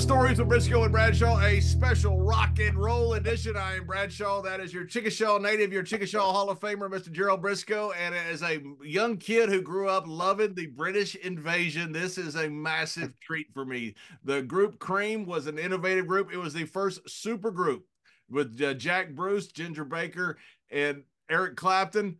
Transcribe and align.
Stories 0.00 0.38
with 0.38 0.48
Brisco 0.48 0.84
and 0.84 0.92
Bradshaw, 0.92 1.38
a 1.40 1.60
special 1.60 2.22
rock 2.22 2.58
and 2.58 2.74
roll 2.74 3.14
edition. 3.14 3.54
I 3.54 3.76
am 3.76 3.86
Bradshaw. 3.86 4.40
That 4.40 4.58
is 4.58 4.72
your 4.72 4.86
Chickasaw 4.86 5.38
native, 5.38 5.74
your 5.74 5.82
Chickasaw 5.82 6.32
Hall 6.32 6.48
of 6.48 6.58
Famer, 6.58 6.88
Mr. 6.88 7.12
Gerald 7.12 7.42
Brisco. 7.42 7.92
And 7.94 8.14
as 8.14 8.42
a 8.42 8.62
young 8.82 9.18
kid 9.18 9.50
who 9.50 9.60
grew 9.60 9.90
up 9.90 10.04
loving 10.06 10.54
the 10.54 10.68
British 10.68 11.16
invasion, 11.16 11.92
this 11.92 12.16
is 12.16 12.34
a 12.36 12.48
massive 12.48 13.12
treat 13.20 13.52
for 13.52 13.66
me. 13.66 13.94
The 14.24 14.40
group 14.40 14.78
Cream 14.78 15.26
was 15.26 15.46
an 15.46 15.58
innovative 15.58 16.06
group. 16.06 16.32
It 16.32 16.38
was 16.38 16.54
the 16.54 16.64
first 16.64 17.08
super 17.08 17.50
group 17.50 17.84
with 18.30 18.58
uh, 18.62 18.72
Jack 18.74 19.10
Bruce, 19.10 19.48
Ginger 19.48 19.84
Baker, 19.84 20.38
and 20.70 21.02
Eric 21.28 21.56
Clapton. 21.56 22.16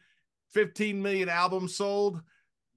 15 0.50 1.00
million 1.02 1.30
albums 1.30 1.76
sold, 1.76 2.20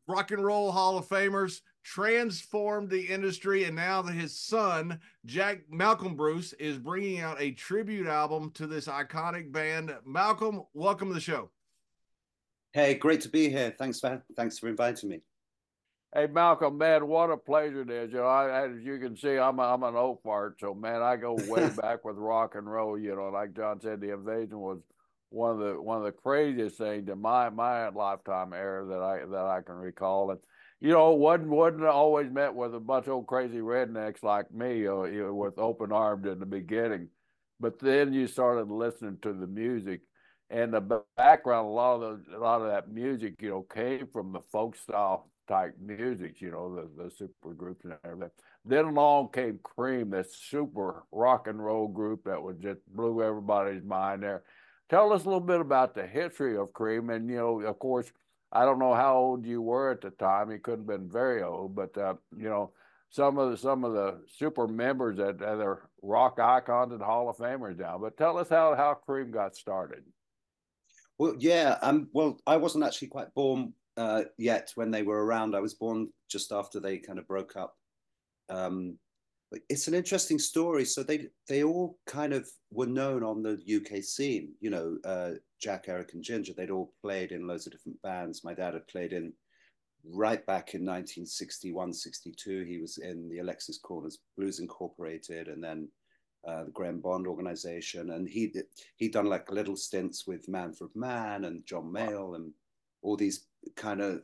rock 0.08 0.31
and 0.31 0.45
roll 0.45 0.72
Hall 0.72 0.98
of 0.98 1.09
Famers 1.09 1.59
transformed 1.84 2.90
the 2.90 3.02
industry 3.02 3.66
and 3.66 3.76
now 3.76 4.02
that 4.02 4.14
his 4.14 4.36
son 4.36 5.00
jack 5.26 5.60
malcolm 5.70 6.16
bruce 6.16 6.54
is 6.54 6.78
bringing 6.78 7.20
out 7.20 7.40
a 7.42 7.52
tribute 7.52 8.08
album 8.08 8.52
to 8.52 8.66
this 8.66 8.88
iconic 8.88 9.52
band. 9.52 9.94
Malcolm 10.06 10.64
welcome 10.73 11.09
to 11.09 11.14
the 11.14 11.20
show. 11.20 11.50
Hey 12.72 12.96
great 12.96 13.22
to 13.22 13.30
be 13.30 13.50
here. 13.50 13.76
Thanks 13.78 14.00
for 14.00 14.23
thanks 14.36 14.58
for 14.58 14.70
inviting 14.70 15.09
me. 15.09 15.22
Hey 16.16 16.28
malcolm 16.28 16.78
man 16.78 17.06
what 17.08 17.30
a 17.30 17.38
pleasure 17.38 17.82
it 17.82 17.90
is. 17.90 18.12
You 18.14 18.20
know 18.20 18.28
I, 18.28 18.66
as 18.66 18.81
you 18.81 18.98
can 19.00 19.18
see 19.18 19.38
i'm, 19.38 19.59
a, 19.59 19.64
I'm 19.64 19.84
an 19.84 19.95
old 19.95 20.22
fart 20.23 20.56
so 20.62 20.73
man 20.73 21.02
i 21.02 21.18
go 21.18 21.38
way 21.48 21.70
back 21.81 22.06
with 22.06 22.16
rock 22.16 22.56
and 22.56 22.72
roll 22.72 22.98
you 22.98 23.14
know 23.14 23.30
like 23.30 23.54
john 23.54 23.81
said 23.81 24.00
the 24.00 24.14
invasion 24.14 24.59
was 24.59 24.80
one 25.30 25.52
of 25.52 25.59
the 25.59 25.81
one 25.81 25.97
of 25.97 26.03
the 26.06 26.12
craziest 26.12 26.78
things 26.78 27.09
in 27.09 27.20
my 27.20 27.50
my 27.50 27.90
lifetime 27.90 28.53
era 28.53 28.86
that 28.86 29.02
i 29.02 29.25
that 29.25 29.45
i 29.45 29.62
can 29.62 29.75
recall. 29.75 30.31
And 30.31 30.40
you 30.84 30.92
know, 30.92 31.12
wasn't 31.12 31.48
wasn't 31.48 31.86
always 31.86 32.30
met 32.30 32.53
with 32.53 32.76
a 32.76 32.80
bunch 32.80 33.08
of 33.08 33.14
old 33.14 33.28
crazy 33.28 33.59
rednecks 33.59 34.22
like 34.22 34.53
me, 34.53 34.86
uh, 34.86 35.03
you 35.03 35.23
know, 35.23 35.34
with 35.34 35.58
open 35.58 35.94
arms 35.94 36.28
in 36.28 36.40
the 36.40 36.45
beginning. 36.45 37.08
But 37.62 37.80
then 37.80 38.12
you 38.12 38.28
started 38.28 38.70
listening 38.70 39.17
to 39.22 39.31
the 39.31 39.48
music, 39.48 40.02
and 40.50 40.73
the 40.73 41.02
background. 41.16 41.67
A 41.67 41.72
lot 41.72 42.02
of 42.02 42.25
the, 42.25 42.38
a 42.38 42.40
lot 42.40 42.62
of 42.62 42.67
that 42.67 42.92
music, 42.92 43.36
you 43.42 43.50
know, 43.50 43.62
came 43.73 44.08
from 44.12 44.34
the 44.34 44.42
folk 44.52 44.75
style 44.75 45.31
type 45.48 45.73
music. 45.80 46.42
You 46.42 46.52
know, 46.52 46.75
the 46.75 47.03
the 47.06 47.09
super 47.09 47.53
groups 47.53 47.86
and 47.86 47.94
everything. 48.03 48.31
Then 48.66 48.84
along 48.84 49.30
came 49.31 49.62
Cream, 49.64 50.09
this 50.09 50.36
super 50.36 51.06
rock 51.14 51.47
and 51.47 51.64
roll 51.64 51.88
group 51.88 52.25
that 52.25 52.44
was 52.44 52.58
just 52.58 52.81
blew 52.94 53.23
everybody's 53.23 53.86
mind 53.86 54.23
there. 54.23 54.44
Tell 54.90 55.14
us 55.14 55.22
a 55.23 55.28
little 55.28 55.40
bit 55.40 55.62
about 55.62 55.95
the 55.95 56.06
history 56.06 56.58
of 56.58 56.73
Cream, 56.73 57.09
and 57.09 57.30
you 57.30 57.38
know, 57.38 57.62
of 57.62 57.80
course 57.80 58.12
I 58.54 58.66
don't 58.66 58.80
know 58.80 58.94
how 58.94 59.18
old 59.18 59.46
you 59.46 59.62
were 59.62 59.92
at 59.92 60.02
the 60.02 60.12
time. 60.12 60.52
You 60.52 60.59
couldn't 60.59 60.88
have 60.88 61.00
been 61.00 61.09
very 61.09 61.42
old, 61.42 61.76
but 61.76 61.98
uh, 61.98 62.14
you 62.38 62.48
know, 62.48 62.72
some 63.09 63.40
of 63.40 63.52
the 63.52 63.58
some 63.58 63.84
of 63.84 63.94
the 63.94 64.22
super 64.28 64.68
members 64.68 65.18
that, 65.18 65.40
that 65.40 65.59
are 65.59 65.90
rock 66.04 66.40
icons 66.40 66.94
and 66.94 67.02
Hall 67.02 67.30
of 67.30 67.38
Famers 67.38 67.80
now. 67.80 67.98
But 67.98 68.16
tell 68.16 68.38
us 68.38 68.50
how 68.50 68.76
how 68.76 68.94
Cream 68.94 69.31
got 69.31 69.56
started. 69.56 70.04
Well, 71.18 71.36
yeah, 71.40 71.78
um, 71.81 72.09
well, 72.14 72.40
I 72.46 72.58
wasn't 72.58 72.84
actually 72.84 73.09
quite 73.09 73.34
born 73.34 73.74
uh, 73.98 74.24
yet 74.38 74.72
when 74.76 74.92
they 74.92 75.02
were 75.04 75.26
around. 75.26 75.56
I 75.56 75.59
was 75.59 75.74
born 75.74 76.09
just 76.30 76.52
after 76.52 76.80
they 76.80 77.00
kind 77.00 77.20
of 77.20 77.28
broke 77.28 77.56
up. 77.56 77.76
Um, 78.50 78.98
it's 79.70 79.88
an 79.88 79.94
interesting 79.94 80.40
story. 80.40 80.86
So 80.86 81.02
they 81.02 81.28
they 81.48 81.64
all 81.64 81.98
kind 82.06 82.34
of 82.34 82.48
were 82.72 82.88
known 82.88 83.24
on 83.24 83.42
the 83.42 83.59
UK 83.68 84.04
scene. 84.04 84.54
You 84.59 84.70
know, 84.70 84.98
uh, 85.06 85.31
Jack, 85.64 85.86
Eric, 85.88 86.14
and 86.14 86.22
Ginger. 86.22 86.52
They'd 86.53 86.69
all 86.69 86.94
played 87.02 87.31
in 87.31 87.47
loads 87.47 87.66
of 87.66 87.72
different 87.72 88.02
bands. 88.02 88.44
My 88.44 88.53
dad 88.53 88.74
had 88.74 88.85
played 88.88 89.13
in 89.13 89.31
right 90.06 90.46
back 90.46 90.74
in 90.74 90.81
1961, 90.81 91.94
62. 91.94 92.63
He 92.63 92.79
was 92.79 92.97
in 92.97 93.29
the 93.29 93.40
Alexis 93.40 93.79
Korner's 93.79 94.19
Blues 94.38 94.59
Incorporated, 94.59 95.47
and 95.47 95.63
then 95.63 95.88
uh, 96.46 96.66
the 96.66 96.72
Graham 96.72 97.00
Bond 97.00 97.28
organization. 97.28 98.12
And 98.12 98.28
he 98.28 98.53
he'd 98.97 99.13
done 99.13 99.28
like 99.28 99.50
little 99.50 99.78
stints 99.78 100.28
with 100.28 100.50
Manfred 100.50 100.91
Mann 100.96 101.46
and 101.46 101.66
John 101.66 101.85
Mayall 101.85 102.35
and 102.35 102.51
all 103.01 103.16
these 103.16 103.47
kind 103.78 104.01
of 104.01 104.22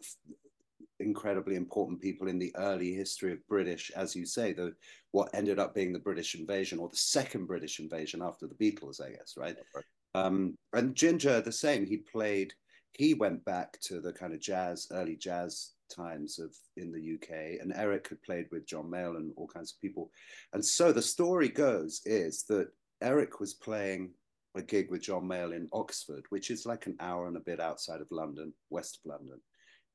incredibly 0.99 1.55
important 1.55 2.01
people 2.01 2.27
in 2.27 2.37
the 2.37 2.53
early 2.57 2.93
history 2.93 3.31
of 3.31 3.47
British, 3.47 3.91
as 3.95 4.13
you 4.13 4.25
say, 4.25 4.51
the 4.51 4.75
what 5.11 5.29
ended 5.33 5.57
up 5.57 5.73
being 5.73 5.93
the 5.93 5.99
British 5.99 6.35
invasion 6.35 6.79
or 6.79 6.89
the 6.89 6.97
second 6.97 7.45
British 7.45 7.79
invasion 7.79 8.21
after 8.21 8.45
the 8.45 8.55
Beatles, 8.55 9.01
I 9.01 9.11
guess, 9.11 9.35
right? 9.37 9.55
right. 9.73 9.85
Um, 10.15 10.57
and 10.73 10.95
Ginger, 10.95 11.41
the 11.41 11.51
same. 11.51 11.85
He 11.85 11.97
played. 11.97 12.53
He 12.93 13.13
went 13.13 13.45
back 13.45 13.79
to 13.81 14.01
the 14.01 14.11
kind 14.11 14.33
of 14.33 14.39
jazz, 14.39 14.87
early 14.91 15.15
jazz 15.15 15.71
times 15.89 16.39
of 16.39 16.55
in 16.77 16.91
the 16.91 17.15
UK, 17.15 17.61
and 17.61 17.73
Eric 17.75 18.09
had 18.09 18.21
played 18.21 18.47
with 18.51 18.67
John 18.67 18.85
Mayall 18.85 19.17
and 19.17 19.31
all 19.35 19.47
kinds 19.47 19.73
of 19.73 19.81
people. 19.81 20.11
And 20.53 20.63
so 20.63 20.91
the 20.91 21.01
story 21.01 21.49
goes 21.49 22.01
is 22.05 22.43
that 22.49 22.69
Eric 23.01 23.39
was 23.39 23.53
playing 23.53 24.11
a 24.55 24.61
gig 24.61 24.89
with 24.89 25.01
John 25.01 25.23
Mayall 25.23 25.55
in 25.55 25.69
Oxford, 25.71 26.25
which 26.29 26.49
is 26.49 26.65
like 26.65 26.87
an 26.87 26.97
hour 26.99 27.27
and 27.27 27.37
a 27.37 27.41
bit 27.41 27.59
outside 27.59 28.01
of 28.01 28.07
London, 28.11 28.53
west 28.69 28.99
of 29.03 29.11
London. 29.11 29.39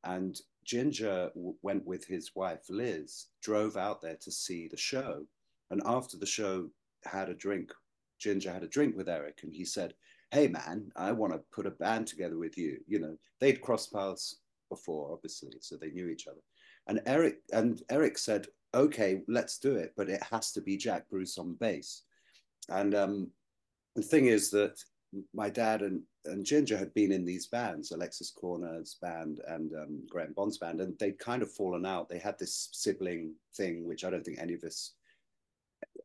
And 0.05 0.39
Ginger 0.65 1.31
went 1.35 1.85
with 1.85 2.07
his 2.07 2.31
wife 2.35 2.65
Liz, 2.69 3.27
drove 3.43 3.77
out 3.77 4.03
there 4.03 4.19
to 4.21 4.31
see 4.31 4.69
the 4.69 4.77
show, 4.77 5.27
and 5.71 5.83
after 5.87 6.17
the 6.17 6.27
show, 6.27 6.69
had 7.05 7.29
a 7.29 7.35
drink. 7.35 7.73
Ginger 8.19 8.53
had 8.53 8.63
a 8.63 8.69
drink 8.69 8.97
with 8.97 9.09
Eric, 9.09 9.41
and 9.43 9.53
he 9.53 9.65
said, 9.65 9.95
"Hey 10.31 10.49
man, 10.49 10.91
I 10.97 11.13
want 11.13 11.33
to 11.33 11.43
put 11.53 11.67
a 11.67 11.71
band 11.71 12.07
together 12.07 12.39
with 12.39 12.57
you." 12.57 12.79
You 12.87 13.01
know, 13.01 13.17
they'd 13.41 13.61
crossed 13.61 13.93
paths 13.93 14.41
before, 14.69 15.13
obviously, 15.13 15.53
so 15.61 15.77
they 15.77 15.91
knew 15.91 16.09
each 16.09 16.27
other. 16.27 16.41
And 16.87 17.01
Eric 17.07 17.41
and 17.53 17.83
Eric 17.91 18.19
said, 18.19 18.47
"Okay, 18.75 19.23
let's 19.29 19.59
do 19.59 19.77
it, 19.77 19.93
but 19.97 20.09
it 20.09 20.23
has 20.31 20.53
to 20.53 20.61
be 20.61 20.77
Jack 20.77 21.09
Bruce 21.09 21.39
on 21.39 21.55
bass." 21.55 22.03
And 22.69 22.95
um, 22.95 23.31
the 23.95 24.03
thing 24.03 24.27
is 24.27 24.51
that 24.51 24.83
my 25.33 25.51
dad 25.51 25.83
and, 25.83 26.03
and 26.25 26.45
Ginger 26.45 26.77
had 26.77 26.93
been 26.95 27.13
in 27.13 27.25
these 27.25 27.47
bands, 27.47 27.93
Alexis 27.93 28.33
Korner's 28.33 28.97
band 29.01 29.41
and 29.49 29.73
um, 29.75 30.03
Graham 30.09 30.33
Bond's 30.33 30.59
band, 30.59 30.81
and 30.81 30.99
they'd 30.99 31.19
kind 31.19 31.43
of 31.43 31.53
fallen 31.53 31.87
out. 31.87 32.09
They 32.09 32.19
had 32.19 32.39
this 32.39 32.69
sibling 32.73 33.35
thing, 33.57 33.87
which 33.87 34.05
I 34.05 34.11
don't 34.11 34.25
think 34.25 34.39
any 34.39 34.55
of 34.55 34.65
us 34.65 34.95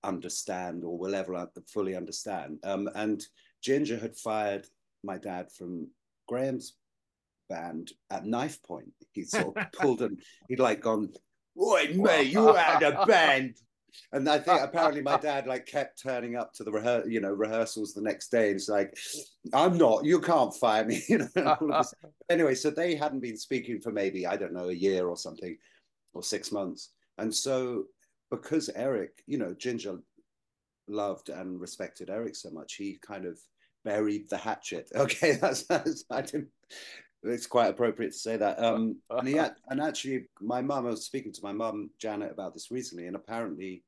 understand 0.04 0.84
or 0.84 0.98
will 0.98 1.16
ever 1.16 1.50
fully 1.68 1.96
understand. 1.96 2.60
Um, 2.64 2.90
and 2.96 3.24
Ginger 3.62 3.98
had 3.98 4.16
fired 4.16 4.68
my 5.04 5.18
dad 5.18 5.52
from 5.52 5.88
Graham's 6.28 6.76
band 7.50 7.92
at 8.10 8.26
knife 8.26 8.62
point. 8.64 8.94
He 9.12 9.24
sort 9.24 9.58
of 9.58 9.72
pulled 9.74 10.02
him, 10.02 10.18
he'd 10.48 10.60
like 10.60 10.82
gone, 10.82 11.10
Oi, 11.60 11.94
mate, 11.94 12.32
you 12.32 12.54
had 12.54 12.84
a 12.84 13.06
band 13.06 13.56
and 14.12 14.28
I 14.30 14.40
think 14.40 14.62
apparently 14.62 15.02
my 15.02 15.18
dad 15.18 15.48
like 15.48 15.66
kept 15.66 16.02
turning 16.02 16.36
up 16.36 16.54
to 16.54 16.64
the 16.64 16.72
rehe- 16.72 17.10
you 17.10 17.22
know 17.22 17.32
rehearsals 17.32 17.94
the 17.94 18.02
next 18.02 18.30
day. 18.30 18.48
And 18.48 18.56
it's 18.56 18.70
like, 18.70 18.98
I'm 19.54 19.78
not. 19.78 20.06
You 20.06 20.20
can't 20.20 20.54
fire 20.56 20.86
me. 20.86 21.04
You 21.10 21.28
know. 21.36 21.84
anyway, 22.30 22.56
so 22.56 22.70
they 22.70 22.96
hadn't 22.96 23.22
been 23.22 23.38
speaking 23.38 23.82
for 23.82 23.92
maybe 23.92 24.28
I 24.28 24.38
don't 24.38 24.54
know 24.54 24.70
a 24.70 24.74
year 24.74 25.08
or 25.08 25.18
something, 25.18 25.58
or 26.14 26.24
six 26.24 26.52
months. 26.52 26.92
And 27.18 27.34
so 27.34 27.86
because 28.32 28.70
Eric, 28.76 29.24
you 29.28 29.38
know, 29.38 29.54
Ginger 29.54 30.00
loved 30.88 31.30
and 31.30 31.60
respected 31.60 32.10
Eric 32.10 32.36
so 32.36 32.50
much, 32.50 32.76
he 32.76 33.00
kind 33.06 33.26
of 33.26 33.40
buried 33.84 34.30
the 34.30 34.38
hatchet. 34.38 34.90
Okay, 34.96 35.34
that's, 35.34 35.64
that's 35.64 36.06
I 36.12 36.22
didn't. 36.22 36.50
It's 37.24 37.48
quite 37.48 37.68
appropriate 37.70 38.14
to 38.14 38.18
say 38.18 38.38
that. 38.38 38.64
Um, 38.64 38.98
and, 39.10 39.28
he 39.28 39.34
had, 39.36 39.56
and 39.70 39.82
actually, 39.82 40.28
my 40.40 40.62
mum, 40.62 40.88
I 40.88 40.92
was 40.92 41.06
speaking 41.06 41.34
to 41.34 41.44
my 41.44 41.52
mum, 41.52 41.90
Janet, 42.00 42.32
about 42.32 42.54
this 42.54 42.72
recently, 42.72 43.08
and 43.08 43.16
apparently, 43.16 43.84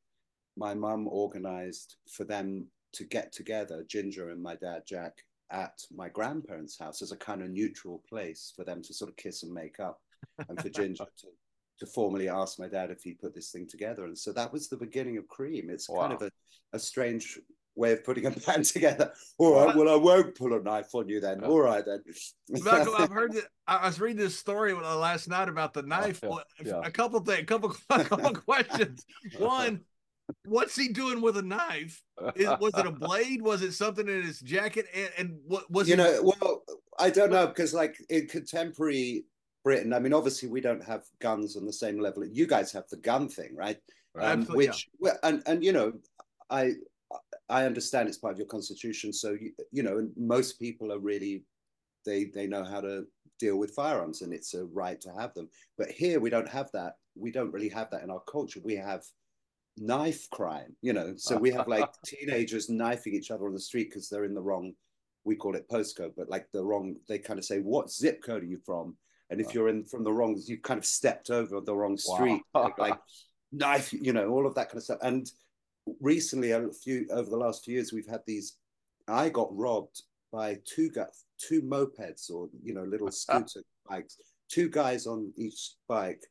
my 0.57 0.73
mum 0.73 1.07
organized 1.07 1.95
for 2.09 2.25
them 2.25 2.67
to 2.93 3.05
get 3.05 3.31
together, 3.31 3.85
Ginger 3.87 4.31
and 4.31 4.43
my 4.43 4.55
dad, 4.55 4.81
Jack, 4.85 5.13
at 5.49 5.79
my 5.95 6.09
grandparents' 6.09 6.77
house 6.77 7.01
as 7.01 7.13
a 7.13 7.17
kind 7.17 7.41
of 7.41 7.49
neutral 7.49 8.03
place 8.07 8.51
for 8.55 8.65
them 8.65 8.81
to 8.81 8.93
sort 8.93 9.09
of 9.09 9.15
kiss 9.15 9.43
and 9.43 9.53
make 9.53 9.79
up, 9.79 10.01
and 10.49 10.61
for 10.61 10.69
Ginger 10.81 11.05
to, 11.19 11.27
to 11.81 11.87
formally 11.87 12.29
ask 12.29 12.59
my 12.59 12.67
dad 12.67 12.91
if 12.91 13.01
he 13.01 13.15
put 13.15 13.33
this 13.33 13.49
thing 13.49 13.67
together. 13.67 14.05
And 14.05 14.15
so 14.15 14.31
that 14.33 14.53
was 14.53 14.69
the 14.69 14.77
beginning 14.77 15.17
of 15.17 15.27
Cream. 15.27 15.67
It's 15.71 15.89
wow. 15.89 16.01
kind 16.01 16.13
of 16.13 16.21
a, 16.21 16.31
a 16.73 16.79
strange 16.79 17.39
way 17.75 17.93
of 17.93 18.03
putting 18.03 18.27
a 18.27 18.31
band 18.31 18.65
together. 18.65 19.11
All 19.39 19.55
right, 19.55 19.75
well, 19.75 19.89
I 19.89 19.95
won't 19.95 20.35
pull 20.35 20.53
a 20.53 20.61
knife 20.61 20.93
on 20.93 21.09
you 21.09 21.19
then. 21.19 21.43
All 21.43 21.59
right 21.59 21.83
then. 21.83 22.03
Malcolm, 22.49 22.93
I've 22.99 23.09
heard 23.09 23.33
that. 23.33 23.45
I 23.67 23.87
was 23.87 23.99
reading 23.99 24.17
this 24.17 24.37
story 24.37 24.73
uh, 24.73 24.95
last 24.95 25.27
night 25.27 25.49
about 25.49 25.73
the 25.73 25.81
knife. 25.81 26.19
Oh, 26.23 26.39
yeah, 26.63 26.73
yeah. 26.73 26.81
A 26.83 26.91
couple 26.91 27.19
things, 27.21 27.41
a 27.41 27.45
couple, 27.45 27.75
a 27.89 28.03
couple 28.03 28.35
questions. 28.35 29.03
One, 29.39 29.81
what's 30.45 30.75
he 30.75 30.89
doing 30.89 31.19
with 31.19 31.35
a 31.37 31.41
knife? 31.41 31.99
Is, 32.35 32.47
was 32.59 32.73
it 32.77 32.85
a 32.85 32.91
blade? 32.91 33.41
Was 33.41 33.63
it 33.63 33.71
something 33.71 34.07
in 34.07 34.21
his 34.21 34.39
jacket? 34.39 34.85
And, 34.93 35.09
and 35.17 35.39
what 35.47 35.71
was 35.71 35.89
you 35.89 35.95
know? 35.95 36.21
Well, 36.21 36.61
I 36.99 37.09
don't 37.09 37.31
know 37.31 37.47
because 37.47 37.73
like 37.73 37.95
in 38.11 38.27
contemporary 38.27 39.25
Britain, 39.63 39.93
I 39.93 39.99
mean, 39.99 40.13
obviously 40.13 40.49
we 40.49 40.61
don't 40.61 40.83
have 40.83 41.03
guns 41.19 41.55
on 41.55 41.65
the 41.65 41.73
same 41.73 41.99
level. 41.99 42.25
You 42.25 42.47
guys 42.47 42.71
have 42.71 42.87
the 42.89 42.97
gun 42.97 43.29
thing, 43.29 43.55
right? 43.55 43.77
Um, 44.19 44.45
which 44.47 44.89
yeah. 44.99 45.13
and 45.23 45.41
and 45.45 45.63
you 45.63 45.71
know, 45.71 45.93
I 46.49 46.73
I 47.49 47.65
understand 47.65 48.07
it's 48.07 48.17
part 48.17 48.33
of 48.33 48.39
your 48.39 48.47
constitution. 48.47 49.13
So 49.13 49.31
you, 49.31 49.51
you 49.71 49.83
know, 49.83 50.09
most 50.17 50.59
people 50.59 50.91
are 50.91 50.99
really 50.99 51.45
they 52.05 52.25
they 52.25 52.47
know 52.47 52.63
how 52.63 52.81
to 52.81 53.05
deal 53.39 53.57
with 53.57 53.75
firearms, 53.75 54.21
and 54.21 54.33
it's 54.33 54.53
a 54.53 54.65
right 54.65 54.99
to 55.01 55.11
have 55.17 55.33
them. 55.33 55.49
But 55.77 55.89
here 55.91 56.19
we 56.19 56.29
don't 56.29 56.49
have 56.49 56.69
that. 56.73 56.93
We 57.15 57.31
don't 57.31 57.51
really 57.51 57.69
have 57.69 57.89
that 57.91 58.03
in 58.03 58.09
our 58.09 58.21
culture. 58.21 58.59
We 58.63 58.75
have 58.75 59.03
knife 59.77 60.29
crime, 60.29 60.75
you 60.81 60.93
know. 60.93 61.13
So 61.17 61.37
we 61.37 61.51
have 61.51 61.67
like 61.67 61.89
teenagers 62.05 62.69
knifing 62.69 63.13
each 63.13 63.31
other 63.31 63.45
on 63.45 63.53
the 63.53 63.59
street 63.59 63.89
because 63.89 64.09
they're 64.09 64.25
in 64.25 64.33
the 64.33 64.41
wrong, 64.41 64.73
we 65.23 65.35
call 65.35 65.55
it 65.55 65.69
postcode, 65.69 66.13
but 66.15 66.29
like 66.29 66.47
the 66.51 66.63
wrong, 66.63 66.95
they 67.07 67.19
kind 67.19 67.39
of 67.39 67.45
say, 67.45 67.59
what 67.59 67.91
zip 67.91 68.21
code 68.23 68.43
are 68.43 68.47
you 68.47 68.59
from? 68.65 68.95
And 69.31 69.39
if 69.39 69.53
you're 69.53 69.69
in 69.69 69.85
from 69.85 70.03
the 70.03 70.11
wrong, 70.11 70.39
you've 70.45 70.61
kind 70.61 70.77
of 70.77 70.85
stepped 70.85 71.29
over 71.29 71.61
the 71.61 71.75
wrong 71.75 71.97
street, 71.97 72.41
wow. 72.53 72.63
like, 72.63 72.77
like 72.77 72.99
knife, 73.53 73.93
you 73.93 74.11
know, 74.11 74.27
all 74.29 74.45
of 74.45 74.53
that 74.55 74.67
kind 74.67 74.77
of 74.77 74.83
stuff. 74.83 74.99
And 75.01 75.25
recently, 76.01 76.51
a 76.51 76.69
few 76.69 77.07
over 77.11 77.29
the 77.29 77.37
last 77.37 77.63
few 77.63 77.75
years, 77.75 77.93
we've 77.93 78.07
had 78.07 78.21
these. 78.27 78.57
I 79.07 79.29
got 79.29 79.55
robbed 79.55 80.03
by 80.33 80.59
two 80.65 80.89
guys, 80.89 81.23
two 81.37 81.61
mopeds 81.61 82.29
or 82.29 82.49
you 82.61 82.73
know 82.73 82.83
little 82.83 83.11
scooter 83.11 83.63
bikes, 83.89 84.17
two 84.49 84.69
guys 84.69 85.07
on 85.07 85.31
each 85.37 85.75
bike, 85.87 86.23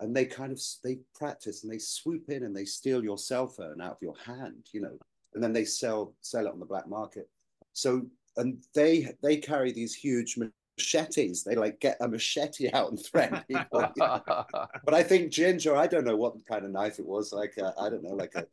and 0.00 0.16
they 0.16 0.24
kind 0.24 0.50
of 0.50 0.60
they 0.82 0.98
practice 1.14 1.62
and 1.62 1.70
they 1.70 1.78
swoop 1.78 2.30
in 2.30 2.44
and 2.44 2.56
they 2.56 2.64
steal 2.64 3.04
your 3.04 3.18
cell 3.18 3.46
phone 3.46 3.82
out 3.82 3.92
of 3.92 3.98
your 4.00 4.16
hand, 4.24 4.66
you 4.72 4.80
know, 4.80 4.96
and 5.34 5.44
then 5.44 5.52
they 5.52 5.66
sell 5.66 6.14
sell 6.22 6.46
it 6.46 6.52
on 6.52 6.60
the 6.60 6.66
black 6.66 6.88
market. 6.88 7.28
So 7.74 8.06
and 8.38 8.62
they 8.74 9.12
they 9.22 9.36
carry 9.36 9.72
these 9.72 9.94
huge 9.94 10.38
machetes. 10.76 11.42
They 11.44 11.54
like 11.54 11.80
get 11.80 11.96
a 12.00 12.08
machete 12.08 12.70
out 12.72 12.90
and 12.90 13.04
threaten 13.04 13.42
people. 13.48 13.80
You 13.80 13.90
know? 14.02 14.46
but 14.84 14.94
I 14.94 15.02
think 15.02 15.30
Ginger, 15.30 15.76
I 15.76 15.86
don't 15.86 16.04
know 16.04 16.16
what 16.16 16.34
kind 16.46 16.64
of 16.64 16.70
knife 16.70 16.98
it 16.98 17.06
was. 17.06 17.32
Like 17.32 17.54
uh, 17.58 17.72
I 17.80 17.88
don't 17.88 18.02
know, 18.02 18.14
like 18.14 18.34
a 18.34 18.46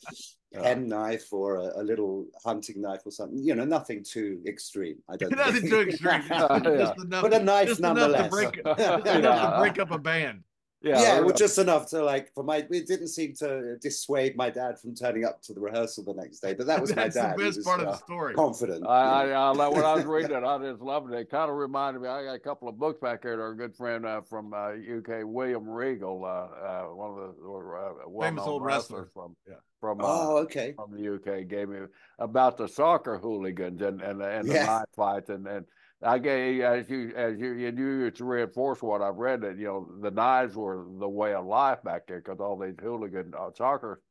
pen 0.54 0.88
knife 0.88 1.32
or 1.32 1.58
a, 1.58 1.82
a, 1.82 1.84
little 1.84 2.28
hunting 2.44 2.82
knife 2.82 3.02
or 3.06 3.12
something. 3.12 3.40
You 3.40 3.56
know, 3.56 3.66
nothing 3.66 4.04
too 4.04 4.42
extreme. 4.48 4.98
I 5.10 5.18
don't. 5.18 5.36
nothing 5.36 5.70
too 5.70 5.82
extreme. 5.82 6.24
yeah. 6.30 6.58
enough, 6.58 6.96
but 7.10 7.34
a 7.34 7.44
knife 7.44 7.80
nonetheless. 7.80 8.32
Enough 8.32 8.52
to 8.54 8.64
break, 8.64 8.80
enough 8.80 9.04
to 9.04 9.58
break 9.60 9.80
up 9.80 9.92
a 9.92 9.98
band 9.98 10.44
yeah, 10.84 11.02
yeah, 11.02 11.20
well, 11.22 11.34
just 11.34 11.58
enough 11.60 11.90
to 11.92 12.04
like 12.04 12.34
for 12.34 12.44
my. 12.44 12.58
It 12.58 12.88
didn't 12.88 13.08
seem 13.08 13.34
to 13.36 13.78
dissuade 13.78 14.36
my 14.36 14.50
dad 14.50 14.78
from 14.78 14.94
turning 14.94 15.24
up 15.24 15.42
to 15.44 15.54
the 15.54 15.62
rehearsal 15.62 16.04
the 16.04 16.14
next 16.14 16.40
day. 16.40 16.54
But 16.54 16.68
that 16.68 16.82
was 16.82 16.94
my 16.94 17.08
dad. 17.08 17.38
the 17.38 17.44
best 17.44 17.58
was, 17.58 17.66
part 17.66 17.80
of 17.80 17.86
the 17.86 17.96
story. 17.96 18.34
Confident. 18.34 18.86
I, 18.86 19.32
I, 19.32 19.52
I, 19.52 19.68
when 19.70 19.86
I 19.86 19.94
was 19.94 20.04
reading 20.04 20.32
it, 20.36 20.44
I 20.44 20.58
just 20.58 20.82
loved 20.82 21.14
it. 21.14 21.18
It 21.18 21.32
kind 21.32 21.50
of 21.50 21.56
reminded 21.56 22.02
me. 22.02 22.10
I 22.10 22.26
got 22.26 22.36
a 22.36 22.40
couple 22.40 22.68
of 22.68 22.78
books 22.78 23.00
back 23.00 23.24
here. 23.24 23.38
That 23.38 23.44
our 23.44 23.56
good 23.56 23.74
friend 23.74 24.06
uh, 24.06 24.22
from 24.22 24.54
uh, 24.54 24.72
UK, 24.72 25.24
William 25.24 25.70
Regal, 25.70 26.26
uh, 26.26 26.28
uh 26.28 26.84
one 26.94 27.12
of 27.12 27.36
the 27.38 28.18
uh, 28.18 28.22
famous 28.22 28.44
old 28.44 28.62
wrestlers 28.62 29.10
from 29.14 29.38
yeah. 29.48 29.56
from 29.80 30.02
uh, 30.02 30.06
oh 30.06 30.38
okay 30.40 30.74
from 30.76 30.92
the 30.92 31.16
UK, 31.16 31.48
gave 31.48 31.70
me 31.70 31.78
about 32.20 32.58
the 32.58 32.68
soccer 32.68 33.18
hooligans 33.18 33.82
and 33.82 34.02
and, 34.02 34.22
and 34.22 34.50
the 34.50 34.56
yeah. 34.56 34.66
night 34.66 34.88
fights 34.98 35.30
and 35.30 35.48
and 35.48 35.66
I 36.06 36.18
gave 36.20 36.62
as 36.62 36.90
you 36.90 37.14
as 37.16 37.40
you 37.40 37.54
you 37.54 37.72
knew 37.72 38.12
to 38.12 38.26
reinforce 38.26 38.82
what 38.82 39.02
I've 39.02 39.16
read 39.16 39.42
that 39.42 39.58
you 39.58 39.66
know 39.66 39.90
the 40.02 40.12
knives 40.12 40.56
were 40.56 40.86
the 41.00 41.08
way 41.08 41.34
of 41.34 41.46
life 41.46 41.82
back 41.84 42.08
there 42.08 42.20
because 42.20 42.40
all 42.40 42.58
these 42.58 42.76
hooligan 42.80 43.34
uh, 43.38 43.50
soccer 43.56 44.02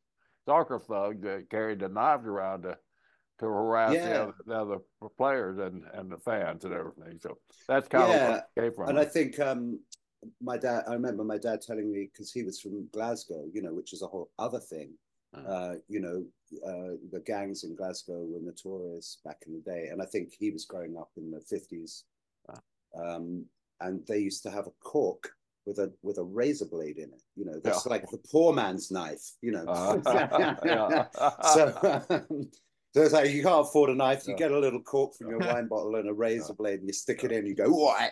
soccer 0.47 0.79
thugs 0.79 1.23
that 1.23 1.51
carried 1.51 1.81
the 1.81 1.89
knives 1.89 2.27
around 2.27 2.63
to 2.63 2.77
to 3.39 3.47
harass 3.47 3.95
yeah. 3.95 4.09
the, 4.09 4.23
other, 4.23 4.35
the, 4.47 4.55
other, 4.55 4.79
players 5.17 5.59
and 5.59 5.85
and 5.95 6.11
the 6.11 6.19
fans 6.19 6.65
and 6.65 6.73
everything. 6.73 7.19
So 7.21 7.39
that's 7.69 7.89
kind 7.89 8.09
yeah. 8.09 8.15
of 8.15 8.21
where 8.21 8.37
it 8.39 8.61
came 8.61 8.73
from. 8.73 8.89
And 8.89 8.99
I 8.99 9.05
think 9.05 9.39
um, 9.41 9.81
my 10.41 10.57
dad. 10.57 10.85
I 10.89 10.93
remember 10.95 11.25
my 11.25 11.39
dad 11.39 11.61
telling 11.61 11.91
me 11.93 12.09
because 12.13 12.33
he 12.33 12.43
was 12.43 12.61
from 12.61 12.89
Glasgow, 12.93 13.45
you 13.53 13.63
know, 13.63 13.75
which 13.75 13.93
is 13.93 14.03
a 14.03 14.07
whole 14.07 14.31
other 14.39 14.61
thing. 14.61 14.93
Mm. 15.37 15.49
Uh, 15.49 15.75
you 15.89 16.01
know, 16.01 16.25
uh, 16.67 16.97
the 17.11 17.21
gangs 17.25 17.65
in 17.65 17.75
Glasgow 17.75 18.25
were 18.25 18.41
notorious 18.41 19.19
back 19.25 19.43
in 19.47 19.55
the 19.55 19.61
day, 19.61 19.89
and 19.91 20.03
I 20.03 20.05
think 20.07 20.33
he 20.39 20.51
was 20.51 20.67
growing 20.67 20.97
up 20.97 21.11
in 21.17 21.31
the 21.31 21.41
fifties. 21.41 22.05
Ah. 22.49 22.61
Um, 22.99 23.47
and 23.81 24.07
they 24.07 24.19
used 24.19 24.43
to 24.45 24.51
have 24.51 24.67
a 24.67 24.73
cork 24.83 25.31
with 25.67 25.79
a 25.79 25.93
with 26.03 26.19
a 26.19 26.25
razor 26.25 26.67
blade 26.67 26.99
in 26.99 27.05
it. 27.05 27.23
You 27.37 27.47
know, 27.47 27.61
that's 27.63 27.87
yeah. 27.87 27.91
like 27.91 28.11
the 28.11 28.21
poor 28.31 28.53
man's 28.53 28.91
knife. 28.91 29.33
You 29.41 29.53
know, 29.53 29.65
uh, 29.67 31.37
so. 31.55 32.03
Um, 32.11 32.51
so 32.95 33.01
it's 33.01 33.15
like 33.15 33.31
you 33.31 33.43
can't 33.43 33.67
afford 33.67 33.89
a 33.89 33.95
knife. 33.95 34.27
You 34.27 34.35
yeah. 34.35 34.39
get 34.39 34.53
a 34.53 34.59
little 34.59 34.83
cork 34.83 35.15
from 35.17 35.31
your 35.31 35.39
wine 35.39 35.67
bottle 35.67 35.97
and 35.97 36.09
a 36.09 36.13
razor 36.13 36.53
blade, 36.53 36.81
and 36.81 36.89
you 36.89 36.93
stick 36.93 37.25
it 37.25 37.33
in. 37.33 37.47
You 37.47 37.55
go 37.55 37.71
what? 37.71 38.11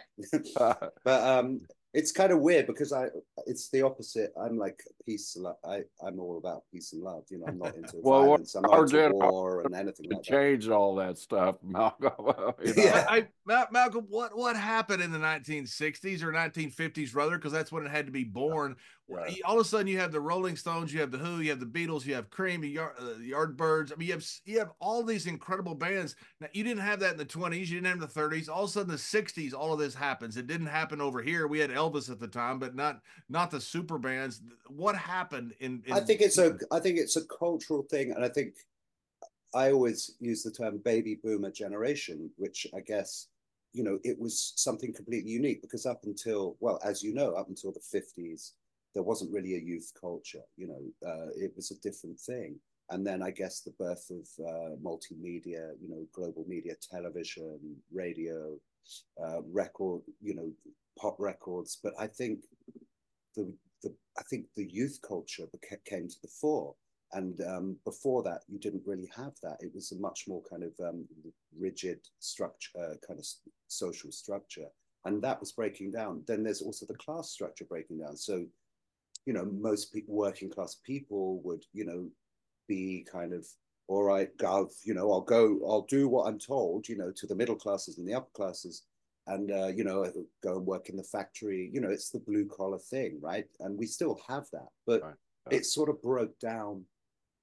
but 1.04 1.22
um, 1.22 1.60
it's 1.92 2.12
kind 2.12 2.30
of 2.30 2.38
weird 2.38 2.66
because 2.66 2.92
I 2.92 3.06
it's 3.46 3.68
the 3.70 3.82
opposite. 3.82 4.32
I'm 4.40 4.56
like 4.56 4.80
peace. 5.04 5.36
I 5.64 5.82
I'm 6.04 6.20
all 6.20 6.38
about 6.38 6.62
peace 6.72 6.92
and 6.92 7.02
love. 7.02 7.24
You 7.30 7.38
know, 7.38 7.46
I'm 7.48 7.58
not 7.58 7.74
into 7.74 7.96
well, 8.02 8.22
violence. 8.22 8.54
I'm 8.54 8.62
not 8.62 8.82
into 8.82 9.10
war 9.14 9.62
and 9.62 9.74
anything 9.74 10.06
like 10.08 10.22
that. 10.22 10.24
Changed 10.24 10.70
all 10.70 10.94
that 10.96 11.18
stuff, 11.18 11.56
Malcolm. 11.62 12.12
you 12.64 12.74
know? 12.74 12.82
yeah, 12.82 13.06
I, 13.08 13.26
Malcolm. 13.70 14.06
What 14.08 14.36
what 14.36 14.56
happened 14.56 15.02
in 15.02 15.10
the 15.10 15.18
1960s 15.18 16.22
or 16.22 16.32
1950s, 16.32 17.14
rather? 17.14 17.36
Because 17.36 17.52
that's 17.52 17.72
when 17.72 17.84
it 17.84 17.90
had 17.90 18.06
to 18.06 18.12
be 18.12 18.24
born. 18.24 18.76
Right. 19.10 19.40
All 19.44 19.58
of 19.58 19.66
a 19.66 19.68
sudden, 19.68 19.88
you 19.88 19.98
have 19.98 20.12
the 20.12 20.20
Rolling 20.20 20.54
Stones, 20.54 20.94
you 20.94 21.00
have 21.00 21.10
the 21.10 21.18
Who, 21.18 21.40
you 21.40 21.50
have 21.50 21.58
the 21.58 21.66
Beatles, 21.66 22.06
you 22.06 22.14
have 22.14 22.30
Cream, 22.30 22.60
the 22.60 22.68
Yard, 22.68 22.94
uh, 22.96 23.18
Yardbirds. 23.18 23.92
I 23.92 23.96
mean, 23.96 24.06
you 24.06 24.14
have 24.14 24.24
you 24.44 24.58
have 24.60 24.70
all 24.78 25.02
these 25.02 25.26
incredible 25.26 25.74
bands. 25.74 26.14
Now, 26.40 26.46
you 26.52 26.62
didn't 26.62 26.82
have 26.82 27.00
that 27.00 27.12
in 27.12 27.18
the 27.18 27.26
20s, 27.26 27.66
you 27.66 27.80
didn't 27.80 28.00
have 28.00 28.14
the 28.14 28.20
30s. 28.20 28.48
All 28.48 28.64
of 28.64 28.70
a 28.70 28.72
sudden, 28.72 28.88
the 28.88 28.96
60s, 28.96 29.52
all 29.52 29.72
of 29.72 29.80
this 29.80 29.96
happens. 29.96 30.36
It 30.36 30.46
didn't 30.46 30.68
happen 30.68 31.00
over 31.00 31.20
here. 31.20 31.48
We 31.48 31.58
had 31.58 31.70
Elvis 31.70 32.08
at 32.08 32.20
the 32.20 32.28
time, 32.28 32.60
but 32.60 32.76
not 32.76 33.00
not 33.28 33.50
the 33.50 33.60
super 33.60 33.98
bands. 33.98 34.42
What 34.68 34.94
happened 34.94 35.54
in, 35.58 35.82
in? 35.86 35.92
I 35.92 36.00
think 36.00 36.20
it's 36.20 36.38
a 36.38 36.56
I 36.70 36.78
think 36.78 36.98
it's 36.98 37.16
a 37.16 37.24
cultural 37.24 37.82
thing, 37.82 38.12
and 38.12 38.24
I 38.24 38.28
think 38.28 38.54
I 39.54 39.72
always 39.72 40.14
use 40.20 40.44
the 40.44 40.52
term 40.52 40.78
baby 40.84 41.18
boomer 41.20 41.50
generation, 41.50 42.30
which 42.36 42.64
I 42.76 42.80
guess 42.80 43.26
you 43.72 43.82
know 43.82 43.98
it 44.04 44.16
was 44.20 44.52
something 44.54 44.92
completely 44.92 45.32
unique 45.32 45.62
because 45.62 45.84
up 45.84 46.04
until 46.04 46.56
well, 46.60 46.78
as 46.84 47.02
you 47.02 47.12
know, 47.12 47.32
up 47.32 47.48
until 47.48 47.72
the 47.72 47.80
50s 47.80 48.52
there 48.94 49.02
wasn't 49.02 49.32
really 49.32 49.54
a 49.54 49.60
youth 49.60 49.92
culture. 49.98 50.42
You 50.56 50.68
know, 50.68 51.08
uh, 51.08 51.28
it 51.36 51.52
was 51.56 51.70
a 51.70 51.80
different 51.80 52.18
thing. 52.18 52.56
And 52.90 53.06
then 53.06 53.22
I 53.22 53.30
guess 53.30 53.60
the 53.60 53.72
birth 53.78 54.10
of 54.10 54.44
uh, 54.44 54.76
multimedia, 54.82 55.72
you 55.80 55.88
know, 55.88 56.06
global 56.12 56.44
media, 56.48 56.74
television, 56.90 57.76
radio, 57.92 58.56
uh, 59.22 59.42
record, 59.52 60.02
you 60.20 60.34
know, 60.34 60.50
pop 60.98 61.16
records. 61.20 61.78
But 61.82 61.94
I 61.98 62.08
think 62.08 62.40
the, 63.36 63.52
the 63.82 63.94
I 64.18 64.22
think 64.28 64.46
the 64.56 64.68
youth 64.68 64.98
culture 65.06 65.46
came 65.84 66.08
to 66.08 66.16
the 66.22 66.28
fore. 66.28 66.74
And 67.12 67.40
um, 67.42 67.76
before 67.84 68.22
that, 68.24 68.42
you 68.48 68.58
didn't 68.58 68.82
really 68.86 69.10
have 69.16 69.32
that. 69.42 69.58
It 69.60 69.72
was 69.74 69.92
a 69.92 69.98
much 69.98 70.24
more 70.28 70.42
kind 70.48 70.62
of 70.62 70.72
um, 70.80 71.04
rigid 71.58 72.00
structure, 72.18 72.70
uh, 72.78 72.94
kind 73.06 73.18
of 73.18 73.26
social 73.68 74.12
structure 74.12 74.66
and 75.04 75.22
that 75.22 75.40
was 75.40 75.52
breaking 75.52 75.90
down. 75.90 76.22
Then 76.26 76.42
there's 76.42 76.62
also 76.62 76.86
the 76.86 76.94
class 76.94 77.30
structure 77.30 77.64
breaking 77.64 78.00
down. 78.00 78.16
So 78.16 78.44
you 79.26 79.32
know, 79.32 79.44
most 79.44 79.92
people, 79.92 80.14
working 80.14 80.50
class 80.50 80.76
people 80.84 81.40
would, 81.42 81.64
you 81.72 81.84
know, 81.84 82.08
be 82.68 83.06
kind 83.10 83.32
of, 83.32 83.46
all 83.88 84.02
right, 84.02 84.36
Gov, 84.38 84.70
you 84.84 84.94
know, 84.94 85.10
I'll 85.12 85.20
go, 85.20 85.60
I'll 85.68 85.86
do 85.88 86.08
what 86.08 86.28
I'm 86.28 86.38
told, 86.38 86.88
you 86.88 86.96
know, 86.96 87.12
to 87.16 87.26
the 87.26 87.34
middle 87.34 87.56
classes 87.56 87.98
and 87.98 88.06
the 88.06 88.14
upper 88.14 88.30
classes 88.34 88.84
and, 89.26 89.50
uh, 89.50 89.68
you 89.68 89.84
know, 89.84 90.10
go 90.42 90.56
and 90.56 90.66
work 90.66 90.88
in 90.88 90.96
the 90.96 91.02
factory. 91.02 91.70
You 91.72 91.80
know, 91.80 91.90
it's 91.90 92.10
the 92.10 92.20
blue 92.20 92.46
collar 92.46 92.78
thing, 92.78 93.18
right? 93.20 93.46
And 93.60 93.78
we 93.78 93.86
still 93.86 94.18
have 94.28 94.44
that, 94.52 94.68
but 94.86 95.02
right. 95.02 95.14
Right. 95.46 95.56
it 95.56 95.66
sort 95.66 95.88
of 95.88 96.02
broke 96.02 96.38
down 96.38 96.84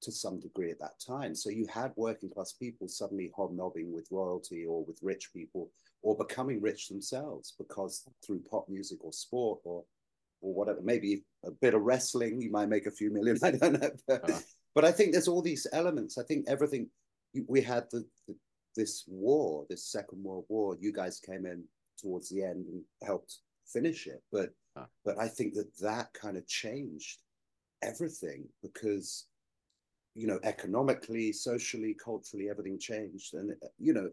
to 0.02 0.12
some 0.12 0.40
degree 0.40 0.72
at 0.72 0.80
that 0.80 1.00
time. 1.06 1.34
So 1.34 1.50
you 1.50 1.66
had 1.68 1.92
working 1.96 2.30
class 2.30 2.54
people 2.54 2.88
suddenly 2.88 3.32
hobnobbing 3.36 3.92
with 3.92 4.08
royalty 4.12 4.66
or 4.66 4.86
with 4.86 5.00
rich 5.02 5.30
people 5.34 5.72
or 6.04 6.16
becoming 6.16 6.62
rich 6.62 6.88
themselves 6.88 7.56
because 7.58 8.06
through 8.24 8.42
pop 8.50 8.70
music 8.70 9.04
or 9.04 9.12
sport 9.12 9.60
or 9.64 9.84
or 10.41 10.53
whatever, 10.53 10.79
maybe 10.82 11.24
a 11.46 11.51
bit 11.51 11.74
of 11.74 11.82
wrestling, 11.82 12.41
you 12.41 12.51
might 12.51 12.70
make 12.70 12.86
a 12.86 12.91
few 12.91 13.12
million. 13.12 13.38
I 13.44 13.51
don't 13.51 13.82
know. 13.82 13.91
But, 14.08 14.29
uh-huh. 14.29 14.39
but 14.75 14.86
I 14.86 14.91
think 14.91 15.12
there's 15.12 15.27
all 15.27 15.41
these 15.41 15.67
elements. 15.74 16.17
I 16.17 16.24
think 16.24 16.46
everything 16.48 16.89
we 17.48 17.62
had 17.62 17.86
the, 17.91 18.06
the, 18.27 18.36
this 18.75 19.03
war, 19.08 19.65
this 19.70 19.86
Second 19.86 20.24
World 20.24 20.46
War. 20.50 20.77
You 20.79 20.94
guys 20.94 21.20
came 21.20 21.46
in 21.46 21.63
towards 22.00 22.29
the 22.29 22.44
end 22.44 22.67
and 22.67 22.82
helped 23.03 23.38
finish 23.65 24.08
it. 24.08 24.24
But 24.32 24.53
uh-huh. 24.75 24.86
but 25.03 25.20
I 25.20 25.27
think 25.27 25.56
that 25.56 25.75
that 25.79 26.13
kind 26.13 26.38
of 26.38 26.48
changed 26.48 27.20
everything 27.84 28.46
because 28.62 29.25
you 30.15 30.27
know 30.27 30.39
economically, 30.44 31.32
socially, 31.34 31.96
culturally, 32.03 32.50
everything 32.50 32.79
changed. 32.79 33.34
And 33.34 33.53
you 33.79 33.94
know, 33.94 34.10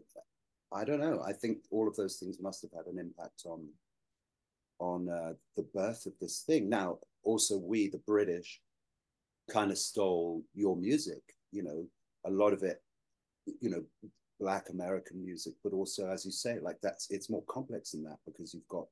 I 0.73 0.83
don't 0.83 0.99
know. 0.99 1.21
I 1.25 1.33
think 1.33 1.59
all 1.71 1.87
of 1.87 1.95
those 1.95 2.17
things 2.17 2.39
must 2.41 2.61
have 2.63 2.71
had 2.71 2.91
an 2.91 2.99
impact 2.99 3.43
on 3.45 3.67
on 4.79 5.09
uh, 5.09 5.33
the 5.55 5.65
birth 5.73 6.05
of 6.05 6.13
this 6.19 6.41
thing. 6.41 6.69
Now, 6.69 6.99
also 7.23 7.57
we, 7.57 7.89
the 7.89 8.01
British, 8.05 8.61
kind 9.49 9.71
of 9.71 9.77
stole 9.77 10.43
your 10.53 10.75
music. 10.75 11.21
You 11.51 11.63
know, 11.63 11.85
a 12.25 12.29
lot 12.29 12.53
of 12.53 12.63
it, 12.63 12.81
you 13.61 13.69
know, 13.69 13.83
Black 14.39 14.69
American 14.69 15.23
music, 15.23 15.53
but 15.63 15.73
also, 15.73 16.09
as 16.09 16.25
you 16.25 16.31
say, 16.31 16.59
like 16.59 16.77
that's 16.81 17.09
it's 17.09 17.29
more 17.29 17.43
complex 17.43 17.91
than 17.91 18.03
that 18.03 18.17
because 18.25 18.53
you've 18.53 18.67
got 18.67 18.87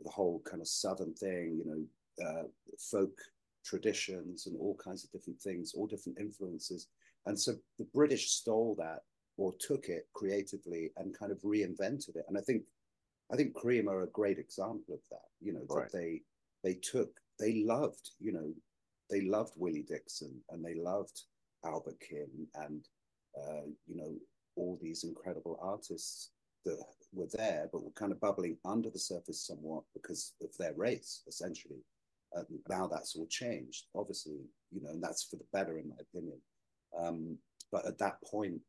the 0.00 0.10
whole 0.10 0.40
kind 0.48 0.60
of 0.60 0.68
southern 0.68 1.14
thing. 1.14 1.58
You 1.58 1.64
know, 1.66 2.26
uh, 2.26 2.42
folk 2.78 3.18
traditions 3.64 4.46
and 4.46 4.56
all 4.58 4.76
kinds 4.82 5.04
of 5.04 5.10
different 5.10 5.40
things, 5.40 5.74
all 5.74 5.86
different 5.86 6.18
influences. 6.18 6.88
And 7.26 7.38
so 7.38 7.54
the 7.78 7.86
British 7.92 8.30
stole 8.30 8.74
that 8.78 9.00
or 9.36 9.54
took 9.60 9.88
it 9.88 10.08
creatively 10.14 10.90
and 10.96 11.16
kind 11.16 11.30
of 11.30 11.38
reinvented 11.42 12.16
it. 12.16 12.24
And 12.28 12.36
I 12.36 12.40
think 12.40 12.62
I 13.32 13.36
think 13.36 13.54
Cream 13.54 13.88
are 13.88 14.02
a 14.02 14.10
great 14.10 14.38
example 14.38 14.94
of 14.94 15.00
that. 15.10 15.28
You 15.40 15.52
know, 15.54 15.66
right. 15.68 15.90
that 15.90 15.98
they 15.98 16.22
they 16.64 16.74
took 16.74 17.10
they 17.38 17.62
loved, 17.64 18.10
you 18.18 18.32
know, 18.32 18.52
they 19.10 19.22
loved 19.22 19.52
Willie 19.56 19.86
Dixon 19.88 20.34
and 20.50 20.64
they 20.64 20.74
loved 20.74 21.22
Albert 21.64 22.00
King 22.00 22.46
and 22.54 22.84
uh, 23.36 23.66
you 23.86 23.96
know 23.96 24.14
all 24.56 24.78
these 24.82 25.04
incredible 25.04 25.58
artists 25.62 26.30
that 26.64 26.78
were 27.12 27.28
there, 27.32 27.68
but 27.72 27.82
were 27.82 27.92
kind 27.92 28.12
of 28.12 28.20
bubbling 28.20 28.56
under 28.64 28.90
the 28.90 28.98
surface 28.98 29.46
somewhat 29.46 29.84
because 29.94 30.34
of 30.42 30.50
their 30.58 30.74
race, 30.74 31.22
essentially. 31.28 31.78
Uh, 32.36 32.42
now 32.68 32.86
that's 32.86 33.16
all 33.16 33.26
changed, 33.30 33.86
obviously, 33.94 34.40
you 34.70 34.82
know, 34.82 34.90
and 34.90 35.02
that's 35.02 35.24
for 35.24 35.36
the 35.36 35.46
better, 35.52 35.78
in 35.78 35.88
my 35.88 35.96
opinion. 36.00 36.38
Um, 36.98 37.38
but 37.72 37.86
at 37.86 37.98
that 37.98 38.18
point, 38.22 38.60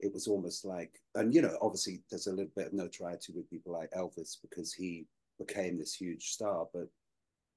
it 0.00 0.12
was 0.12 0.26
almost 0.26 0.64
like, 0.64 1.00
and 1.14 1.34
you 1.34 1.42
know, 1.42 1.56
obviously, 1.62 2.02
there's 2.10 2.26
a 2.26 2.32
little 2.32 2.52
bit 2.54 2.68
of 2.68 2.72
notoriety 2.72 3.32
with 3.34 3.50
people 3.50 3.72
like 3.72 3.90
Elvis 3.92 4.36
because 4.42 4.72
he 4.72 5.06
became 5.38 5.78
this 5.78 5.94
huge 5.94 6.30
star, 6.30 6.66
but 6.72 6.88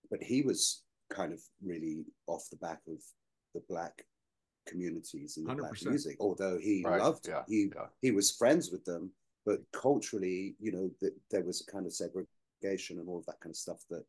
but 0.10 0.22
he 0.24 0.42
was 0.42 0.84
kind 1.10 1.34
of 1.34 1.42
really 1.64 2.06
off 2.28 2.50
the 2.50 2.58
back 2.58 2.82
of 2.88 2.98
the 3.54 3.62
black 3.70 4.06
communities 4.68 5.38
and 5.38 5.48
the 5.48 5.54
100%. 5.54 5.58
black 5.58 5.86
music. 5.86 6.18
Although 6.20 6.58
he 6.58 6.84
right. 6.86 7.02
loved, 7.02 7.28
yeah. 7.28 7.44
he 7.48 7.70
yeah. 7.76 7.88
he 8.02 8.12
was 8.12 8.32
friends 8.32 8.72
with 8.72 8.86
them, 8.86 9.12
but 9.46 9.60
culturally, 9.74 10.56
you 10.60 10.72
know, 10.72 10.90
that 11.02 11.14
there 11.32 11.44
was 11.44 11.62
a 11.62 11.72
kind 11.72 11.86
of 11.86 11.94
segregation 11.94 13.00
and 13.00 13.10
all 13.10 13.20
of 13.20 13.26
that 13.26 13.40
kind 13.42 13.52
of 13.52 13.58
stuff 13.58 13.80
that 13.90 14.06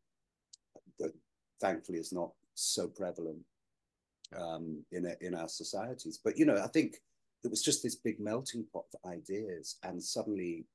that 0.99 1.13
thankfully 1.59 1.99
is 1.99 2.13
not 2.13 2.31
so 2.53 2.87
prevalent 2.87 3.39
um, 4.37 4.83
in 4.91 5.05
a, 5.05 5.15
in 5.21 5.35
our 5.35 5.47
societies. 5.47 6.19
But 6.23 6.37
you 6.37 6.45
know, 6.45 6.61
I 6.61 6.67
think 6.67 6.97
it 7.43 7.49
was 7.49 7.63
just 7.63 7.83
this 7.83 7.95
big 7.95 8.19
melting 8.19 8.65
pot 8.71 8.85
of 8.93 9.11
ideas, 9.11 9.77
and 9.83 10.01
suddenly, 10.01 10.65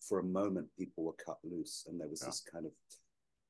for 0.00 0.18
a 0.18 0.24
moment, 0.24 0.68
people 0.78 1.04
were 1.04 1.24
cut 1.24 1.38
loose, 1.44 1.86
and 1.88 2.00
there 2.00 2.08
was 2.08 2.22
yeah. 2.22 2.28
this 2.28 2.42
kind 2.52 2.66
of 2.66 2.72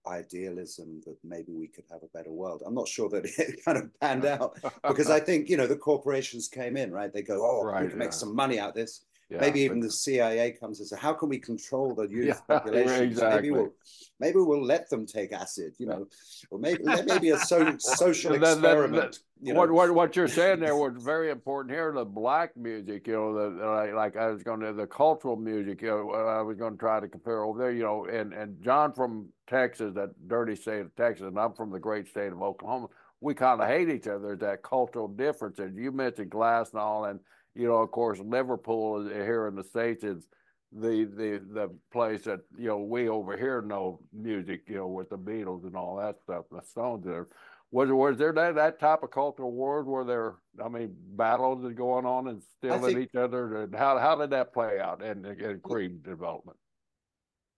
idealism 0.07 1.01
that 1.05 1.17
maybe 1.23 1.53
we 1.53 1.69
could 1.69 1.85
have 1.91 2.03
a 2.03 2.17
better 2.17 2.33
world. 2.33 2.63
I'm 2.65 2.75
not 2.75 2.89
sure 2.89 3.09
that 3.11 3.25
it 3.39 3.65
kind 3.65 3.79
of 3.79 3.91
panned 4.01 4.25
out 4.25 4.59
because 4.87 5.11
I 5.11 5.21
think 5.21 5.49
you 5.49 5.57
know 5.57 5.67
the 5.67 5.77
corporations 5.77 6.49
came 6.49 6.77
in, 6.77 6.93
right? 6.93 7.13
They 7.13 7.23
go, 7.23 7.45
oh, 7.45 7.65
right, 7.65 7.83
we 7.83 7.89
can 7.89 7.99
yeah. 7.99 8.05
make 8.05 8.13
some 8.13 8.35
money 8.35 8.59
out 8.59 8.71
of 8.71 8.75
this. 8.75 9.05
Yeah, 9.31 9.41
maybe 9.41 9.61
even 9.61 9.81
but... 9.81 9.87
the 9.87 9.93
CIA 9.93 10.53
comes 10.53 10.81
and 10.81 10.89
says, 10.89 10.99
"How 10.99 11.13
can 11.13 11.29
we 11.29 11.39
control 11.39 11.95
the 11.95 12.09
youth 12.09 12.27
yeah, 12.27 12.59
population? 12.59 13.05
Exactly. 13.05 13.37
Maybe 13.37 13.51
we'll 13.51 13.73
maybe 14.19 14.39
we'll 14.39 14.65
let 14.65 14.91
them 14.91 15.07
take 15.07 15.33
acid, 15.33 15.75
you 15.79 15.87
know, 15.87 16.07
or 16.51 16.59
maybe 16.59 16.83
maybe 17.07 17.31
a 17.31 17.39
so, 17.39 17.77
social 17.79 18.35
experiment." 18.35 19.21
you 19.43 19.55
know? 19.55 19.61
what, 19.61 19.71
what 19.71 19.95
what 19.95 20.17
you're 20.17 20.29
saying 20.29 20.61
there 20.61 20.77
was 20.77 21.03
very 21.03 21.31
important 21.31 21.75
here. 21.75 21.93
The 21.93 22.05
black 22.05 22.57
music, 22.57 23.07
you 23.07 23.15
know, 23.15 23.33
the 23.35 23.65
like, 23.65 23.95
like 23.95 24.17
I 24.17 24.31
was 24.31 24.43
going 24.43 24.61
to 24.61 24.73
the 24.73 24.87
cultural 24.87 25.37
music. 25.37 25.83
You 25.83 25.89
know, 25.89 26.11
uh, 26.13 26.39
I 26.39 26.43
was 26.43 26.57
going 26.57 26.73
to 26.73 26.79
try 26.79 27.01
to 27.01 27.09
compare 27.09 27.45
over 27.45 27.59
there. 27.59 27.73
You 27.73 27.85
know, 27.85 28.07
and 28.07 28.33
and 28.33 28.63
John 28.63 28.93
from 28.93 29.29
Texas, 29.49 29.95
that 29.95 30.11
dirty 30.29 30.57
state 30.57 30.81
of 30.81 30.95
Texas, 30.97 31.27
and 31.27 31.39
I'm 31.39 31.55
from 31.55 31.71
the 31.71 31.79
great 31.79 32.09
state 32.09 32.33
of 32.33 32.43
Oklahoma. 32.43 32.89
We 33.21 33.35
kind 33.35 33.61
of 33.61 33.69
hate 33.69 33.89
each 33.89 34.07
other. 34.07 34.29
There's 34.29 34.39
that 34.41 34.63
cultural 34.63 35.09
difference, 35.09 35.59
and 35.59 35.77
you 35.77 35.93
mentioned 35.93 36.31
Glass 36.31 36.73
and 36.73 36.81
all, 36.81 37.05
and 37.05 37.21
you 37.55 37.67
know, 37.67 37.77
of 37.77 37.91
course, 37.91 38.19
Liverpool 38.19 39.09
here 39.09 39.49
in 39.49 39.55
the 39.55 39.65
states 39.65 40.05
is 40.05 40.27
the 40.73 41.05
the 41.05 41.43
the 41.53 41.71
place 41.93 42.23
that 42.23 42.41
you 42.57 42.69
know 42.69 42.79
we 42.79 43.09
over 43.09 43.37
here 43.37 43.61
know 43.61 44.01
music, 44.13 44.63
you 44.69 44.77
know, 44.77 44.87
with 44.87 45.11
the 45.11 45.19
Beatles 45.19 45.65
and 45.65 45.77
all 45.77 45.97
that 45.97 46.21
stuff, 46.23 46.45
the 46.51 46.63
Stones. 46.63 47.05
There 47.05 47.29
was 47.73 47.91
was 47.91 48.19
there 48.19 48.33
that 48.33 48.55
that 48.55 48.79
type 48.79 49.03
of 49.03 49.11
cultural 49.11 49.53
war 49.53 49.83
where 49.83 50.05
there, 50.05 50.35
I 50.65 50.69
mean, 50.69 50.95
battles 51.17 51.65
is 51.65 51.77
going 51.77 52.07
on 52.07 52.29
and 52.29 52.43
stealing 52.59 52.83
think, 52.83 52.99
each 52.99 53.15
other, 53.17 53.63
and 53.63 53.75
how 53.75 53.99
how 53.99 54.15
did 54.17 54.31
that 54.31 54.53
play 54.53 54.79
out 54.81 55.03
in, 55.03 55.25
in 55.25 55.61
Cream 55.61 56.01
development? 56.05 56.57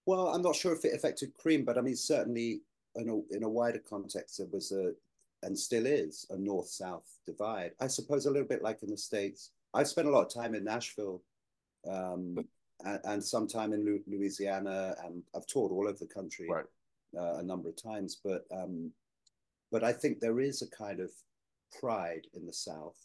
Well, 0.06 0.28
I'm 0.28 0.42
not 0.42 0.56
sure 0.56 0.72
if 0.75 0.84
it 0.84 0.94
affected 0.94 1.34
Cream, 1.34 1.64
but 1.64 1.78
I 1.78 1.82
mean, 1.82 1.96
certainly 1.96 2.62
in 2.96 3.08
a 3.08 3.37
in 3.37 3.42
a 3.42 3.49
wider 3.49 3.82
context, 3.88 4.38
there 4.38 4.49
was 4.50 4.72
a 4.72 4.92
and 5.44 5.58
still 5.58 5.87
is 5.87 6.26
a 6.30 6.37
north 6.37 6.68
south 6.68 7.18
divide. 7.26 7.72
I 7.80 7.88
suppose 7.88 8.26
a 8.26 8.30
little 8.30 8.46
bit 8.49 8.62
like 8.62 8.82
in 8.82 8.90
the 8.90 8.96
states 8.96 9.50
I've 9.74 9.88
spent 9.88 10.08
a 10.08 10.10
lot 10.10 10.26
of 10.26 10.34
time 10.34 10.54
in 10.54 10.64
Nashville 10.64 11.22
um, 11.88 12.36
and, 12.84 13.00
and, 13.04 13.24
some 13.24 13.46
time 13.46 13.72
in 13.72 14.02
Louisiana, 14.06 14.94
and 15.04 15.22
I've 15.34 15.46
toured 15.46 15.72
all 15.72 15.88
over 15.88 15.98
the 15.98 16.06
country 16.06 16.48
right. 16.48 16.64
uh, 17.16 17.38
a 17.38 17.42
number 17.42 17.68
of 17.68 17.82
times. 17.82 18.20
But 18.22 18.44
um, 18.52 18.92
but 19.70 19.82
I 19.82 19.92
think 19.92 20.20
there 20.20 20.40
is 20.40 20.62
a 20.62 20.70
kind 20.70 21.00
of 21.00 21.10
pride 21.80 22.26
in 22.34 22.46
the 22.46 22.52
South 22.52 22.96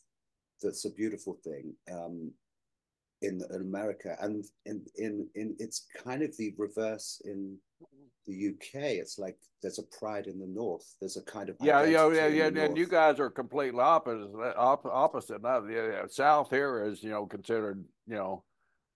that's 0.61 0.85
a 0.85 0.91
beautiful 0.91 1.37
thing 1.43 1.73
um, 1.91 2.31
in, 3.21 3.41
in 3.49 3.61
America, 3.61 4.17
and 4.21 4.45
in, 4.65 4.85
in 4.95 5.27
in 5.35 5.55
it's 5.59 5.87
kind 6.03 6.21
of 6.21 6.35
the 6.37 6.53
reverse 6.57 7.21
in 7.25 7.57
the 8.27 8.49
UK, 8.49 8.81
it's 8.99 9.17
like 9.17 9.37
there's 9.61 9.79
a 9.79 9.83
pride 9.83 10.27
in 10.27 10.39
the 10.39 10.47
North. 10.47 10.95
There's 10.99 11.17
a 11.17 11.21
kind 11.21 11.49
of 11.49 11.55
yeah, 11.61 11.83
yeah, 11.83 12.11
yeah, 12.11 12.27
yeah. 12.27 12.45
And 12.47 12.55
North. 12.55 12.77
you 12.77 12.87
guys 12.87 13.19
are 13.19 13.29
completely 13.29 13.79
opposite. 13.79 14.29
Opposite. 14.57 15.41
Now, 15.41 15.61
the 15.61 16.07
South 16.09 16.49
here 16.49 16.83
is 16.83 17.01
you 17.01 17.09
know 17.09 17.25
considered 17.25 17.83
you 18.07 18.15
know 18.15 18.43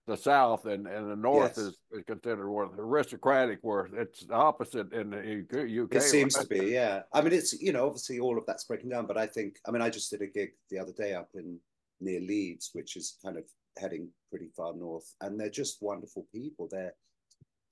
the 0.06 0.16
South, 0.16 0.66
and, 0.66 0.86
and 0.86 1.10
the 1.10 1.16
North 1.16 1.54
yes. 1.56 1.58
is, 1.58 1.78
is 1.92 2.04
considered 2.06 2.50
where 2.50 2.66
aristocratic, 2.66 3.60
where 3.62 3.88
it's 3.94 4.26
opposite 4.30 4.92
in 4.92 5.10
the 5.10 5.82
UK. 5.82 5.94
It 5.94 6.02
seems 6.02 6.34
to 6.34 6.46
be, 6.46 6.66
yeah. 6.66 7.02
I 7.12 7.22
mean, 7.22 7.32
it's 7.32 7.52
you 7.60 7.72
know 7.72 7.86
obviously 7.86 8.18
all 8.18 8.36
of 8.36 8.44
that's 8.46 8.64
breaking 8.64 8.90
down, 8.90 9.06
but 9.06 9.16
I 9.16 9.26
think 9.26 9.58
I 9.66 9.70
mean 9.70 9.82
I 9.82 9.90
just 9.90 10.10
did 10.10 10.22
a 10.22 10.26
gig 10.26 10.50
the 10.70 10.78
other 10.78 10.92
day 10.92 11.14
up 11.14 11.30
in 11.34 11.58
near 12.00 12.20
Leeds, 12.20 12.70
which 12.72 12.96
is 12.96 13.16
kind 13.24 13.38
of 13.38 13.44
heading 13.78 14.08
pretty 14.30 14.48
far 14.56 14.74
north, 14.74 15.14
and 15.20 15.38
they're 15.38 15.48
just 15.48 15.78
wonderful 15.80 16.26
people. 16.32 16.68
They're 16.70 16.94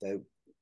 they're 0.01 0.21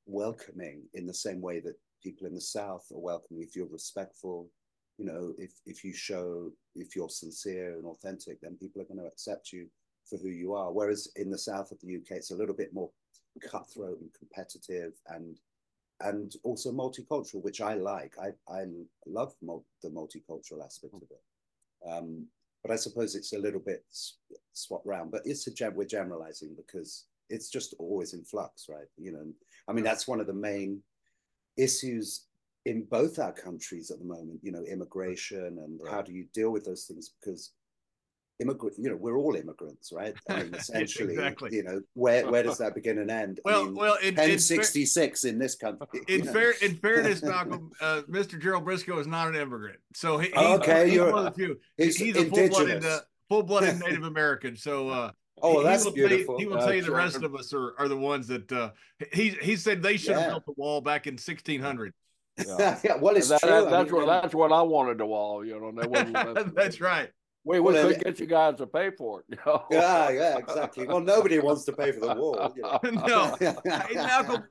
welcoming 0.09 0.83
in 0.93 1.05
the 1.05 1.13
same 1.13 1.41
way 1.41 1.59
that 1.59 1.75
people 2.01 2.27
in 2.27 2.35
the 2.35 2.41
South 2.41 2.85
are 2.91 2.99
welcoming 2.99 3.43
if 3.43 3.55
you're 3.55 3.67
respectful. 3.67 4.49
You 4.97 5.05
know, 5.05 5.33
if 5.37 5.51
if 5.65 5.83
you 5.83 5.93
show 5.93 6.51
if 6.75 6.95
you're 6.95 7.09
sincere 7.09 7.75
and 7.77 7.85
authentic, 7.85 8.41
then 8.41 8.57
people 8.57 8.81
are 8.81 8.85
going 8.85 8.99
to 8.99 9.07
accept 9.07 9.53
you 9.53 9.67
for 10.09 10.17
who 10.17 10.29
you 10.29 10.53
are. 10.53 10.71
Whereas 10.71 11.09
in 11.15 11.29
the 11.29 11.37
South 11.37 11.71
of 11.71 11.79
the 11.81 11.95
UK, 11.95 12.11
it's 12.11 12.31
a 12.31 12.35
little 12.35 12.55
bit 12.55 12.73
more 12.73 12.89
cutthroat 13.41 13.99
and 14.01 14.09
competitive 14.13 14.93
and 15.07 15.37
and 16.01 16.33
also 16.43 16.71
multicultural, 16.71 17.43
which 17.43 17.61
I 17.61 17.75
like. 17.75 18.13
I 18.21 18.29
I 18.51 18.65
love 19.05 19.33
the 19.41 19.89
multicultural 19.89 20.63
aspect 20.63 20.93
of 20.93 21.03
it. 21.03 21.89
Um, 21.89 22.27
but 22.63 22.71
I 22.71 22.75
suppose 22.75 23.15
it's 23.15 23.33
a 23.33 23.39
little 23.39 23.61
bit 23.61 23.85
swapped 24.53 24.85
round. 24.85 25.11
But 25.11 25.21
it's 25.25 25.47
a 25.47 25.69
we're 25.71 25.85
generalizing 25.85 26.55
because 26.55 27.05
it's 27.29 27.49
just 27.49 27.75
always 27.79 28.13
in 28.13 28.23
flux, 28.23 28.67
right? 28.69 28.87
You 28.97 29.11
know, 29.13 29.25
I 29.69 29.73
mean, 29.73 29.83
that's 29.83 30.07
one 30.07 30.19
of 30.19 30.27
the 30.27 30.33
main 30.33 30.81
issues 31.57 32.25
in 32.65 32.85
both 32.89 33.19
our 33.19 33.31
countries 33.31 33.91
at 33.91 33.99
the 33.99 34.05
moment. 34.05 34.39
You 34.41 34.51
know, 34.51 34.63
immigration 34.63 35.59
and 35.59 35.79
right. 35.81 35.93
how 35.93 36.01
do 36.01 36.11
you 36.11 36.25
deal 36.33 36.49
with 36.51 36.65
those 36.65 36.85
things 36.85 37.11
because 37.21 37.51
immigrant 38.39 38.75
you 38.79 38.89
know 38.89 38.95
we're 38.95 39.17
all 39.17 39.35
immigrants 39.35 39.91
right 39.91 40.15
i 40.29 40.43
mean 40.43 40.53
essentially 40.53 41.13
exactly. 41.13 41.49
you 41.53 41.63
know 41.63 41.81
where 41.93 42.29
where 42.31 42.43
does 42.43 42.57
that 42.59 42.73
begin 42.73 42.99
and 42.99 43.11
end 43.11 43.39
well 43.43 43.63
I 43.63 43.65
mean, 43.65 43.75
well 43.75 43.95
in, 43.95 44.15
1066 44.15 45.23
in, 45.23 45.33
in 45.33 45.39
this 45.39 45.55
country 45.55 46.01
in 46.07 46.23
fair 46.23 46.53
in 46.61 46.75
fairness 46.77 47.21
malcolm 47.21 47.71
uh, 47.81 48.01
mr 48.09 48.41
gerald 48.41 48.65
Brisco 48.65 48.99
is 48.99 49.07
not 49.07 49.27
an 49.27 49.35
immigrant 49.35 49.79
so 49.93 50.17
he, 50.17 50.33
okay 50.33 50.85
he's, 50.85 50.93
you're 50.95 51.11
one 51.11 51.27
of 51.27 51.33
the 51.35 51.37
few 51.37 51.59
he's, 51.77 51.97
he's 51.97 52.15
a 52.15 52.25
full-blooded 52.25 52.85
uh, 52.85 53.01
full-blooded 53.27 53.79
native 53.79 54.03
american 54.03 54.55
so 54.55 54.89
uh 54.89 55.11
Oh, 55.41 55.63
that's 55.63 55.85
he 55.85 55.91
beautiful. 55.91 56.37
he 56.37 56.45
will 56.45 56.57
uh, 56.57 56.65
tell 56.65 56.73
you 56.73 56.81
the 56.81 56.91
rest 56.91 57.21
of 57.21 57.35
us 57.35 57.53
are, 57.53 57.73
are 57.77 57.87
the 57.87 57.97
ones 57.97 58.27
that 58.27 58.51
uh, 58.51 58.71
he 59.13 59.29
he 59.41 59.55
said 59.55 59.81
they 59.81 59.97
should 59.97 60.15
have 60.15 60.21
yeah. 60.21 60.29
built 60.29 60.45
the 60.45 60.53
wall 60.57 60.81
back 60.81 61.07
in 61.07 61.13
1600. 61.13 61.93
Yeah, 62.37 62.79
yeah 62.83 62.95
well, 62.97 63.15
it's 63.15 63.29
that, 63.29 63.41
true. 63.41 63.49
That, 63.49 63.69
that's 63.69 63.91
I 63.91 63.93
mean, 63.93 64.05
what 64.05 64.21
that's 64.21 64.35
what 64.35 64.51
I 64.51 64.61
wanted 64.61 64.97
the 64.97 65.05
wall. 65.05 65.45
You 65.45 65.59
know, 65.59 66.51
that's 66.55 66.81
right. 66.81 67.11
We, 67.49 67.59
we 67.59 67.73
well, 67.73 67.87
could 67.87 68.03
get 68.03 68.19
you 68.19 68.27
guys 68.27 68.57
to 68.57 68.67
pay 68.67 68.91
for 68.91 69.21
it. 69.21 69.25
You 69.31 69.37
know? 69.43 69.65
Yeah, 69.71 70.11
yeah, 70.11 70.37
exactly. 70.37 70.85
Well, 70.85 70.99
nobody 70.99 71.39
wants 71.39 71.63
to 71.63 71.73
pay 71.73 71.91
for 71.91 72.01
the 72.01 72.13
wall. 72.13 72.53
You 72.55 72.61
know? 72.61 72.79
no. 73.07 73.37
hey, 73.39 73.95
Malcolm, 73.95 74.43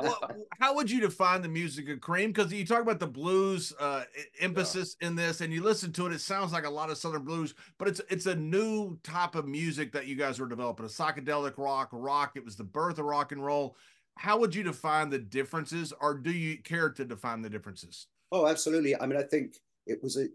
how 0.59 0.75
would 0.75 0.91
you 0.91 1.01
define 1.01 1.43
the 1.43 1.49
music 1.49 1.89
of 1.91 2.01
Cream? 2.01 2.33
Because 2.33 2.53
you 2.53 2.67
talk 2.67 2.83
about 2.83 2.99
the 2.99 3.07
blues 3.07 3.73
uh, 3.79 4.03
emphasis 4.41 4.97
yeah. 5.01 5.09
in 5.09 5.15
this, 5.15 5.41
and 5.41 5.53
you 5.53 5.63
listen 5.63 5.93
to 5.93 6.07
it, 6.07 6.13
it 6.13 6.21
sounds 6.21 6.53
like 6.53 6.67
a 6.67 6.71
lot 6.71 6.91
of 6.91 6.99
Southern 6.99 7.23
blues, 7.23 7.55
but 7.79 7.87
it's 7.87 8.01
it's 8.11 8.27
a 8.27 8.35
new 8.35 8.99
type 9.05 9.37
of 9.37 9.47
music 9.47 9.93
that 9.93 10.09
you 10.09 10.17
guys 10.17 10.41
were 10.41 10.49
developing, 10.49 10.87
a 10.87 10.89
psychedelic 10.89 11.53
rock, 11.57 11.91
rock. 11.93 12.33
It 12.35 12.45
was 12.45 12.57
the 12.57 12.65
birth 12.65 12.99
of 12.99 13.05
rock 13.05 13.31
and 13.31 13.45
roll. 13.45 13.77
How 14.17 14.41
would 14.41 14.57
you 14.57 14.65
define 14.65 15.09
the 15.09 15.21
differences, 15.21 15.93
or 16.01 16.15
do 16.15 16.33
you 16.33 16.61
care 16.61 16.91
to 16.91 17.05
define 17.05 17.43
the 17.43 17.51
differences? 17.51 18.09
Oh, 18.33 18.49
absolutely. 18.49 19.01
I 19.01 19.07
mean, 19.07 19.21
I 19.21 19.23
think 19.23 19.55
it 19.87 20.03
was 20.03 20.17
a 20.17 20.27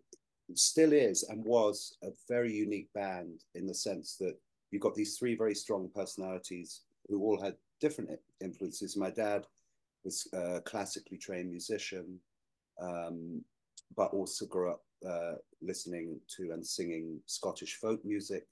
still 0.58 0.94
is 0.94 1.24
and 1.24 1.44
was 1.44 1.98
a 2.04 2.10
very 2.28 2.54
unique 2.54 2.92
band 2.94 3.44
in 3.56 3.66
the 3.66 3.74
sense 3.74 4.16
that 4.18 4.36
you 4.72 4.80
got 4.80 4.96
these 4.96 5.18
three 5.18 5.36
very 5.36 5.56
strong 5.56 5.90
personalities 5.94 6.82
who 7.08 7.22
all 7.22 7.40
had 7.42 7.56
different 7.80 8.10
influences. 8.42 8.98
My 8.98 9.10
dad 9.10 9.46
was 10.04 10.28
a 10.34 10.62
classically 10.62 11.18
trained 11.18 11.50
musician, 11.50 12.20
um, 12.82 13.44
but 13.96 14.14
also 14.14 14.46
grew 14.46 14.72
up 14.72 14.84
uh, 15.08 15.36
listening 15.62 16.20
to 16.38 16.52
and 16.52 16.66
singing 16.66 17.20
Scottish 17.26 17.76
folk 17.76 18.04
music. 18.04 18.48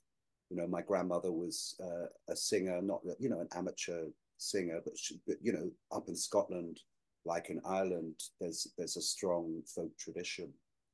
You 0.49 0.57
know, 0.57 0.67
my 0.67 0.81
grandmother 0.81 1.31
was 1.31 1.75
uh, 1.81 2.07
a 2.29 2.35
singer, 2.35 2.81
not 2.81 3.01
you 3.19 3.29
know 3.29 3.39
an 3.39 3.47
amateur 3.55 4.05
singer, 4.37 4.81
but, 4.83 4.97
she, 4.97 5.19
but 5.25 5.37
you 5.41 5.53
know, 5.53 5.71
up 5.91 6.07
in 6.07 6.15
Scotland, 6.15 6.79
like 7.25 7.49
in 7.49 7.61
Ireland, 7.65 8.15
there's 8.39 8.67
there's 8.77 8.97
a 8.97 9.01
strong 9.01 9.61
folk 9.65 9.97
tradition 9.97 10.51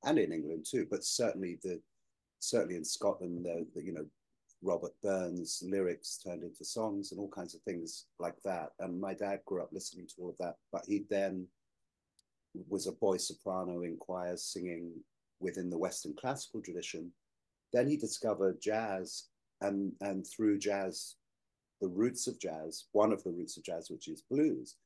and 0.07 0.17
in 0.17 0.31
England 0.31 0.65
too, 0.69 0.87
but 0.89 1.03
certainly 1.03 1.59
the 1.63 1.79
certainly 2.39 2.75
in 2.75 2.85
Scotland, 2.85 3.45
the, 3.45 3.65
the 3.75 3.83
you 3.83 3.93
know 3.93 4.05
Robert 4.63 4.93
Burns 5.03 5.61
lyrics 5.65 6.19
turned 6.25 6.43
into 6.43 6.65
songs 6.65 7.11
and 7.11 7.19
all 7.19 7.29
kinds 7.29 7.53
of 7.53 7.61
things 7.61 8.05
like 8.19 8.41
that. 8.43 8.69
And 8.79 8.99
my 8.99 9.13
dad 9.13 9.41
grew 9.45 9.61
up 9.61 9.69
listening 9.71 10.07
to 10.07 10.13
all 10.19 10.29
of 10.29 10.37
that, 10.39 10.55
but 10.71 10.83
he 10.87 11.05
then 11.09 11.45
was 12.67 12.87
a 12.87 12.93
boy 12.93 13.17
soprano 13.17 13.83
in 13.83 13.97
choirs 13.97 14.43
singing 14.43 14.91
within 15.39 15.69
the 15.69 15.77
Western 15.77 16.15
classical 16.19 16.61
tradition. 16.61 17.11
Then 17.73 17.87
he 17.87 17.97
discovered 17.97 18.61
jazz, 18.61 19.25
and 19.61 19.91
and 20.01 20.25
through 20.25 20.59
jazz, 20.59 21.15
the 21.81 21.89
roots 21.89 22.27
of 22.27 22.39
jazz, 22.39 22.85
one 22.93 23.11
of 23.11 23.23
the 23.23 23.31
roots 23.31 23.57
of 23.57 23.63
jazz, 23.63 23.89
which 23.89 24.07
is 24.07 24.23
blues. 24.31 24.77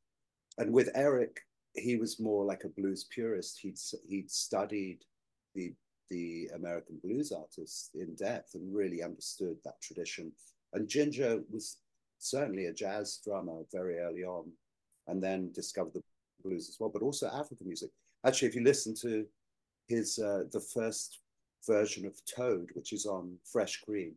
And 0.58 0.74
with 0.74 0.90
Eric, 0.96 1.40
he 1.76 1.96
was 1.96 2.20
more 2.20 2.44
like 2.44 2.64
a 2.66 2.70
blues 2.70 3.06
purist. 3.10 3.60
He'd 3.62 3.78
he'd 4.10 4.32
studied 4.32 5.00
the 5.56 5.74
the 6.10 6.50
American 6.56 7.00
blues 7.02 7.32
artists 7.32 7.90
in 7.96 8.14
depth 8.16 8.56
and 8.56 8.76
really 8.76 9.02
understood 9.02 9.56
that 9.64 9.82
tradition. 9.82 10.30
And 10.74 10.88
Ginger 10.88 11.42
was 11.50 11.78
certainly 12.20 12.66
a 12.66 12.74
jazz 12.74 13.20
drummer 13.24 13.62
very 13.72 14.00
early 14.00 14.24
on, 14.24 14.52
and 15.08 15.24
then 15.24 15.52
discovered 15.54 15.94
the 15.94 16.04
blues 16.44 16.70
as 16.70 16.78
well, 16.80 16.90
but 16.90 17.02
also 17.02 17.28
African 17.28 17.68
music. 17.68 17.90
Actually, 18.26 18.50
if 18.50 18.56
you 18.56 18.64
listen 18.64 18.94
to 19.02 19.26
his 19.88 20.20
uh, 20.20 20.44
the 20.52 20.60
first 20.60 21.20
version 21.66 22.06
of 22.06 22.16
Toad, 22.26 22.70
which 22.74 22.94
is 22.94 23.06
on 23.06 23.38
Fresh 23.46 23.82
Cream, 23.82 24.16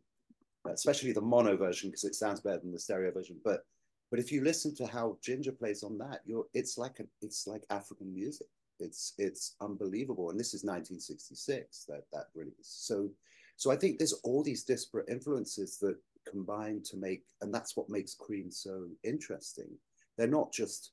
especially 0.67 1.11
the 1.11 1.21
mono 1.21 1.55
version 1.55 1.89
because 1.89 2.03
it 2.03 2.15
sounds 2.15 2.41
better 2.41 2.59
than 2.59 2.71
the 2.71 2.79
stereo 2.79 3.11
version. 3.11 3.37
But 3.43 3.65
but 4.11 4.19
if 4.19 4.31
you 4.31 4.43
listen 4.43 4.73
to 4.75 4.87
how 4.87 5.17
Ginger 5.21 5.51
plays 5.51 5.83
on 5.83 5.97
that, 5.99 6.21
you're 6.25 6.45
it's 6.53 6.77
like 6.77 6.99
a, 6.99 7.03
it's 7.21 7.47
like 7.47 7.63
African 7.69 8.13
music. 8.13 8.47
It's 8.79 9.13
it's 9.17 9.55
unbelievable, 9.61 10.29
and 10.29 10.39
this 10.39 10.53
is 10.53 10.63
1966 10.63 11.85
that 11.85 12.03
that 12.13 12.27
really 12.33 12.53
is. 12.59 12.67
So 12.67 13.09
so 13.57 13.71
I 13.71 13.75
think 13.75 13.97
there's 13.97 14.19
all 14.23 14.43
these 14.43 14.63
disparate 14.63 15.09
influences 15.09 15.77
that 15.79 15.97
combine 16.29 16.81
to 16.83 16.97
make, 16.97 17.23
and 17.41 17.53
that's 17.53 17.77
what 17.77 17.89
makes 17.89 18.13
Cream 18.13 18.51
so 18.51 18.87
interesting. 19.03 19.69
They're 20.17 20.27
not 20.27 20.51
just 20.51 20.91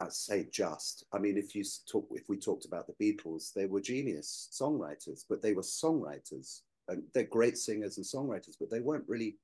I 0.00 0.08
say 0.10 0.46
just. 0.52 1.04
I 1.12 1.18
mean, 1.18 1.38
if 1.38 1.54
you 1.54 1.64
talk, 1.90 2.06
if 2.10 2.28
we 2.28 2.36
talked 2.36 2.66
about 2.66 2.86
the 2.86 2.92
Beatles, 3.14 3.52
they 3.52 3.66
were 3.66 3.80
genius 3.80 4.48
songwriters, 4.52 5.24
but 5.28 5.42
they 5.42 5.54
were 5.54 5.62
songwriters, 5.62 6.60
and 6.88 7.02
they're 7.14 7.24
great 7.24 7.56
singers 7.56 7.96
and 7.96 8.04
songwriters, 8.04 8.56
but 8.60 8.70
they 8.70 8.80
weren't 8.80 9.08
really 9.08 9.36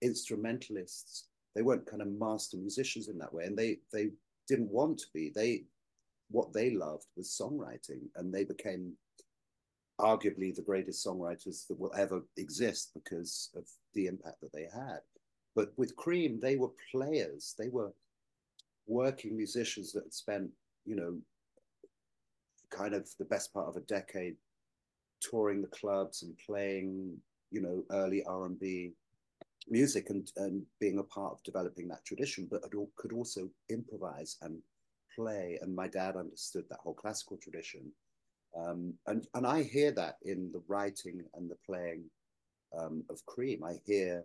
instrumentalists. 0.00 1.26
They 1.54 1.62
weren't 1.62 1.86
kind 1.86 2.02
of 2.02 2.08
master 2.08 2.56
musicians 2.56 3.08
in 3.08 3.18
that 3.18 3.32
way, 3.32 3.44
and 3.44 3.56
they 3.56 3.78
they 3.92 4.10
didn't 4.48 4.70
want 4.70 4.98
to 4.98 5.06
be. 5.14 5.30
They 5.34 5.64
what 6.32 6.52
they 6.52 6.70
loved 6.70 7.06
was 7.16 7.28
songwriting, 7.28 8.00
and 8.16 8.32
they 8.32 8.44
became 8.44 8.94
arguably 10.00 10.54
the 10.54 10.62
greatest 10.62 11.06
songwriters 11.06 11.66
that 11.68 11.78
will 11.78 11.92
ever 11.96 12.22
exist 12.36 12.90
because 12.94 13.50
of 13.54 13.64
the 13.94 14.06
impact 14.06 14.40
that 14.40 14.52
they 14.52 14.66
had. 14.74 15.00
But 15.54 15.72
with 15.76 15.96
Cream, 15.96 16.40
they 16.40 16.56
were 16.56 16.70
players. 16.90 17.54
They 17.58 17.68
were 17.68 17.92
working 18.86 19.36
musicians 19.36 19.92
that 19.92 20.04
had 20.04 20.14
spent, 20.14 20.50
you 20.84 20.96
know, 20.96 21.18
kind 22.70 22.94
of 22.94 23.08
the 23.18 23.26
best 23.26 23.52
part 23.52 23.68
of 23.68 23.76
a 23.76 23.80
decade 23.80 24.36
touring 25.20 25.60
the 25.60 25.68
clubs 25.68 26.22
and 26.22 26.36
playing, 26.44 27.16
you 27.50 27.60
know, 27.60 27.84
early 27.90 28.24
R 28.24 28.46
and 28.46 28.58
B 28.58 28.92
music 29.68 30.10
and, 30.10 30.30
and 30.38 30.62
being 30.80 30.98
a 30.98 31.04
part 31.04 31.32
of 31.32 31.42
developing 31.44 31.86
that 31.88 32.04
tradition, 32.04 32.48
but 32.50 32.62
could 32.96 33.12
also 33.12 33.48
improvise 33.68 34.36
and 34.42 34.58
play. 35.14 35.58
And 35.62 35.74
my 35.74 35.88
dad 35.88 36.16
understood 36.16 36.64
that 36.70 36.80
whole 36.80 36.94
classical 36.94 37.36
tradition. 37.36 37.92
Um, 38.56 38.94
and, 39.06 39.26
and 39.34 39.46
I 39.46 39.62
hear 39.62 39.92
that 39.92 40.16
in 40.22 40.50
the 40.52 40.62
writing 40.68 41.22
and 41.34 41.50
the 41.50 41.56
playing 41.64 42.04
um, 42.78 43.04
of 43.10 43.24
Cream. 43.26 43.64
I 43.64 43.74
hear 43.86 44.24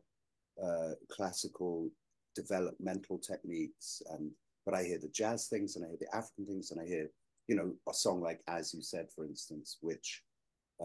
uh, 0.63 0.91
classical 1.09 1.89
developmental 2.35 3.17
techniques 3.19 4.01
and 4.11 4.31
but 4.65 4.75
I 4.75 4.83
hear 4.83 4.99
the 4.99 5.07
jazz 5.07 5.47
things 5.47 5.75
and 5.75 5.85
I 5.85 5.87
hear 5.87 5.97
the 6.01 6.15
African 6.15 6.45
things 6.45 6.71
and 6.71 6.81
I 6.81 6.85
hear, 6.85 7.09
you 7.47 7.55
know, 7.55 7.71
a 7.89 7.93
song 7.93 8.21
like 8.21 8.41
As 8.49 8.73
You 8.73 8.81
Said, 8.81 9.07
for 9.15 9.23
instance, 9.23 9.77
which 9.79 10.23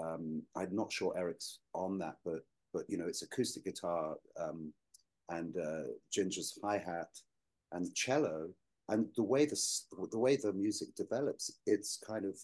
um, 0.01 0.41
I'm 0.57 0.75
not 0.75 0.93
sure 0.93 1.19
Eric's 1.19 1.59
on 1.75 1.99
that, 1.99 2.15
but 2.25 2.41
but 2.73 2.85
you 2.88 2.97
know, 2.97 3.07
it's 3.07 3.23
acoustic 3.23 3.65
guitar 3.65 4.15
um, 4.41 4.73
and 5.31 5.57
uh, 5.57 5.91
Ginger's 6.12 6.59
hi 6.62 6.79
hat 6.79 7.09
and 7.73 7.93
cello, 7.95 8.49
and 8.92 9.07
the 9.16 9.22
way 9.22 9.46
the 9.46 9.61
the 10.11 10.18
way 10.18 10.37
the 10.37 10.52
music 10.52 10.94
develops, 10.94 11.50
it's 11.66 11.98
kind 12.07 12.24
of 12.24 12.37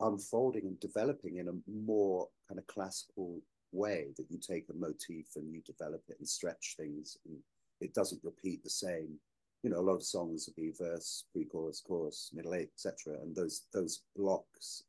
unfolding 0.00 0.66
and 0.66 0.80
developing 0.80 1.36
in 1.36 1.48
a 1.48 1.70
more 1.70 2.28
kind 2.48 2.58
of 2.58 2.66
classical 2.66 3.40
way 3.72 4.08
that 4.16 4.26
you 4.30 4.38
take 4.38 4.66
a 4.70 4.74
motif 4.74 5.26
and 5.36 5.52
you 5.52 5.60
develop 5.62 6.02
it 6.08 6.16
and 6.18 6.28
stretch 6.28 6.74
things 6.76 7.16
and 7.26 7.36
it 7.80 7.94
doesn't 7.94 8.22
repeat 8.24 8.62
the 8.62 8.70
same 8.70 9.18
you 9.64 9.70
know, 9.70 9.78
a 9.78 9.88
lot 9.88 9.94
of 9.94 10.02
songs 10.02 10.46
will 10.46 10.62
be 10.62 10.72
verse, 10.78 11.24
pre-chorus, 11.32 11.80
chorus, 11.80 12.30
middle 12.34 12.54
eight, 12.54 12.68
etc. 12.74 13.18
And 13.22 13.34
those 13.34 13.62
those 13.72 14.02
blocks 14.14 14.84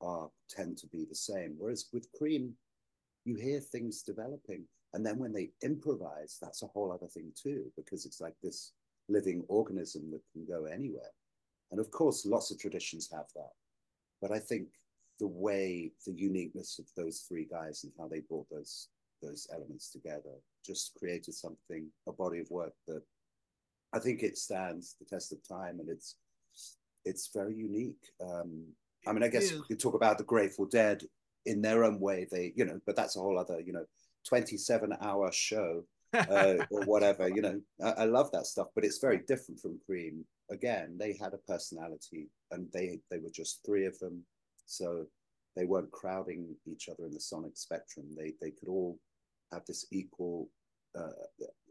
are 0.00 0.28
tend 0.50 0.76
to 0.78 0.88
be 0.88 1.06
the 1.08 1.14
same. 1.14 1.54
Whereas 1.56 1.86
with 1.92 2.10
Cream, 2.18 2.54
you 3.24 3.36
hear 3.36 3.60
things 3.60 4.02
developing, 4.02 4.64
and 4.92 5.06
then 5.06 5.18
when 5.18 5.32
they 5.32 5.50
improvise, 5.62 6.36
that's 6.42 6.64
a 6.64 6.66
whole 6.66 6.90
other 6.90 7.06
thing 7.06 7.30
too, 7.40 7.70
because 7.76 8.06
it's 8.06 8.20
like 8.20 8.34
this 8.42 8.72
living 9.08 9.44
organism 9.48 10.10
that 10.10 10.22
can 10.32 10.44
go 10.44 10.64
anywhere. 10.66 11.12
And 11.70 11.80
of 11.80 11.90
course, 11.90 12.26
lots 12.26 12.50
of 12.50 12.58
traditions 12.58 13.08
have 13.12 13.26
that, 13.34 13.52
but 14.20 14.32
I 14.32 14.38
think 14.38 14.68
the 15.20 15.26
way, 15.26 15.90
the 16.06 16.12
uniqueness 16.12 16.78
of 16.78 16.86
those 16.96 17.24
three 17.28 17.46
guys 17.50 17.84
and 17.84 17.92
how 17.98 18.06
they 18.08 18.20
brought 18.20 18.48
those 18.50 18.88
those 19.20 19.48
elements 19.52 19.90
together 19.90 20.30
just 20.64 20.94
created 20.94 21.34
something, 21.34 21.88
a 22.06 22.12
body 22.12 22.38
of 22.38 22.48
work 22.50 22.72
that 22.86 23.02
I 23.92 23.98
think 23.98 24.22
it 24.22 24.38
stands 24.38 24.94
the 24.98 25.06
test 25.06 25.32
of 25.32 25.38
time, 25.46 25.80
and 25.80 25.88
it's 25.88 26.16
it's 27.04 27.30
very 27.34 27.56
unique. 27.56 28.12
Um, 28.20 28.64
I 29.06 29.12
mean, 29.12 29.22
I 29.22 29.28
guess 29.28 29.52
we 29.68 29.76
talk 29.76 29.94
about 29.94 30.18
the 30.18 30.24
Grateful 30.24 30.66
Dead 30.66 31.02
in 31.46 31.62
their 31.62 31.84
own 31.84 31.98
way. 31.98 32.28
They, 32.30 32.52
you 32.54 32.64
know, 32.64 32.80
but 32.86 32.96
that's 32.96 33.16
a 33.16 33.20
whole 33.20 33.38
other, 33.38 33.60
you 33.60 33.72
know, 33.72 33.86
twenty-seven 34.28 34.92
hour 35.00 35.32
show 35.32 35.84
uh, 36.14 36.54
or 36.70 36.84
whatever. 36.84 37.28
You 37.28 37.42
know, 37.42 37.60
I, 37.82 37.90
I, 37.90 38.04
love 38.04 38.30
that 38.32 38.46
stuff, 38.46 38.68
but 38.74 38.84
it's 38.84 38.98
very 38.98 39.20
different 39.26 39.60
from 39.60 39.80
Cream. 39.84 40.24
Again, 40.50 40.96
they 40.98 41.16
had 41.20 41.34
a 41.34 41.52
personality, 41.52 42.28
and 42.50 42.68
they 42.72 43.00
they 43.10 43.18
were 43.18 43.30
just 43.34 43.60
three 43.64 43.86
of 43.86 43.98
them, 43.98 44.24
so 44.66 45.06
they 45.56 45.64
weren't 45.64 45.90
crowding 45.90 46.54
each 46.66 46.88
other 46.88 47.06
in 47.06 47.12
the 47.12 47.20
sonic 47.20 47.56
spectrum. 47.56 48.06
They 48.16 48.34
they 48.40 48.50
could 48.50 48.68
all 48.68 48.98
have 49.52 49.64
this 49.66 49.86
equal 49.90 50.48
uh, 50.96 51.10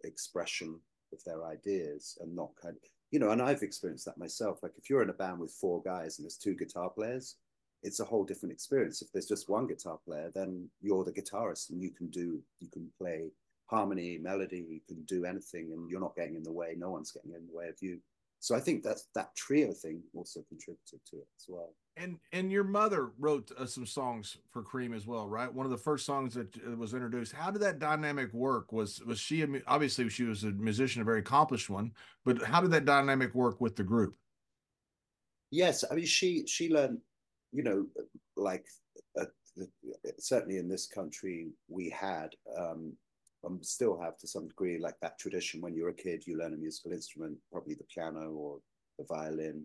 expression 0.04 0.80
of 1.13 1.23
their 1.23 1.45
ideas 1.45 2.17
and 2.21 2.36
not 2.36 2.50
kind 2.62 2.76
of 2.76 2.82
you 3.12 3.19
know 3.19 3.32
and 3.32 3.41
i've 3.41 3.62
experienced 3.62 4.06
that 4.06 4.17
myself 4.17 4.60
like 4.62 4.73
if 4.78 4.89
you're 4.89 5.02
in 5.02 5.10
a 5.10 5.13
band 5.13 5.39
with 5.39 5.52
four 5.52 5.82
guys 5.84 6.17
and 6.17 6.26
there's 6.26 6.38
two 6.38 6.56
guitar 6.56 6.89
players 6.89 7.36
it's 7.84 8.00
a 8.00 8.06
whole 8.06 8.26
different 8.26 8.52
experience 8.52 9.02
if 9.02 9.12
there's 9.12 9.28
just 9.28 9.50
one 9.50 9.67
guitar 9.67 9.97
player 10.06 10.32
then 10.34 10.67
you're 10.82 11.06
the 11.06 11.12
guitarist 11.12 11.69
and 11.69 11.82
you 11.82 11.91
can 11.91 12.10
do 12.10 12.41
you 12.60 12.69
can 12.69 12.89
play 12.97 13.30
harmony 13.69 14.17
melody 14.17 14.65
you 14.69 14.80
can 14.88 15.03
do 15.03 15.25
anything 15.25 15.71
and 15.73 15.89
you're 15.89 15.99
not 15.99 16.15
getting 16.15 16.36
in 16.36 16.43
the 16.43 16.51
way 16.51 16.75
no 16.77 16.89
one's 16.89 17.12
getting 17.12 17.34
in 17.34 17.45
the 17.47 17.58
way 17.58 17.67
of 17.67 17.75
you 17.82 17.99
so 18.39 18.56
i 18.56 18.60
think 18.60 18.84
that's 18.84 19.08
that 19.15 19.36
trio 19.36 19.71
thing 19.71 20.01
also 20.15 20.41
contributed 20.49 20.99
to 21.06 21.17
it 21.17 21.27
as 21.38 21.45
well 21.47 21.73
and 21.97 22.19
and 22.32 22.51
your 22.51 22.63
mother 22.63 23.12
wrote 23.19 23.51
uh, 23.58 23.65
some 23.65 23.86
songs 23.86 24.38
for 24.51 24.62
Cream 24.62 24.93
as 24.93 25.08
well, 25.08 25.27
right? 25.27 25.51
One 25.51 25.65
of 25.65 25.71
the 25.71 25.77
first 25.77 26.06
songs 26.06 26.36
that 26.36 26.56
uh, 26.58 26.75
was 26.75 26.93
introduced. 26.93 27.34
How 27.34 27.51
did 27.51 27.62
that 27.63 27.80
dynamic 27.80 28.32
work? 28.34 28.71
Was 28.71 29.01
was 29.03 29.19
she 29.19 29.41
a, 29.41 29.47
obviously 29.65 30.08
she 30.10 30.23
was 30.23 30.43
a 30.43 30.51
musician, 30.51 31.01
a 31.01 31.06
very 31.06 31.19
accomplished 31.19 31.69
one, 31.69 31.91
but 32.23 32.41
how 32.43 32.62
did 32.62 32.71
that 32.71 32.86
dynamic 32.86 33.34
work 33.34 33.60
with 33.60 33.75
the 33.75 33.84
group? 33.84 34.15
Yes, 35.51 35.84
I 35.89 35.95
mean 35.95 36.06
she 36.06 36.45
she 36.45 36.69
learned, 36.69 36.99
you 37.51 37.63
know, 37.63 37.88
like 38.36 38.65
uh, 39.19 39.25
certainly 40.19 40.58
in 40.58 40.69
this 40.69 40.86
country 40.86 41.49
we 41.67 41.89
had 41.89 42.30
um, 42.58 42.93
and 43.43 43.65
still 43.65 44.00
have 44.00 44.17
to 44.17 44.28
some 44.28 44.47
degree 44.47 44.80
like 44.80 44.95
that 45.02 45.19
tradition. 45.19 45.62
When 45.62 45.76
you're 45.76 45.89
a 45.89 45.93
kid, 45.93 46.26
you 46.26 46.38
learn 46.38 46.54
a 46.54 46.58
musical 46.58 46.91
instrument, 46.91 47.38
probably 47.52 47.76
the 47.76 47.86
piano 47.93 48.32
or 48.32 48.60
the 48.97 49.06
violin 49.06 49.63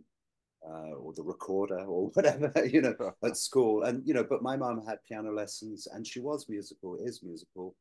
uh, 0.67 0.93
or 0.95 1.13
the 1.15 1.23
recorder 1.23 1.81
or 1.87 2.09
whatever, 2.09 2.53
you 2.67 2.83
know, 2.83 3.15
at 3.25 3.37
school. 3.37 3.85
And, 3.85 4.07
you 4.07 4.15
know, 4.15 4.25
but 4.25 4.43
my 4.43 4.57
mom 4.57 4.85
had 4.87 5.03
piano 5.07 5.33
lessons 5.33 5.89
and 5.93 6.07
she 6.07 6.21
was 6.21 6.49
musical, 6.49 6.99
is 7.03 7.23
musical, 7.23 7.75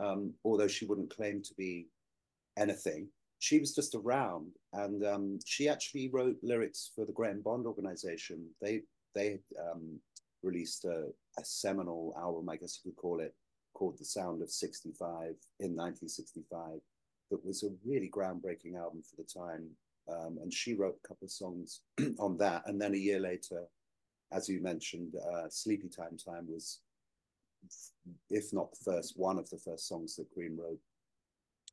um, 0.00 0.32
although 0.44 0.68
she 0.68 0.86
wouldn't 0.86 1.14
claim 1.14 1.42
to 1.42 1.54
be 1.54 1.86
anything. 2.56 3.08
She 3.40 3.60
was 3.60 3.74
just 3.74 3.94
around 3.94 4.50
and 4.72 5.04
um, 5.04 5.38
she 5.44 5.68
actually 5.68 6.08
wrote 6.08 6.36
lyrics 6.42 6.90
for 6.94 7.04
the 7.04 7.12
Graham 7.12 7.40
Bond 7.40 7.66
organization. 7.66 8.44
They, 8.60 8.82
they 9.14 9.38
um, 9.70 10.00
released 10.42 10.84
a, 10.84 11.06
a 11.38 11.44
seminal 11.44 12.14
album, 12.18 12.48
I 12.48 12.56
guess 12.56 12.80
you 12.82 12.90
could 12.90 13.00
call 13.00 13.20
it, 13.20 13.34
called 13.78 13.98
The 13.98 14.04
Sound 14.04 14.42
of 14.42 14.50
65 14.50 15.00
in 15.60 15.76
1965 15.76 16.80
that 17.30 17.44
was 17.44 17.62
a 17.62 17.70
really 17.86 18.10
groundbreaking 18.10 18.76
album 18.76 19.02
for 19.02 19.16
the 19.16 19.28
time 19.28 19.70
um, 20.08 20.38
and 20.42 20.52
she 20.52 20.74
wrote 20.74 20.98
a 21.04 21.08
couple 21.08 21.26
of 21.26 21.30
songs 21.30 21.82
on 22.18 22.36
that. 22.38 22.62
And 22.66 22.80
then 22.80 22.94
a 22.94 22.98
year 22.98 23.20
later, 23.20 23.64
as 24.32 24.48
you 24.48 24.60
mentioned, 24.60 25.14
uh, 25.16 25.48
"Sleepy 25.50 25.88
Time 25.88 26.16
Time" 26.16 26.46
was, 26.48 26.80
if 28.30 28.52
not 28.52 28.70
the 28.72 28.92
first, 28.92 29.14
one 29.16 29.38
of 29.38 29.48
the 29.50 29.58
first 29.58 29.86
songs 29.86 30.16
that 30.16 30.30
Cream 30.30 30.58
wrote, 30.58 30.80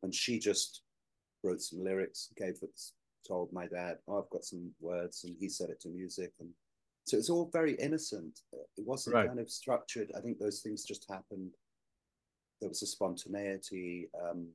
and 0.03 0.13
she 0.13 0.39
just 0.39 0.81
wrote 1.43 1.61
some 1.61 1.83
lyrics, 1.83 2.31
gave 2.35 2.55
it, 2.61 2.79
told 3.27 3.51
my 3.53 3.67
dad, 3.67 3.97
"Oh, 4.07 4.21
I've 4.21 4.29
got 4.29 4.45
some 4.45 4.71
words," 4.79 5.23
and 5.23 5.35
he 5.39 5.49
set 5.49 5.69
it 5.69 5.79
to 5.81 5.89
music, 5.89 6.33
and 6.39 6.49
so 7.05 7.17
it's 7.17 7.29
all 7.29 7.49
very 7.51 7.75
innocent. 7.75 8.41
It 8.51 8.85
wasn't 8.85 9.15
right. 9.15 9.27
kind 9.27 9.39
of 9.39 9.49
structured. 9.49 10.11
I 10.17 10.21
think 10.21 10.39
those 10.39 10.61
things 10.61 10.83
just 10.83 11.09
happened. 11.09 11.51
There 12.59 12.69
was 12.69 12.81
a 12.81 12.87
spontaneity 12.87 14.09
um, 14.21 14.47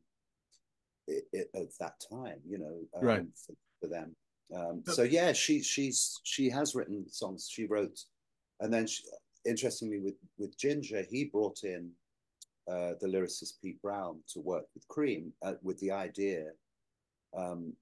it, 1.06 1.24
it, 1.32 1.50
at 1.54 1.78
that 1.80 1.94
time, 2.10 2.40
you 2.48 2.58
know, 2.58 2.78
um, 2.96 3.06
right. 3.06 3.26
for, 3.46 3.54
for 3.80 3.88
them. 3.88 4.14
Um, 4.54 4.82
so 4.86 5.02
yeah, 5.02 5.32
she 5.32 5.62
she's 5.62 6.20
she 6.24 6.50
has 6.50 6.74
written 6.74 7.08
songs. 7.08 7.48
She 7.50 7.66
wrote, 7.66 8.00
and 8.58 8.72
then 8.72 8.86
she, 8.86 9.04
interestingly 9.44 10.00
with 10.00 10.16
with 10.38 10.58
Ginger, 10.58 11.04
he 11.08 11.24
brought 11.24 11.62
in 11.62 11.90
uh, 12.68 12.92
the 13.00 13.06
lyricist 13.06 13.54
Pete 13.62 13.80
Brown 13.80 14.20
to 14.32 14.40
work 14.40 14.64
with 14.74 14.86
Cream 14.88 15.32
uh, 15.42 15.54
with 15.62 15.78
the 15.78 15.92
idea, 15.92 16.46
um, 17.36 17.72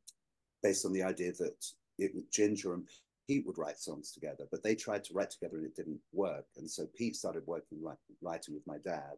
based 0.62 0.84
on 0.84 0.92
the 0.92 1.02
idea 1.02 1.32
that 1.32 1.64
it 1.98 2.14
was 2.14 2.24
Ginger 2.24 2.74
and 2.74 2.86
Pete 3.26 3.46
would 3.46 3.58
write 3.58 3.78
songs 3.78 4.12
together, 4.12 4.46
but 4.50 4.62
they 4.62 4.74
tried 4.74 5.04
to 5.04 5.14
write 5.14 5.30
together 5.30 5.58
and 5.58 5.66
it 5.66 5.76
didn't 5.76 6.00
work. 6.12 6.46
And 6.56 6.70
so 6.70 6.86
Pete 6.96 7.16
started 7.16 7.46
working 7.46 7.78
writing 8.22 8.54
with 8.54 8.66
my 8.66 8.78
dad, 8.78 9.16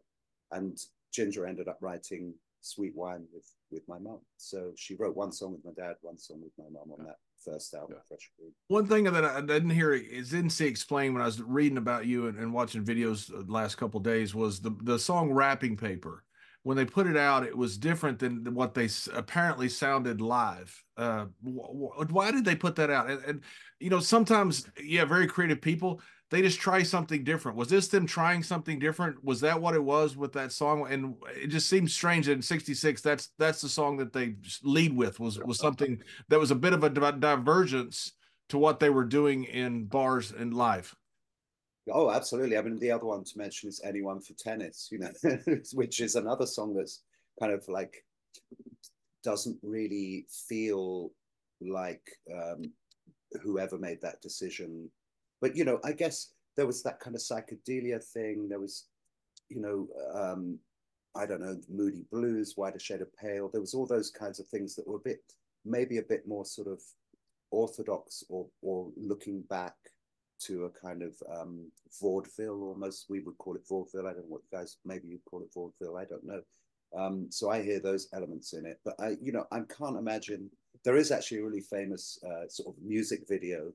and 0.53 0.79
Ginger 1.13 1.47
ended 1.47 1.69
up 1.69 1.79
writing 1.81 2.35
Sweet 2.61 2.95
Wine 2.95 3.25
with 3.33 3.47
with 3.71 3.87
my 3.89 3.99
mom. 3.99 4.21
So 4.37 4.73
she 4.77 4.97
wrote 4.97 5.17
one 5.17 5.33
song 5.33 5.53
with 5.53 5.65
my 5.65 5.83
dad, 5.83 5.95
one 6.03 6.19
song 6.19 6.43
with 6.43 6.53
my 6.59 6.71
mom 6.71 6.93
on 6.99 7.07
that 7.07 7.17
first 7.43 7.73
album, 7.75 7.97
yeah. 7.97 8.03
Fresh 8.09 8.31
Cream. 8.37 8.53
One 8.69 8.87
thing 8.87 9.05
that 9.05 9.25
I 9.25 9.41
didn't 9.41 9.71
hear 9.71 9.93
is 9.93 10.31
didn't 10.31 10.51
see 10.51 10.67
explained 10.67 11.15
when 11.15 11.23
I 11.23 11.27
was 11.27 11.41
reading 11.41 11.79
about 11.79 12.07
you 12.07 12.27
and, 12.27 12.39
and 12.39 12.53
watching 12.53 12.85
videos 12.85 13.29
the 13.29 13.51
last 13.51 13.77
couple 13.77 14.01
days 14.01 14.35
was 14.35 14.61
the 14.61 14.75
the 14.83 14.99
song 14.99 15.33
Wrapping 15.33 15.77
Paper. 15.77 16.25
When 16.63 16.77
they 16.77 16.85
put 16.85 17.07
it 17.07 17.17
out, 17.17 17.47
it 17.47 17.57
was 17.57 17.79
different 17.79 18.19
than 18.19 18.53
what 18.55 18.75
they 18.75 18.91
apparently 19.15 19.71
sounded 19.71 20.21
live. 20.21 20.85
Uh, 20.95 21.27
why 21.43 22.31
did 22.31 22.45
they 22.45 22.55
put 22.55 22.77
that 22.77 22.91
out? 22.91 23.09
And, 23.09 23.25
and 23.25 23.41
you 23.79 23.89
know, 23.89 24.01
sometimes 24.01 24.67
yeah, 24.79 25.07
very 25.07 25.27
creative 25.27 25.63
people 25.63 26.03
they 26.31 26.43
just 26.43 26.61
try 26.61 26.83
something 26.85 27.25
different. 27.25 27.57
Was 27.57 27.69
this 27.69 27.89
them 27.89 28.07
trying 28.07 28.45
something 28.45 28.79
different? 28.79 29.23
Was 29.25 29.41
that 29.41 29.61
what 29.61 29.75
it 29.75 29.83
was 29.83 30.17
with 30.17 30.33
that 30.35 30.53
song? 30.53 30.87
And 30.89 31.17
it 31.35 31.49
just 31.49 31.69
seems 31.69 31.93
strange 31.93 32.27
that 32.27 32.33
in 32.33 32.43
'66, 32.43 33.03
that's 33.03 33.31
that's 33.39 33.61
the 33.61 33.69
song 33.69 33.97
that 33.97 34.13
they 34.13 34.37
lead 34.63 34.97
with 34.97 35.19
was 35.19 35.39
was 35.41 35.59
something 35.59 36.01
that 36.29 36.39
was 36.39 36.53
a 36.53 36.57
bit 36.57 36.73
of 36.73 36.85
a 36.85 36.91
divergence 36.91 38.13
to 38.49 38.59
what 38.59 38.81
they 38.81 38.91
were 38.91 39.05
doing 39.05 39.45
in 39.45 39.85
bars 39.87 40.33
and 40.33 40.55
live. 40.55 40.95
Oh, 41.93 42.11
absolutely. 42.11 42.57
I 42.57 42.63
mean, 42.63 42.79
the 42.79 42.93
other 42.93 43.07
one 43.07 43.25
to 43.25 43.39
mention 43.39 43.69
is 43.69 43.81
"Anyone 43.85 44.21
for 44.21 44.35
Tennis," 44.35 44.89
you 44.93 45.01
know, 45.01 45.11
which 45.75 46.01
is 46.01 46.15
another 46.15 46.47
song 46.47 46.75
that's 46.75 47.03
kind 47.41 47.53
of 47.53 47.67
like 47.69 48.05
doesn't 49.25 49.59
really 49.63 50.27
feel 50.49 51.11
like 51.61 52.03
um, 52.33 52.73
whoever 53.43 53.79
made 53.79 54.01
that 54.01 54.21
decision 54.23 54.91
but 55.41 55.57
you 55.57 55.65
know, 55.65 55.81
I 55.85 55.93
guess 55.93 56.33
there 56.57 56.67
was 56.67 56.83
that 56.83 57.01
kind 57.01 57.17
of 57.17 57.23
psychedelia 57.23 58.03
thing. 58.03 58.49
There 58.49 58.61
was, 58.61 58.87
you 59.49 59.61
know, 59.61 59.89
um, 60.15 60.59
I 61.15 61.27
don't 61.27 61.41
know, 61.41 61.59
moody 61.69 62.05
blues, 62.11 62.55
whiter 62.57 62.79
shade 62.79 63.01
of 63.01 63.15
pale. 63.17 63.49
There 63.49 63.61
was 63.61 63.75
all 63.75 63.87
those 63.87 64.11
kinds 64.11 64.39
of 64.41 64.47
things 64.47 64.75
that 64.77 64.87
were 64.87 64.97
a 64.97 65.01
bit, 65.01 65.21
maybe 65.65 65.99
a 65.99 66.03
bit 66.03 66.27
more 66.27 66.45
sort 66.45 66.69
of 66.69 66.81
orthodox 67.51 68.23
or 68.29 68.47
or 68.63 68.91
looking 68.97 69.43
back 69.43 69.75
to 70.41 70.65
a 70.65 70.71
kind 70.71 71.03
of 71.03 71.15
um, 71.35 71.71
vaudeville 72.01 72.63
almost. 72.63 73.07
We 73.09 73.21
would 73.21 73.39
call 73.39 73.57
it 73.57 73.67
vaudeville. 73.69 74.07
I 74.07 74.13
don't 74.13 74.29
know 74.29 74.37
what 74.37 74.43
you 74.51 74.59
guys 74.59 74.77
maybe 74.85 75.09
you'd 75.09 75.25
call 75.25 75.43
it 75.43 75.53
vaudeville. 75.53 75.97
I 75.97 76.05
don't 76.05 76.25
know. 76.25 76.43
Um, 76.97 77.29
so 77.31 77.51
I 77.51 77.63
hear 77.63 77.79
those 77.79 78.09
elements 78.13 78.53
in 78.53 78.67
it, 78.67 78.81
but 78.85 78.95
I, 78.99 79.17
you 79.23 79.33
know, 79.33 79.47
I 79.53 79.61
can't 79.61 79.97
imagine. 79.97 80.51
There 80.85 80.97
is 80.97 81.13
actually 81.13 81.39
a 81.39 81.45
really 81.45 81.61
famous 81.61 82.19
uh, 82.25 82.49
sort 82.49 82.75
of 82.75 82.83
music 82.83 83.29
video 83.29 83.73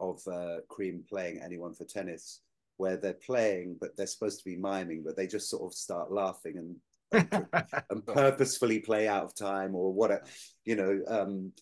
of 0.00 0.20
uh, 0.32 0.60
Cream 0.68 1.04
playing 1.08 1.40
anyone 1.42 1.74
for 1.74 1.84
tennis, 1.84 2.40
where 2.76 2.96
they're 2.96 3.14
playing, 3.14 3.76
but 3.80 3.96
they're 3.96 4.06
supposed 4.06 4.38
to 4.38 4.44
be 4.44 4.56
miming, 4.56 5.02
but 5.04 5.16
they 5.16 5.26
just 5.26 5.50
sort 5.50 5.62
of 5.62 5.74
start 5.74 6.10
laughing 6.10 6.56
and 6.58 6.76
and, 7.12 7.46
and 7.90 8.06
purposefully 8.06 8.78
play 8.78 9.08
out 9.08 9.24
of 9.24 9.34
time 9.34 9.74
or 9.74 9.92
what, 9.92 10.26
you 10.64 10.76
know, 10.76 11.00
um, 11.08 11.52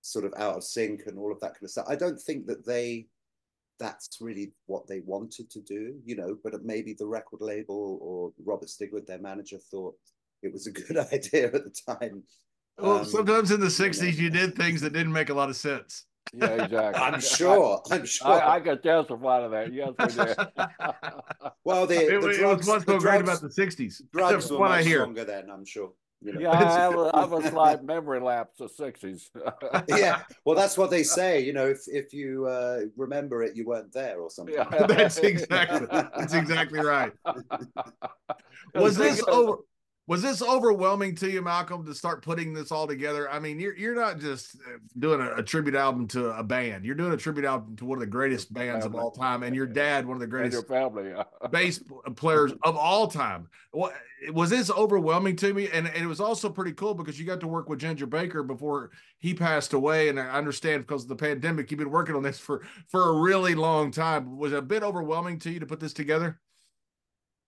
sort 0.00 0.24
of 0.24 0.32
out 0.36 0.56
of 0.56 0.64
sync 0.64 1.02
and 1.06 1.18
all 1.18 1.32
of 1.32 1.40
that 1.40 1.54
kind 1.54 1.64
of 1.64 1.70
stuff. 1.70 1.86
I 1.88 1.96
don't 1.96 2.20
think 2.20 2.46
that 2.46 2.64
they 2.64 3.06
that's 3.78 4.18
really 4.20 4.52
what 4.66 4.86
they 4.86 5.00
wanted 5.00 5.50
to 5.50 5.60
do, 5.60 5.94
you 6.04 6.14
know, 6.14 6.36
but 6.44 6.64
maybe 6.64 6.94
the 6.94 7.06
record 7.06 7.40
label 7.40 7.98
or 8.00 8.32
Robert 8.44 8.68
Stigwood, 8.68 9.06
their 9.06 9.18
manager, 9.18 9.58
thought 9.58 9.96
it 10.42 10.52
was 10.52 10.66
a 10.66 10.70
good 10.70 10.96
idea 11.12 11.46
at 11.46 11.64
the 11.64 11.74
time. 11.86 12.22
Well, 12.78 12.98
um, 12.98 13.04
sometimes 13.04 13.50
in 13.50 13.60
the 13.60 13.66
60s, 13.66 14.16
you 14.16 14.30
did 14.30 14.54
things 14.54 14.80
that 14.82 14.92
didn't 14.92 15.12
make 15.12 15.30
a 15.30 15.34
lot 15.34 15.50
of 15.50 15.56
sense. 15.56 16.04
Yeah, 16.34 16.64
exactly. 16.64 17.02
I'm 17.02 17.20
sure. 17.20 17.82
I'm 17.90 18.06
sure. 18.06 18.28
I, 18.28 18.56
I 18.56 18.60
can 18.60 18.80
testify 18.80 19.42
to 19.42 19.48
that. 19.50 19.72
Yes, 19.72 19.90
we 19.98 20.24
did. 20.24 21.52
well, 21.64 21.86
the, 21.86 21.94
it, 22.14 22.20
the 22.20 22.28
it 22.28 22.38
drugs, 22.38 22.66
was 22.66 22.84
the 22.84 22.98
great 22.98 23.20
about 23.20 23.40
the 23.40 23.48
'60s. 23.48 24.02
Drugs 24.12 24.50
were 24.50 24.58
what 24.58 24.70
much 24.70 24.80
I 24.80 24.82
hear. 24.82 25.00
stronger 25.00 25.24
then. 25.24 25.50
I'm 25.50 25.64
sure. 25.64 25.92
You 26.24 26.34
know. 26.34 26.40
Yeah, 26.40 26.52
I 26.52 26.56
have, 26.56 26.94
a, 26.94 27.10
I 27.12 27.20
have 27.20 27.32
a 27.32 27.50
slight 27.50 27.82
memory 27.82 28.20
lapse 28.20 28.60
of 28.60 28.74
'60s. 28.74 29.30
yeah, 29.88 30.22
well, 30.44 30.56
that's 30.56 30.78
what 30.78 30.88
they 30.88 31.02
say. 31.02 31.40
You 31.40 31.52
know, 31.52 31.66
if 31.66 31.80
if 31.88 32.14
you 32.14 32.46
uh, 32.46 32.82
remember 32.96 33.42
it, 33.42 33.56
you 33.56 33.66
weren't 33.66 33.92
there 33.92 34.20
or 34.20 34.30
something. 34.30 34.54
Yeah. 34.54 34.86
that's 34.86 35.18
exactly. 35.18 35.86
That's 35.90 36.32
exactly 36.32 36.80
right. 36.80 37.12
Was 38.74 38.96
this 38.96 39.22
over? 39.26 39.58
Was 40.12 40.20
this 40.20 40.42
overwhelming 40.42 41.14
to 41.14 41.30
you 41.30 41.40
malcolm 41.40 41.86
to 41.86 41.94
start 41.94 42.22
putting 42.22 42.52
this 42.52 42.70
all 42.70 42.86
together? 42.86 43.30
I 43.30 43.38
mean 43.38 43.58
you're, 43.58 43.74
you're 43.74 43.94
not 43.94 44.18
just 44.18 44.56
uh, 44.56 44.76
doing 44.98 45.22
a, 45.22 45.36
a 45.36 45.42
tribute 45.42 45.74
album 45.74 46.06
to 46.08 46.36
a 46.36 46.42
band. 46.42 46.84
You're 46.84 46.96
doing 46.96 47.12
a 47.12 47.16
tribute 47.16 47.46
album 47.46 47.76
to 47.76 47.86
one 47.86 47.96
of 47.96 48.00
the 48.00 48.08
greatest 48.08 48.52
bands 48.52 48.84
of 48.84 48.94
all 48.94 49.10
time 49.10 49.42
and 49.42 49.56
your 49.56 49.64
dad 49.82 50.06
one 50.06 50.16
of 50.16 50.20
the 50.20 50.26
greatest 50.26 50.68
family 50.68 51.14
bass 51.50 51.82
players 52.16 52.52
of 52.62 52.76
all 52.76 53.08
time. 53.08 53.48
Was 54.34 54.50
this 54.50 54.70
overwhelming 54.70 55.34
to 55.36 55.54
me? 55.54 55.70
And, 55.72 55.86
and, 55.86 55.96
it 55.96 56.06
was 56.06 56.20
also 56.20 56.50
pretty 56.50 56.72
cool 56.72 56.92
because 56.92 57.18
you 57.18 57.24
got 57.24 57.40
to 57.40 57.48
work 57.48 57.70
with 57.70 57.78
ginger 57.78 58.04
baker 58.04 58.42
before 58.42 58.90
he 59.18 59.32
passed 59.32 59.72
away 59.72 60.10
and 60.10 60.20
i 60.20 60.28
understand 60.28 60.86
because 60.86 61.04
of 61.04 61.08
the 61.08 61.16
pandemic 61.16 61.70
you've 61.70 61.78
been 61.78 61.90
working 61.90 62.14
on 62.14 62.22
this 62.22 62.38
for 62.38 62.66
for 62.88 63.08
a 63.08 63.18
really 63.18 63.54
long 63.54 63.90
time. 63.90 64.36
Was 64.36 64.52
it 64.52 64.58
a 64.58 64.62
bit 64.62 64.82
overwhelming 64.82 65.38
to 65.38 65.50
you 65.50 65.60
to 65.60 65.66
put 65.66 65.80
this 65.80 65.94
together 65.94 66.38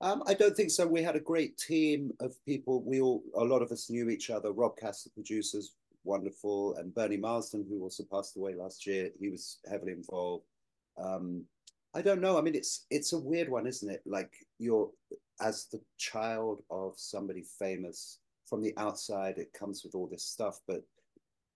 um, 0.00 0.22
I 0.26 0.34
don't 0.34 0.56
think 0.56 0.70
so. 0.70 0.86
We 0.86 1.02
had 1.02 1.16
a 1.16 1.20
great 1.20 1.56
team 1.56 2.12
of 2.20 2.34
people. 2.44 2.82
We 2.82 3.00
all, 3.00 3.22
a 3.36 3.44
lot 3.44 3.62
of 3.62 3.70
us 3.70 3.90
knew 3.90 4.10
each 4.10 4.30
other. 4.30 4.52
Rob 4.52 4.76
Cass, 4.76 5.02
the 5.02 5.10
producers, 5.10 5.72
wonderful, 6.04 6.76
and 6.76 6.94
Bernie 6.94 7.16
Marsden, 7.16 7.64
who 7.68 7.82
also 7.82 8.04
passed 8.10 8.36
away 8.36 8.54
last 8.54 8.86
year, 8.86 9.10
he 9.18 9.28
was 9.28 9.58
heavily 9.70 9.92
involved. 9.92 10.44
Um, 10.98 11.44
I 11.94 12.02
don't 12.02 12.20
know. 12.20 12.36
I 12.36 12.40
mean, 12.40 12.54
it's 12.54 12.86
it's 12.90 13.12
a 13.12 13.18
weird 13.18 13.48
one, 13.48 13.66
isn't 13.66 13.88
it? 13.88 14.02
Like 14.04 14.32
you're 14.58 14.90
as 15.40 15.66
the 15.66 15.80
child 15.96 16.62
of 16.70 16.94
somebody 16.96 17.44
famous 17.58 18.18
from 18.46 18.62
the 18.62 18.74
outside, 18.76 19.38
it 19.38 19.52
comes 19.52 19.82
with 19.84 19.94
all 19.94 20.06
this 20.06 20.24
stuff, 20.24 20.60
but 20.66 20.82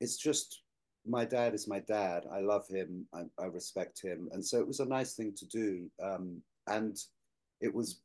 it's 0.00 0.16
just 0.16 0.62
my 1.06 1.24
dad 1.24 1.54
is 1.54 1.68
my 1.68 1.80
dad. 1.80 2.24
I 2.32 2.40
love 2.40 2.66
him. 2.68 3.06
I, 3.14 3.22
I 3.38 3.46
respect 3.46 4.00
him, 4.00 4.28
and 4.32 4.44
so 4.44 4.58
it 4.58 4.66
was 4.66 4.80
a 4.80 4.84
nice 4.84 5.14
thing 5.14 5.32
to 5.36 5.46
do. 5.46 5.90
Um, 6.02 6.42
and 6.66 6.98
it 7.60 7.74
was 7.74 8.00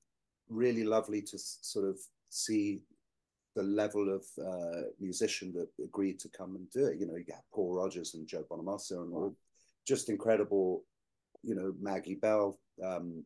really 0.53 0.83
lovely 0.83 1.21
to 1.21 1.37
sort 1.37 1.87
of 1.87 1.97
see 2.29 2.81
the 3.55 3.63
level 3.63 4.13
of 4.13 4.25
uh, 4.43 4.81
musician 4.99 5.53
that 5.53 5.67
agreed 5.83 6.19
to 6.19 6.29
come 6.29 6.55
and 6.55 6.69
do 6.71 6.85
it. 6.85 6.99
You 6.99 7.05
know, 7.05 7.15
you 7.15 7.23
got 7.23 7.43
Paul 7.53 7.75
Rodgers 7.75 8.15
and 8.15 8.27
Joe 8.27 8.45
Bonamassa 8.49 9.03
and 9.03 9.13
all 9.13 9.35
just 9.85 10.09
incredible, 10.09 10.83
you 11.43 11.55
know, 11.55 11.73
Maggie 11.79 12.15
Bell, 12.15 12.57
um, 12.83 13.23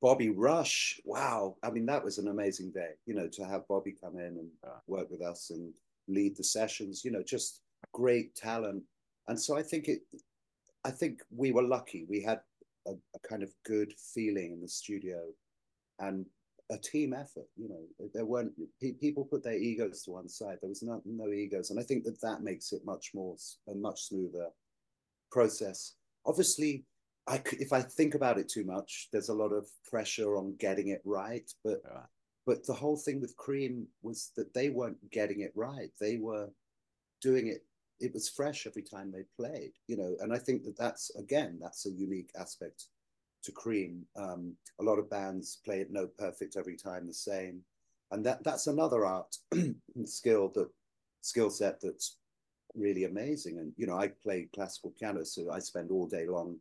Bobby 0.00 0.30
Rush. 0.30 1.00
Wow. 1.04 1.56
I 1.62 1.70
mean, 1.70 1.86
that 1.86 2.04
was 2.04 2.18
an 2.18 2.28
amazing 2.28 2.72
day, 2.72 2.90
you 3.06 3.14
know, 3.14 3.28
to 3.28 3.44
have 3.44 3.68
Bobby 3.68 3.94
come 3.98 4.18
in 4.18 4.36
and 4.38 4.48
work 4.86 5.10
with 5.10 5.22
us 5.22 5.50
and 5.50 5.72
lead 6.08 6.36
the 6.36 6.44
sessions, 6.44 7.04
you 7.04 7.12
know, 7.12 7.22
just 7.22 7.60
great 7.92 8.34
talent. 8.34 8.82
And 9.28 9.40
so 9.40 9.56
I 9.56 9.62
think 9.62 9.88
it, 9.88 10.00
I 10.84 10.90
think 10.90 11.22
we 11.30 11.52
were 11.52 11.62
lucky. 11.62 12.04
We 12.08 12.20
had 12.20 12.40
a, 12.86 12.90
a 12.90 13.28
kind 13.28 13.42
of 13.42 13.54
good 13.64 13.94
feeling 14.12 14.52
in 14.52 14.60
the 14.60 14.68
studio 14.68 15.20
and 15.98 16.26
a 16.70 16.78
team 16.78 17.12
effort. 17.12 17.46
You 17.56 17.68
know, 17.68 18.08
there 18.14 18.24
weren't 18.24 18.52
people 19.00 19.24
put 19.24 19.44
their 19.44 19.56
egos 19.56 20.02
to 20.02 20.12
one 20.12 20.28
side. 20.28 20.58
There 20.60 20.68
was 20.68 20.82
no, 20.82 21.02
no 21.04 21.32
egos, 21.32 21.70
and 21.70 21.78
I 21.78 21.82
think 21.82 22.04
that 22.04 22.20
that 22.22 22.42
makes 22.42 22.72
it 22.72 22.82
much 22.84 23.10
more 23.14 23.36
a 23.68 23.74
much 23.74 24.04
smoother 24.04 24.48
process. 25.30 25.94
Obviously, 26.26 26.84
I 27.26 27.38
could, 27.38 27.60
if 27.60 27.72
I 27.72 27.82
think 27.82 28.14
about 28.14 28.38
it 28.38 28.48
too 28.48 28.64
much, 28.64 29.08
there's 29.12 29.28
a 29.28 29.34
lot 29.34 29.52
of 29.52 29.66
pressure 29.88 30.36
on 30.36 30.56
getting 30.58 30.88
it 30.88 31.02
right. 31.04 31.50
But 31.64 31.82
yeah. 31.84 32.02
but 32.46 32.66
the 32.66 32.74
whole 32.74 32.96
thing 32.96 33.20
with 33.20 33.36
Cream 33.36 33.86
was 34.02 34.32
that 34.36 34.54
they 34.54 34.70
weren't 34.70 35.10
getting 35.10 35.40
it 35.40 35.52
right. 35.54 35.90
They 36.00 36.16
were 36.16 36.48
doing 37.20 37.48
it 37.48 37.64
it 38.00 38.12
was 38.12 38.28
fresh 38.28 38.66
every 38.66 38.82
time 38.82 39.12
they 39.12 39.22
played, 39.36 39.72
you 39.86 39.96
know. 39.96 40.16
And 40.20 40.32
I 40.32 40.38
think 40.38 40.64
that 40.64 40.76
that's 40.76 41.14
again 41.16 41.58
that's 41.60 41.86
a 41.86 41.90
unique 41.90 42.30
aspect 42.38 42.86
to 43.44 43.52
Cream. 43.52 44.04
Um, 44.16 44.54
a 44.80 44.84
lot 44.84 44.98
of 44.98 45.10
bands 45.10 45.58
play 45.64 45.80
it 45.80 45.90
note 45.90 46.16
perfect 46.16 46.56
every 46.56 46.76
time 46.76 47.06
the 47.06 47.14
same, 47.14 47.60
and 48.10 48.24
that 48.26 48.44
that's 48.44 48.66
another 48.66 49.04
art 49.04 49.36
skill 50.04 50.50
that 50.54 50.68
skill 51.22 51.50
set 51.50 51.80
that's 51.80 52.16
really 52.74 53.04
amazing. 53.04 53.58
And 53.58 53.72
you 53.76 53.86
know, 53.86 53.96
I 53.96 54.08
play 54.22 54.48
classical 54.54 54.92
piano, 54.98 55.24
so 55.24 55.50
I 55.50 55.58
spend 55.58 55.90
all 55.90 56.06
day 56.06 56.26
long 56.26 56.58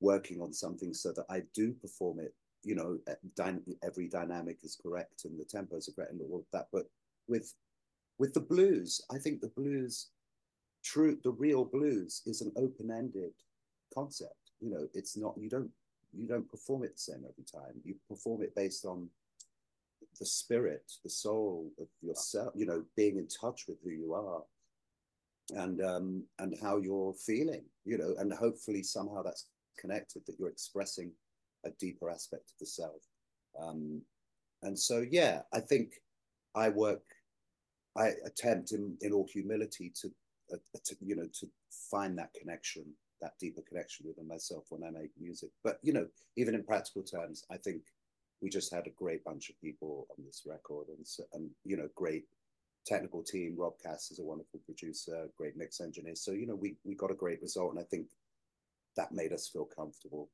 working 0.00 0.40
on 0.40 0.52
something 0.52 0.94
so 0.94 1.12
that 1.12 1.26
I 1.28 1.42
do 1.54 1.72
perform 1.72 2.20
it. 2.20 2.34
You 2.62 2.74
know, 2.74 2.98
every 3.82 4.08
dynamic 4.08 4.58
is 4.62 4.78
correct 4.80 5.24
and 5.24 5.38
the 5.38 5.44
tempos 5.44 5.88
are 5.88 5.92
correct 5.92 6.12
and 6.12 6.20
all 6.20 6.38
of 6.38 6.44
that. 6.52 6.68
But 6.72 6.86
with 7.28 7.54
with 8.18 8.34
the 8.34 8.40
blues, 8.40 9.00
I 9.12 9.18
think 9.18 9.40
the 9.40 9.52
blues, 9.56 10.08
true, 10.84 11.18
the 11.22 11.30
real 11.30 11.64
blues 11.64 12.22
is 12.26 12.40
an 12.40 12.52
open-ended 12.56 13.32
concept. 13.94 14.34
You 14.60 14.70
know, 14.70 14.88
it's 14.92 15.16
not 15.16 15.34
you 15.38 15.48
don't 15.48 15.70
you 16.18 16.26
don't 16.26 16.50
perform 16.50 16.84
it 16.84 16.94
the 16.94 17.00
same 17.00 17.24
every 17.28 17.44
time. 17.44 17.80
You 17.84 17.94
perform 18.08 18.42
it 18.42 18.54
based 18.54 18.84
on 18.84 19.08
the 20.18 20.26
spirit, 20.26 20.90
the 21.04 21.10
soul 21.10 21.70
of 21.80 21.86
yourself. 22.02 22.52
You 22.54 22.66
know, 22.66 22.84
being 22.96 23.16
in 23.16 23.28
touch 23.28 23.64
with 23.68 23.78
who 23.82 23.90
you 23.90 24.14
are, 24.14 24.42
and 25.62 25.82
um, 25.82 26.24
and 26.38 26.54
how 26.60 26.78
you're 26.78 27.14
feeling. 27.14 27.64
You 27.84 27.98
know, 27.98 28.14
and 28.18 28.32
hopefully 28.32 28.82
somehow 28.82 29.22
that's 29.22 29.46
connected. 29.78 30.22
That 30.26 30.36
you're 30.38 30.50
expressing 30.50 31.12
a 31.64 31.70
deeper 31.78 32.10
aspect 32.10 32.50
of 32.50 32.58
the 32.60 32.66
self. 32.66 33.02
Um, 33.60 34.02
and 34.62 34.78
so, 34.78 35.04
yeah, 35.08 35.42
I 35.52 35.60
think 35.60 35.92
I 36.54 36.68
work 36.68 37.02
I 37.98 38.12
attempt 38.24 38.72
in, 38.72 38.96
in 39.00 39.12
all 39.12 39.26
humility 39.30 39.92
to, 40.02 40.10
uh, 40.52 40.56
to, 40.84 40.96
you 41.00 41.16
know, 41.16 41.28
to 41.40 41.48
find 41.90 42.16
that 42.18 42.32
connection, 42.34 42.84
that 43.20 43.38
deeper 43.40 43.62
connection 43.68 44.06
within 44.06 44.28
myself 44.28 44.66
when 44.70 44.84
I 44.84 44.90
make 44.90 45.10
music. 45.18 45.50
But, 45.64 45.78
you 45.82 45.92
know, 45.92 46.06
even 46.36 46.54
in 46.54 46.62
practical 46.62 47.02
terms, 47.02 47.44
I 47.50 47.56
think 47.56 47.82
we 48.40 48.48
just 48.48 48.72
had 48.72 48.86
a 48.86 48.90
great 48.90 49.24
bunch 49.24 49.50
of 49.50 49.60
people 49.60 50.06
on 50.10 50.24
this 50.24 50.42
record 50.46 50.88
and, 50.88 51.06
and 51.32 51.50
you 51.64 51.76
know, 51.76 51.88
great 51.94 52.24
technical 52.86 53.22
team. 53.22 53.56
Rob 53.56 53.74
Cass 53.84 54.10
is 54.10 54.20
a 54.20 54.24
wonderful 54.24 54.60
producer, 54.64 55.28
great 55.36 55.56
mix 55.56 55.80
engineer. 55.80 56.14
So, 56.14 56.32
you 56.32 56.46
know, 56.46 56.54
we, 56.54 56.76
we 56.84 56.94
got 56.94 57.10
a 57.10 57.14
great 57.14 57.42
result. 57.42 57.72
And 57.72 57.80
I 57.80 57.84
think 57.84 58.06
that 58.96 59.12
made 59.12 59.32
us 59.32 59.48
feel 59.48 59.64
comfortable. 59.66 60.30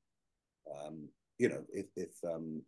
Um, 0.70 1.08
you 1.38 1.48
know, 1.48 1.62
if, 1.72 1.86
if, 1.96 2.12
um, 2.24 2.62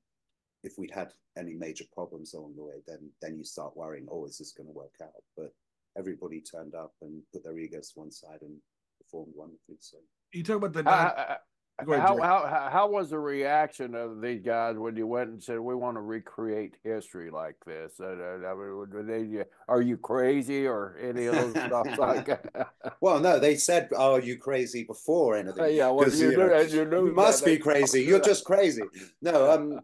if 0.63 0.79
we'd 0.79 0.91
had 0.91 1.13
any 1.37 1.55
major 1.55 1.85
problems 1.95 2.35
along 2.35 2.55
the 2.57 2.65
way, 2.65 2.83
then 2.87 3.11
then 3.23 3.37
you 3.37 3.45
start 3.45 3.77
worrying, 3.77 4.09
oh, 4.11 4.27
is 4.27 4.39
this 4.39 4.53
going 4.53 4.67
to 4.67 4.73
work 4.73 4.95
out? 5.03 5.23
But 5.37 5.53
everybody 5.97 6.41
turned 6.41 6.75
up 6.75 6.95
and 7.03 7.23
put 7.33 7.45
their 7.45 7.59
egos 7.59 7.93
to 7.93 8.01
one 8.01 8.11
side 8.11 8.41
and 8.43 8.57
performed 8.99 9.33
wonderfully. 9.35 9.77
So 9.81 9.99
you 10.33 10.43
talk 10.43 10.57
about 10.57 10.73
the. 10.73 10.83
How, 10.85 11.07
ahead, 11.09 12.01
how, 12.01 12.19
how, 12.23 12.69
how 12.73 12.89
was 12.89 13.11
the 13.11 13.19
reaction 13.19 13.95
of 13.95 14.23
these 14.23 14.41
guys 14.41 14.77
when 14.79 14.97
you 14.97 15.07
went 15.07 15.29
and 15.29 15.43
said 15.43 15.59
we 15.59 15.75
want 15.75 15.99
to 15.99 16.01
recreate 16.01 16.75
history 16.83 17.31
like 17.31 17.57
this? 17.67 17.93
Uh, 18.01 18.07
uh 18.07 18.51
I 18.51 18.55
mean, 18.55 19.07
they, 19.07 19.45
are 19.69 19.83
you 19.83 19.99
crazy 19.99 20.67
or 20.67 20.97
any 20.99 21.27
of 21.27 21.35
those 21.35 21.51
stuff 21.51 21.87
like 21.99 22.27
that? 22.27 22.73
Well, 23.03 23.21
no, 23.21 23.39
they 23.39 23.57
said, 23.57 23.91
oh, 23.95 24.15
"Are 24.15 24.21
you 24.21 24.39
crazy?" 24.39 24.85
before 24.85 25.37
anything. 25.37 25.65
Uh, 25.65 25.67
yeah, 25.67 25.91
well, 25.91 26.09
you, 26.09 26.31
you, 26.31 26.37
know, 26.39 26.61
you, 26.61 27.07
you 27.07 27.15
must 27.15 27.45
be 27.45 27.59
crazy. 27.59 28.03
You're 28.07 28.21
just 28.21 28.45
crazy. 28.45 28.83
No, 29.21 29.51
um, 29.51 29.81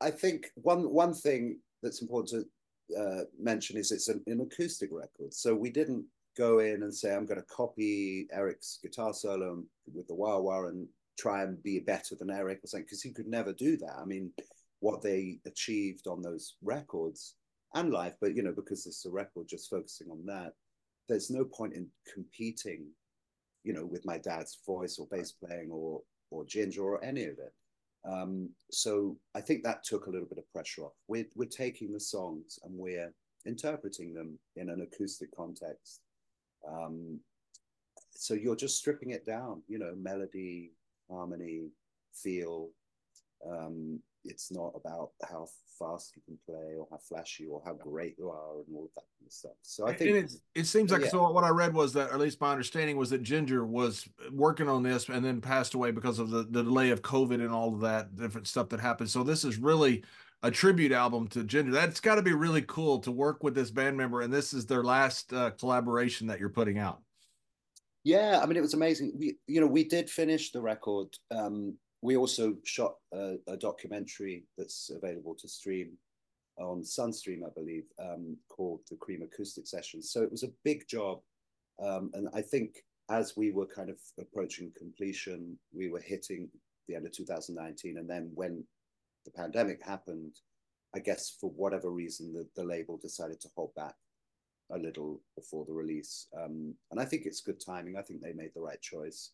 I 0.00 0.10
think 0.10 0.48
one 0.54 0.90
one 0.90 1.14
thing 1.14 1.58
that's 1.82 2.02
important 2.02 2.46
to 2.88 3.00
uh, 3.00 3.24
mention 3.38 3.76
is 3.76 3.92
it's 3.92 4.08
an, 4.08 4.22
an, 4.26 4.40
acoustic 4.40 4.90
record. 4.92 5.32
So 5.32 5.54
we 5.54 5.70
didn't 5.70 6.04
go 6.40 6.60
in 6.60 6.82
and 6.82 6.94
say 6.94 7.14
I'm 7.14 7.26
going 7.26 7.40
to 7.40 7.54
copy 7.54 8.26
Eric's 8.32 8.78
guitar 8.82 9.12
solo 9.12 9.62
with 9.92 10.08
the 10.08 10.14
wah 10.14 10.38
wah 10.38 10.64
and 10.66 10.88
try 11.18 11.42
and 11.42 11.62
be 11.62 11.78
better 11.80 12.14
than 12.18 12.30
Eric 12.30 12.60
or 12.64 12.66
something 12.66 12.86
because 12.86 13.02
he 13.02 13.12
could 13.12 13.26
never 13.26 13.52
do 13.52 13.76
that. 13.76 13.96
I 14.00 14.06
mean, 14.06 14.32
what 14.80 15.02
they 15.02 15.38
achieved 15.46 16.06
on 16.06 16.22
those 16.22 16.56
records 16.62 17.34
and 17.74 17.92
live, 17.92 18.14
but 18.20 18.34
you 18.34 18.42
know, 18.42 18.54
because 18.56 18.86
is 18.86 19.04
a 19.06 19.10
record 19.10 19.48
just 19.48 19.68
focusing 19.68 20.08
on 20.10 20.24
that, 20.26 20.54
there's 21.08 21.30
no 21.30 21.44
point 21.44 21.74
in 21.74 21.86
competing, 22.12 22.86
you 23.62 23.74
know, 23.74 23.84
with 23.84 24.06
my 24.06 24.16
dad's 24.16 24.58
voice 24.66 24.98
or 24.98 25.06
bass 25.10 25.32
playing 25.32 25.70
or 25.70 26.00
or 26.30 26.46
Ginger 26.46 26.82
or 26.82 27.04
any 27.04 27.24
of 27.24 27.38
it. 27.38 27.52
Um, 28.08 28.48
so 28.70 29.18
I 29.34 29.40
think 29.42 29.62
that 29.62 29.84
took 29.84 30.06
a 30.06 30.10
little 30.10 30.28
bit 30.28 30.38
of 30.38 30.50
pressure 30.52 30.84
off. 30.84 30.92
We're, 31.08 31.26
we're 31.34 31.48
taking 31.64 31.92
the 31.92 32.00
songs 32.00 32.58
and 32.64 32.72
we're 32.74 33.12
interpreting 33.44 34.14
them 34.14 34.38
in 34.56 34.70
an 34.70 34.80
acoustic 34.80 35.34
context. 35.36 36.00
Um, 36.68 37.20
so 38.10 38.34
you're 38.34 38.56
just 38.56 38.78
stripping 38.78 39.10
it 39.10 39.24
down, 39.24 39.62
you 39.68 39.78
know, 39.78 39.94
melody, 39.96 40.72
harmony, 41.10 41.68
feel. 42.14 42.70
Um, 43.48 44.00
it's 44.24 44.52
not 44.52 44.72
about 44.74 45.12
how 45.28 45.48
fast 45.78 46.14
you 46.14 46.22
can 46.26 46.38
play 46.46 46.74
or 46.76 46.86
how 46.90 46.98
flashy 46.98 47.46
or 47.46 47.62
how 47.64 47.72
great 47.72 48.16
you 48.18 48.28
are 48.28 48.58
and 48.58 48.76
all 48.76 48.84
of 48.84 48.90
that 48.94 49.06
kind 49.18 49.26
of 49.26 49.32
stuff. 49.32 49.52
So 49.62 49.88
I 49.88 49.94
think 49.94 50.10
it, 50.10 50.32
it 50.54 50.66
seems 50.66 50.92
like 50.92 51.02
yeah. 51.02 51.08
so. 51.08 51.30
What 51.30 51.44
I 51.44 51.48
read 51.48 51.72
was 51.72 51.94
that, 51.94 52.10
or 52.10 52.14
at 52.14 52.20
least 52.20 52.40
my 52.40 52.52
understanding 52.52 52.98
was 52.98 53.08
that 53.10 53.22
Ginger 53.22 53.64
was 53.64 54.06
working 54.30 54.68
on 54.68 54.82
this 54.82 55.08
and 55.08 55.24
then 55.24 55.40
passed 55.40 55.72
away 55.72 55.90
because 55.90 56.18
of 56.18 56.28
the, 56.28 56.42
the 56.42 56.62
delay 56.62 56.90
of 56.90 57.00
COVID 57.00 57.36
and 57.36 57.50
all 57.50 57.72
of 57.72 57.80
that 57.80 58.14
different 58.16 58.46
stuff 58.46 58.68
that 58.68 58.80
happened. 58.80 59.08
So 59.08 59.22
this 59.22 59.44
is 59.44 59.56
really 59.56 60.04
a 60.42 60.50
tribute 60.50 60.92
album 60.92 61.28
to 61.28 61.44
Ginger. 61.44 61.72
That's 61.72 62.00
got 62.00 62.14
to 62.16 62.22
be 62.22 62.32
really 62.32 62.62
cool 62.62 62.98
to 63.00 63.12
work 63.12 63.42
with 63.42 63.54
this 63.54 63.70
band 63.70 63.96
member, 63.96 64.22
and 64.22 64.32
this 64.32 64.52
is 64.52 64.66
their 64.66 64.82
last 64.82 65.32
uh, 65.32 65.50
collaboration 65.50 66.26
that 66.28 66.40
you're 66.40 66.48
putting 66.48 66.78
out. 66.78 67.00
Yeah, 68.04 68.40
I 68.42 68.46
mean, 68.46 68.56
it 68.56 68.62
was 68.62 68.74
amazing. 68.74 69.12
We, 69.18 69.36
you 69.46 69.60
know, 69.60 69.66
we 69.66 69.84
did 69.84 70.08
finish 70.08 70.52
the 70.52 70.60
record 70.60 71.08
um, 71.30 71.76
we 72.02 72.16
also 72.16 72.56
shot 72.64 72.94
a, 73.12 73.36
a, 73.46 73.56
documentary 73.56 74.44
that's 74.56 74.90
available 74.90 75.34
to 75.34 75.48
stream 75.48 75.92
on 76.58 76.82
Sunstream, 76.82 77.44
I 77.44 77.50
believe, 77.54 77.84
um, 77.98 78.36
called 78.48 78.80
the 78.90 78.96
Cream 78.96 79.22
Acoustic 79.22 79.66
Sessions. 79.66 80.10
So 80.10 80.22
it 80.22 80.30
was 80.30 80.42
a 80.42 80.52
big 80.64 80.86
job. 80.88 81.20
Um, 81.82 82.10
and 82.14 82.28
I 82.34 82.42
think 82.42 82.76
as 83.10 83.36
we 83.36 83.50
were 83.50 83.66
kind 83.66 83.90
of 83.90 83.98
approaching 84.18 84.72
completion, 84.76 85.58
we 85.74 85.88
were 85.88 86.00
hitting 86.00 86.48
the 86.88 86.94
end 86.94 87.06
of 87.06 87.12
2019. 87.12 87.98
And 87.98 88.08
then 88.08 88.30
when 88.34 88.64
the 89.24 89.30
pandemic 89.30 89.82
happened, 89.84 90.34
I 90.94 90.98
guess 90.98 91.36
for 91.40 91.50
whatever 91.50 91.90
reason, 91.90 92.32
the, 92.32 92.46
the 92.56 92.66
label 92.66 92.98
decided 92.98 93.40
to 93.40 93.48
hold 93.54 93.74
back 93.74 93.94
a 94.72 94.78
little 94.78 95.20
before 95.36 95.64
the 95.66 95.72
release. 95.72 96.26
Um, 96.36 96.74
and 96.90 97.00
I 97.00 97.04
think 97.04 97.26
it's 97.26 97.40
good 97.40 97.60
timing. 97.64 97.96
I 97.96 98.02
think 98.02 98.20
they 98.20 98.32
made 98.32 98.50
the 98.54 98.60
right 98.60 98.80
choice. 98.80 99.32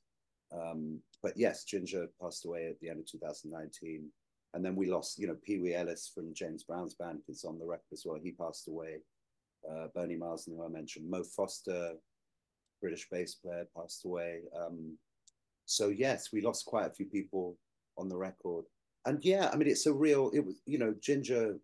Um, 0.52 1.00
but 1.22 1.32
yes, 1.36 1.64
Ginger 1.64 2.08
passed 2.20 2.44
away 2.44 2.68
at 2.68 2.78
the 2.80 2.88
end 2.88 3.00
of 3.00 3.10
2019. 3.10 4.08
And 4.54 4.64
then 4.64 4.76
we 4.76 4.90
lost, 4.90 5.18
you 5.18 5.26
know, 5.26 5.36
Pee 5.44 5.58
Wee 5.58 5.74
Ellis 5.74 6.10
from 6.14 6.32
James 6.32 6.64
Brown's 6.64 6.94
band 6.94 7.20
is 7.28 7.44
on 7.44 7.58
the 7.58 7.66
record 7.66 7.92
as 7.92 8.04
well. 8.06 8.18
He 8.22 8.32
passed 8.32 8.68
away. 8.68 8.98
Uh, 9.68 9.88
Bernie 9.94 10.16
Marsden, 10.16 10.56
who 10.56 10.64
I 10.64 10.68
mentioned, 10.68 11.10
Mo 11.10 11.24
Foster, 11.24 11.94
British 12.80 13.08
bass 13.10 13.34
player, 13.34 13.66
passed 13.76 14.04
away. 14.04 14.42
Um, 14.58 14.96
so 15.66 15.88
yes, 15.88 16.32
we 16.32 16.40
lost 16.40 16.66
quite 16.66 16.86
a 16.86 16.94
few 16.94 17.06
people 17.06 17.58
on 17.98 18.08
the 18.08 18.16
record. 18.16 18.64
And 19.06 19.24
yeah, 19.24 19.50
I 19.52 19.56
mean, 19.56 19.68
it's 19.68 19.86
a 19.86 19.92
real. 19.92 20.30
It 20.34 20.44
was, 20.44 20.56
you 20.66 20.78
know, 20.78 20.94
Ginger 21.00 21.56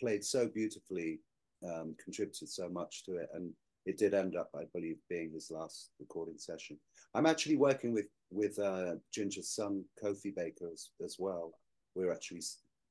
played 0.00 0.24
so 0.24 0.48
beautifully, 0.48 1.20
um, 1.64 1.96
contributed 2.02 2.48
so 2.48 2.68
much 2.68 3.04
to 3.04 3.16
it, 3.16 3.28
and 3.34 3.52
it 3.84 3.98
did 3.98 4.14
end 4.14 4.36
up, 4.36 4.50
I 4.56 4.64
believe, 4.72 4.96
being 5.10 5.32
his 5.32 5.50
last 5.50 5.90
recording 5.98 6.38
session. 6.38 6.78
I'm 7.14 7.26
actually 7.26 7.56
working 7.56 7.92
with 7.92 8.06
with 8.30 8.58
uh, 8.58 8.94
Ginger's 9.12 9.50
son, 9.50 9.84
Kofi 10.02 10.34
Baker, 10.34 10.70
as, 10.72 10.90
as, 11.04 11.16
well. 11.18 11.52
We're 11.94 12.12
actually 12.12 12.42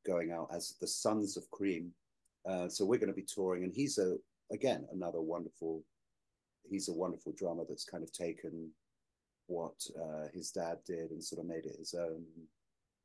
going 0.06 0.32
out 0.32 0.50
as 0.54 0.76
the 0.80 0.88
Sons 0.88 1.36
of 1.36 1.50
Cream, 1.52 1.92
uh, 2.48 2.70
so 2.70 2.86
we're 2.86 3.00
going 3.00 3.08
to 3.08 3.16
be 3.16 3.28
touring. 3.28 3.64
And 3.64 3.74
he's 3.74 3.98
a 3.98 4.18
again 4.52 4.86
another 4.92 5.22
wonderful. 5.22 5.82
He's 6.70 6.90
a 6.90 6.94
wonderful 6.94 7.34
drummer 7.38 7.64
that's 7.68 7.86
kind 7.86 8.04
of 8.04 8.12
taken 8.12 8.70
what 9.48 9.86
uh, 10.02 10.28
his 10.34 10.52
dad 10.52 10.78
did 10.86 11.12
and 11.12 11.24
sort 11.24 11.42
of 11.42 11.48
made 11.48 11.66
it 11.66 11.76
his 11.78 11.94
own. 11.94 12.24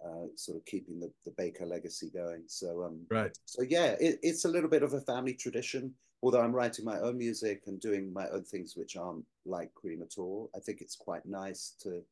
Uh, 0.04 0.28
sort 0.36 0.56
of 0.56 0.64
keeping 0.64 1.00
the, 1.00 1.10
the 1.24 1.32
Baker 1.36 1.66
legacy 1.66 2.08
going. 2.14 2.44
So 2.46 2.84
um, 2.84 3.00
right. 3.10 3.36
So 3.46 3.62
yeah, 3.62 3.96
it, 4.00 4.20
it's 4.22 4.44
a 4.44 4.48
little 4.48 4.70
bit 4.70 4.84
of 4.84 4.92
a 4.92 5.00
family 5.00 5.34
tradition 5.34 5.92
although 6.22 6.40
I'm 6.40 6.54
writing 6.54 6.84
my 6.84 6.98
own 7.00 7.18
music 7.18 7.62
and 7.66 7.80
doing 7.80 8.12
my 8.12 8.28
own 8.28 8.44
things 8.44 8.76
which 8.76 8.96
aren't 8.96 9.24
like 9.46 9.72
Cream 9.74 10.02
at 10.02 10.18
all, 10.18 10.50
I 10.54 10.58
think 10.58 10.80
it's 10.80 10.96
quite 10.96 11.24
nice 11.26 11.74
to 11.82 12.02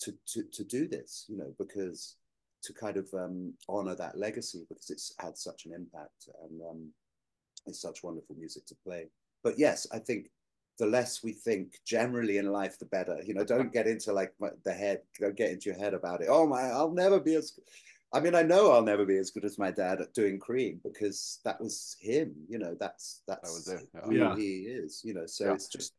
to 0.00 0.12
to 0.26 0.42
to 0.52 0.64
do 0.64 0.88
this, 0.88 1.24
you 1.28 1.36
know, 1.36 1.54
because 1.58 2.16
to 2.64 2.72
kind 2.72 2.96
of 2.96 3.08
um, 3.14 3.54
honor 3.68 3.94
that 3.96 4.18
legacy 4.18 4.64
because 4.68 4.90
it's 4.90 5.14
had 5.18 5.36
such 5.36 5.66
an 5.66 5.72
impact 5.72 6.28
and 6.44 6.60
um, 6.62 6.88
it's 7.66 7.80
such 7.80 8.04
wonderful 8.04 8.36
music 8.36 8.66
to 8.66 8.76
play. 8.84 9.08
But 9.42 9.58
yes, 9.58 9.86
I 9.92 9.98
think 9.98 10.30
the 10.82 10.88
less 10.88 11.22
we 11.22 11.30
think 11.30 11.78
generally 11.86 12.38
in 12.38 12.50
life, 12.50 12.76
the 12.76 12.86
better. 12.86 13.20
You 13.24 13.34
know, 13.34 13.44
don't 13.44 13.72
get 13.72 13.86
into 13.86 14.12
like 14.12 14.32
the 14.64 14.72
head, 14.72 15.02
don't 15.20 15.36
get 15.36 15.52
into 15.52 15.70
your 15.70 15.78
head 15.78 15.94
about 15.94 16.22
it. 16.22 16.26
Oh 16.28 16.44
my, 16.44 16.62
I'll 16.62 16.90
never 16.90 17.20
be 17.20 17.36
as 17.36 17.56
I 18.12 18.18
mean, 18.18 18.34
I 18.34 18.42
know 18.42 18.72
I'll 18.72 18.82
never 18.82 19.06
be 19.06 19.16
as 19.16 19.30
good 19.30 19.44
as 19.44 19.60
my 19.60 19.70
dad 19.70 20.00
at 20.00 20.12
doing 20.12 20.40
cream 20.40 20.80
because 20.82 21.38
that 21.44 21.60
was 21.60 21.96
him. 22.00 22.34
You 22.48 22.58
know, 22.58 22.76
that's 22.80 23.22
that's 23.28 23.64
that 23.66 23.76
it, 23.76 23.88
yeah. 24.10 24.34
who 24.34 24.40
he 24.40 24.62
is. 24.62 25.02
You 25.04 25.14
know, 25.14 25.26
so 25.26 25.44
yeah. 25.44 25.52
it's 25.52 25.68
just 25.68 25.92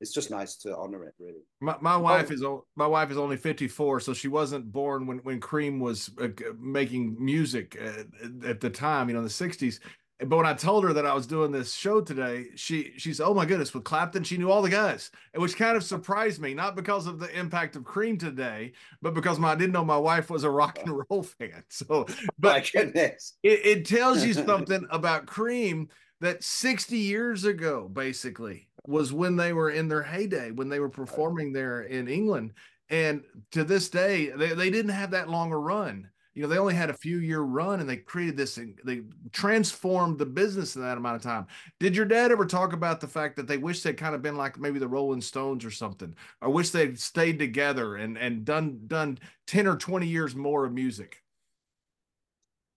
it's 0.00 0.12
just 0.12 0.32
nice 0.32 0.56
to 0.56 0.76
honor 0.76 1.04
it 1.04 1.14
really 1.20 1.40
my, 1.60 1.76
my 1.80 1.96
wife 1.96 2.32
is 2.32 2.44
my 2.74 2.86
wife 2.86 3.12
is 3.12 3.16
only 3.16 3.36
54 3.36 4.00
so 4.00 4.12
she 4.12 4.26
wasn't 4.26 4.70
born 4.70 5.06
when 5.06 5.18
when 5.18 5.38
cream 5.38 5.78
was 5.78 6.10
uh, 6.20 6.28
making 6.58 7.16
music 7.24 7.78
at, 7.80 8.44
at, 8.44 8.60
the 8.60 8.68
time 8.68 9.08
you 9.08 9.14
know 9.14 9.20
in 9.20 9.24
the 9.24 9.30
60s 9.30 9.78
but 10.20 10.36
when 10.36 10.46
I 10.46 10.54
told 10.54 10.84
her 10.84 10.92
that 10.92 11.06
I 11.06 11.12
was 11.12 11.26
doing 11.26 11.50
this 11.50 11.74
show 11.74 12.00
today, 12.00 12.46
she 12.54 12.92
she 12.96 13.12
said, 13.12 13.26
"Oh 13.26 13.34
my 13.34 13.44
goodness!" 13.44 13.74
With 13.74 13.82
Clapton, 13.82 14.22
she 14.22 14.38
knew 14.38 14.50
all 14.50 14.62
the 14.62 14.70
guys, 14.70 15.10
which 15.34 15.56
kind 15.56 15.76
of 15.76 15.82
surprised 15.82 16.40
me. 16.40 16.54
Not 16.54 16.76
because 16.76 17.08
of 17.08 17.18
the 17.18 17.36
impact 17.36 17.74
of 17.74 17.84
Cream 17.84 18.16
today, 18.16 18.72
but 19.02 19.14
because 19.14 19.40
my, 19.40 19.52
I 19.52 19.54
didn't 19.56 19.72
know 19.72 19.84
my 19.84 19.98
wife 19.98 20.30
was 20.30 20.44
a 20.44 20.50
rock 20.50 20.78
and 20.78 21.02
roll 21.10 21.22
fan. 21.38 21.64
So, 21.68 22.06
but 22.38 22.70
it, 22.74 23.20
it 23.42 23.86
tells 23.86 24.24
you 24.24 24.34
something 24.34 24.86
about 24.90 25.26
Cream 25.26 25.88
that 26.20 26.44
60 26.44 26.96
years 26.96 27.44
ago, 27.44 27.88
basically, 27.92 28.68
was 28.86 29.12
when 29.12 29.34
they 29.34 29.52
were 29.52 29.70
in 29.70 29.88
their 29.88 30.02
heyday, 30.02 30.52
when 30.52 30.68
they 30.68 30.78
were 30.78 30.88
performing 30.88 31.52
there 31.52 31.82
in 31.82 32.06
England, 32.06 32.52
and 32.88 33.24
to 33.50 33.64
this 33.64 33.88
day, 33.88 34.28
they, 34.28 34.54
they 34.54 34.70
didn't 34.70 34.92
have 34.92 35.10
that 35.10 35.28
long 35.28 35.50
a 35.50 35.58
run 35.58 36.08
you 36.34 36.42
know 36.42 36.48
they 36.48 36.58
only 36.58 36.74
had 36.74 36.90
a 36.90 36.94
few 36.94 37.18
year 37.18 37.40
run 37.40 37.80
and 37.80 37.88
they 37.88 37.96
created 37.96 38.36
this 38.36 38.56
and 38.56 38.78
they 38.84 39.02
transformed 39.32 40.18
the 40.18 40.26
business 40.26 40.76
in 40.76 40.82
that 40.82 40.98
amount 40.98 41.16
of 41.16 41.22
time. 41.22 41.46
Did 41.78 41.94
your 41.94 42.06
dad 42.06 42.32
ever 42.32 42.44
talk 42.44 42.72
about 42.72 43.00
the 43.00 43.06
fact 43.06 43.36
that 43.36 43.46
they 43.46 43.58
wish 43.58 43.82
they'd 43.82 43.96
kind 43.96 44.14
of 44.14 44.22
been 44.22 44.36
like 44.36 44.58
maybe 44.58 44.78
the 44.78 44.88
rolling 44.88 45.20
stones 45.20 45.64
or 45.64 45.70
something? 45.70 46.14
I 46.42 46.48
wish 46.48 46.70
they'd 46.70 46.98
stayed 46.98 47.38
together 47.38 47.96
and 47.96 48.18
and 48.18 48.44
done 48.44 48.80
done 48.86 49.18
10 49.46 49.66
or 49.66 49.76
20 49.76 50.06
years 50.06 50.34
more 50.34 50.64
of 50.64 50.72
music. 50.72 51.22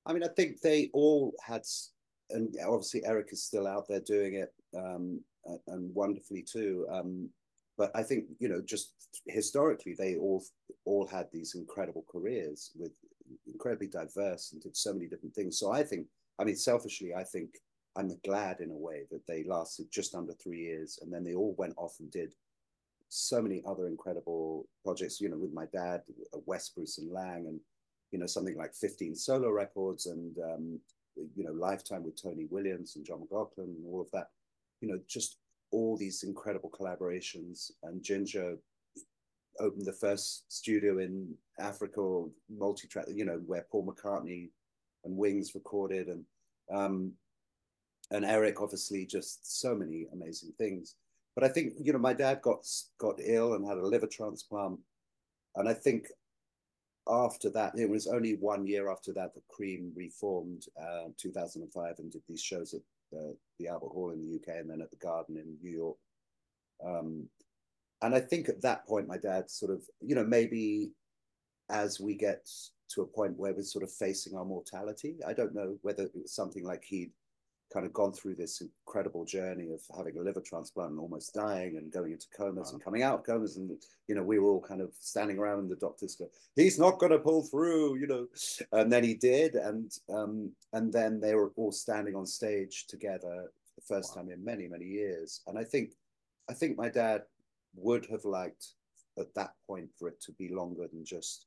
I 0.05 0.13
mean 0.13 0.23
i 0.23 0.29
think 0.29 0.61
they 0.61 0.89
all 0.93 1.33
had 1.45 1.63
and 2.29 2.55
obviously 2.65 3.03
eric 3.05 3.27
is 3.31 3.43
still 3.43 3.67
out 3.67 3.89
there 3.89 3.99
doing 3.99 4.35
it 4.35 4.53
um, 4.77 5.19
and 5.67 5.93
wonderfully 5.93 6.43
too 6.49 6.87
um, 6.89 7.29
but 7.77 7.91
I 7.95 8.03
think 8.03 8.25
you 8.39 8.49
know 8.49 8.61
just 8.61 8.93
historically 9.27 9.95
they 9.97 10.15
all 10.15 10.43
all 10.85 11.07
had 11.07 11.27
these 11.31 11.55
incredible 11.55 12.03
careers 12.11 12.71
with 12.75 12.91
incredibly 13.45 13.87
diverse 13.87 14.51
and 14.51 14.61
did 14.61 14.75
so 14.75 14.93
many 14.93 15.07
different 15.07 15.35
things. 15.35 15.59
So 15.59 15.71
I 15.71 15.83
think, 15.83 16.07
I 16.39 16.43
mean, 16.43 16.55
selfishly, 16.55 17.13
I 17.13 17.23
think 17.23 17.49
I'm 17.95 18.17
glad 18.23 18.59
in 18.59 18.71
a 18.71 18.75
way 18.75 19.03
that 19.11 19.25
they 19.27 19.43
lasted 19.43 19.87
just 19.91 20.15
under 20.15 20.33
three 20.33 20.59
years 20.59 20.99
and 21.01 21.11
then 21.11 21.23
they 21.23 21.33
all 21.33 21.55
went 21.57 21.73
off 21.77 21.95
and 21.99 22.11
did 22.11 22.33
so 23.09 23.41
many 23.41 23.63
other 23.65 23.87
incredible 23.87 24.67
projects, 24.83 25.21
you 25.21 25.29
know, 25.29 25.37
with 25.37 25.53
my 25.53 25.65
dad, 25.73 26.01
uh, 26.33 26.39
West 26.45 26.75
Bruce 26.75 26.97
and 26.97 27.11
Laing, 27.11 27.47
and, 27.47 27.59
you 28.11 28.19
know, 28.19 28.25
something 28.25 28.57
like 28.57 28.73
15 28.73 29.15
solo 29.15 29.49
records 29.49 30.07
and, 30.07 30.37
um, 30.39 30.79
you 31.35 31.43
know, 31.43 31.53
Lifetime 31.53 32.03
with 32.03 32.21
Tony 32.21 32.45
Williams 32.49 32.95
and 32.95 33.05
John 33.05 33.21
McLaughlin 33.21 33.67
and 33.67 33.85
all 33.87 34.01
of 34.01 34.11
that, 34.11 34.27
you 34.81 34.87
know, 34.87 34.99
just 35.07 35.37
all 35.71 35.97
these 35.97 36.23
incredible 36.23 36.69
collaborations. 36.69 37.71
And 37.83 38.03
Ginger 38.03 38.57
opened 39.59 39.85
the 39.85 39.93
first 39.93 40.51
studio 40.51 40.99
in 40.99 41.33
Africa 41.59 41.99
or 41.99 42.29
multi-track, 42.49 43.05
you 43.13 43.25
know, 43.25 43.41
where 43.45 43.65
Paul 43.71 43.85
McCartney 43.85 44.49
and 45.03 45.17
Wings 45.17 45.55
recorded 45.55 46.07
and 46.07 46.23
um, 46.71 47.13
and 48.11 48.25
Eric 48.25 48.61
obviously 48.61 49.05
just 49.05 49.59
so 49.61 49.75
many 49.75 50.07
amazing 50.13 50.53
things. 50.57 50.95
But 51.35 51.43
I 51.43 51.49
think 51.49 51.73
you 51.79 51.93
know 51.93 51.99
my 51.99 52.13
dad 52.13 52.41
got 52.41 52.65
got 52.99 53.19
ill 53.23 53.53
and 53.53 53.65
had 53.65 53.77
a 53.77 53.85
liver 53.85 54.07
transplant, 54.07 54.79
and 55.55 55.69
I 55.69 55.73
think 55.73 56.07
after 57.07 57.49
that 57.51 57.77
it 57.77 57.89
was 57.89 58.07
only 58.07 58.35
one 58.35 58.65
year 58.65 58.91
after 58.91 59.13
that 59.13 59.33
that 59.33 59.47
Cream 59.47 59.91
reformed, 59.95 60.65
uh, 60.81 61.09
2005, 61.17 61.95
and 61.99 62.11
did 62.11 62.21
these 62.27 62.41
shows 62.41 62.73
at 62.73 62.81
uh, 63.17 63.31
the 63.59 63.67
Albert 63.67 63.89
Hall 63.89 64.11
in 64.11 64.19
the 64.19 64.35
UK 64.35 64.59
and 64.59 64.69
then 64.69 64.81
at 64.81 64.89
the 64.89 64.97
Garden 64.97 65.37
in 65.37 65.55
New 65.61 65.71
York. 65.71 65.97
Um, 66.85 67.29
and 68.01 68.13
I 68.13 68.19
think 68.19 68.49
at 68.49 68.61
that 68.61 68.85
point, 68.87 69.07
my 69.07 69.17
dad 69.17 69.49
sort 69.49 69.71
of, 69.71 69.81
you 70.01 70.15
know, 70.15 70.23
maybe 70.23 70.91
as 71.69 71.99
we 71.99 72.15
get 72.15 72.49
to 72.89 73.01
a 73.01 73.05
point 73.05 73.37
where 73.37 73.53
we're 73.53 73.63
sort 73.63 73.83
of 73.83 73.91
facing 73.91 74.35
our 74.35 74.45
mortality, 74.45 75.17
I 75.27 75.33
don't 75.33 75.55
know 75.55 75.77
whether 75.81 76.03
it 76.03 76.11
was 76.15 76.33
something 76.33 76.63
like 76.63 76.83
he'd 76.83 77.11
kind 77.71 77.85
of 77.85 77.93
gone 77.93 78.13
through 78.13 78.35
this 78.35 78.61
incredible 78.61 79.25
journey 79.25 79.71
of 79.71 79.81
having 79.95 80.17
a 80.17 80.21
liver 80.21 80.41
transplant 80.41 80.91
and 80.91 80.99
almost 80.99 81.33
dying 81.33 81.77
and 81.77 81.91
going 81.91 82.13
into 82.13 82.27
comas 82.35 82.67
wow. 82.67 82.73
and 82.73 82.83
coming 82.83 83.03
out 83.03 83.19
of 83.19 83.25
comas 83.25 83.57
and 83.57 83.71
you 84.07 84.15
know 84.15 84.23
we 84.23 84.39
were 84.39 84.49
all 84.51 84.61
kind 84.61 84.81
of 84.81 84.93
standing 84.99 85.37
around 85.37 85.59
and 85.59 85.69
the 85.69 85.75
doctors 85.75 86.15
go 86.15 86.29
he's 86.55 86.79
not 86.79 86.97
going 86.97 87.11
to 87.11 87.19
pull 87.19 87.43
through 87.43 87.97
you 87.97 88.07
know 88.07 88.25
and 88.71 88.91
then 88.91 89.03
he 89.03 89.13
did 89.13 89.55
and 89.55 89.91
um 90.09 90.49
and 90.73 90.93
then 90.93 91.19
they 91.19 91.35
were 91.35 91.51
all 91.57 91.71
standing 91.71 92.15
on 92.15 92.25
stage 92.25 92.85
together 92.87 93.51
for 93.65 93.75
the 93.75 93.81
first 93.85 94.15
wow. 94.15 94.21
time 94.21 94.31
in 94.31 94.43
many 94.43 94.67
many 94.67 94.85
years 94.85 95.41
and 95.47 95.57
i 95.57 95.63
think 95.63 95.91
i 96.49 96.53
think 96.53 96.77
my 96.77 96.87
dad 96.87 97.23
would 97.75 98.05
have 98.09 98.23
liked 98.23 98.75
at 99.19 99.33
that 99.35 99.51
point 99.65 99.89
for 99.97 100.07
it 100.07 100.21
to 100.21 100.31
be 100.33 100.47
longer 100.49 100.87
than 100.87 101.03
just 101.03 101.46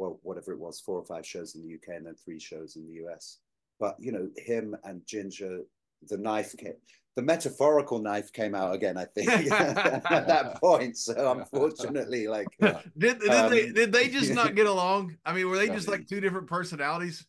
well 0.00 0.18
whatever 0.22 0.52
it 0.52 0.58
was 0.58 0.80
four 0.80 0.98
or 0.98 1.04
five 1.04 1.26
shows 1.26 1.54
in 1.54 1.62
the 1.62 1.74
UK 1.74 1.96
and 1.96 2.06
then 2.06 2.14
three 2.14 2.40
shows 2.40 2.76
in 2.76 2.86
the 2.86 3.04
US 3.04 3.38
but 3.78 3.96
you 3.98 4.10
know 4.10 4.28
him 4.36 4.74
and 4.84 5.06
Ginger 5.06 5.60
the 6.08 6.16
knife 6.16 6.56
came 6.56 6.74
the 7.16 7.22
metaphorical 7.22 7.98
knife 7.98 8.32
came 8.32 8.54
out 8.54 8.74
again 8.74 8.96
I 8.96 9.04
think 9.04 9.28
at 9.52 10.26
that 10.26 10.60
point. 10.60 10.96
So 10.96 11.32
unfortunately 11.32 12.26
like 12.26 12.48
did, 12.96 13.20
did 13.20 13.28
um, 13.30 13.50
they 13.50 13.70
did 13.70 13.92
they 13.92 14.08
just 14.08 14.32
not 14.32 14.54
get 14.54 14.66
along? 14.74 15.16
I 15.24 15.34
mean 15.34 15.48
were 15.48 15.58
they 15.58 15.68
just 15.68 15.88
like 15.88 16.08
two 16.08 16.20
different 16.20 16.46
personalities? 16.46 17.26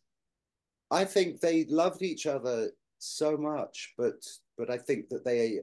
I 0.90 1.04
think 1.06 1.40
they 1.40 1.66
loved 1.66 2.02
each 2.02 2.26
other 2.26 2.72
so 3.00 3.36
much 3.36 3.94
but 3.98 4.26
but 4.58 4.70
I 4.70 4.78
think 4.78 5.10
that 5.10 5.26
they 5.26 5.60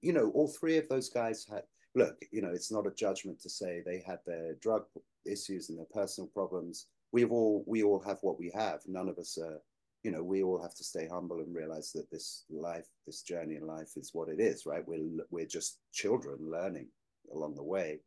you 0.00 0.12
know 0.12 0.30
all 0.34 0.48
three 0.48 0.76
of 0.76 0.88
those 0.88 1.08
guys 1.08 1.44
had 1.50 1.62
look, 1.96 2.14
you 2.30 2.42
know, 2.42 2.50
it's 2.50 2.70
not 2.70 2.86
a 2.86 2.90
judgment 2.90 3.40
to 3.40 3.48
say 3.48 3.82
they 3.84 4.04
had 4.06 4.18
their 4.26 4.54
drug 4.60 4.84
issues 5.26 5.68
and 5.68 5.78
their 5.78 5.86
personal 5.92 6.28
problems. 6.28 6.86
We've 7.12 7.32
all 7.32 7.64
we 7.66 7.82
all 7.82 8.00
have 8.00 8.18
what 8.22 8.38
we 8.38 8.52
have. 8.54 8.80
None 8.86 9.08
of 9.08 9.18
us 9.18 9.38
are, 9.38 9.60
you 10.02 10.10
know, 10.10 10.22
we 10.22 10.42
all 10.42 10.60
have 10.60 10.74
to 10.74 10.84
stay 10.84 11.08
humble 11.10 11.40
and 11.40 11.54
realize 11.54 11.92
that 11.92 12.10
this 12.10 12.44
life, 12.50 12.86
this 13.06 13.22
journey 13.22 13.56
in 13.56 13.66
life 13.66 13.90
is 13.96 14.10
what 14.12 14.28
it 14.28 14.40
is, 14.40 14.66
right? 14.66 14.86
We're 14.86 15.24
we're 15.30 15.46
just 15.46 15.78
children 15.92 16.38
learning 16.40 16.88
along 17.32 17.54
the 17.54 17.62
way. 17.62 18.00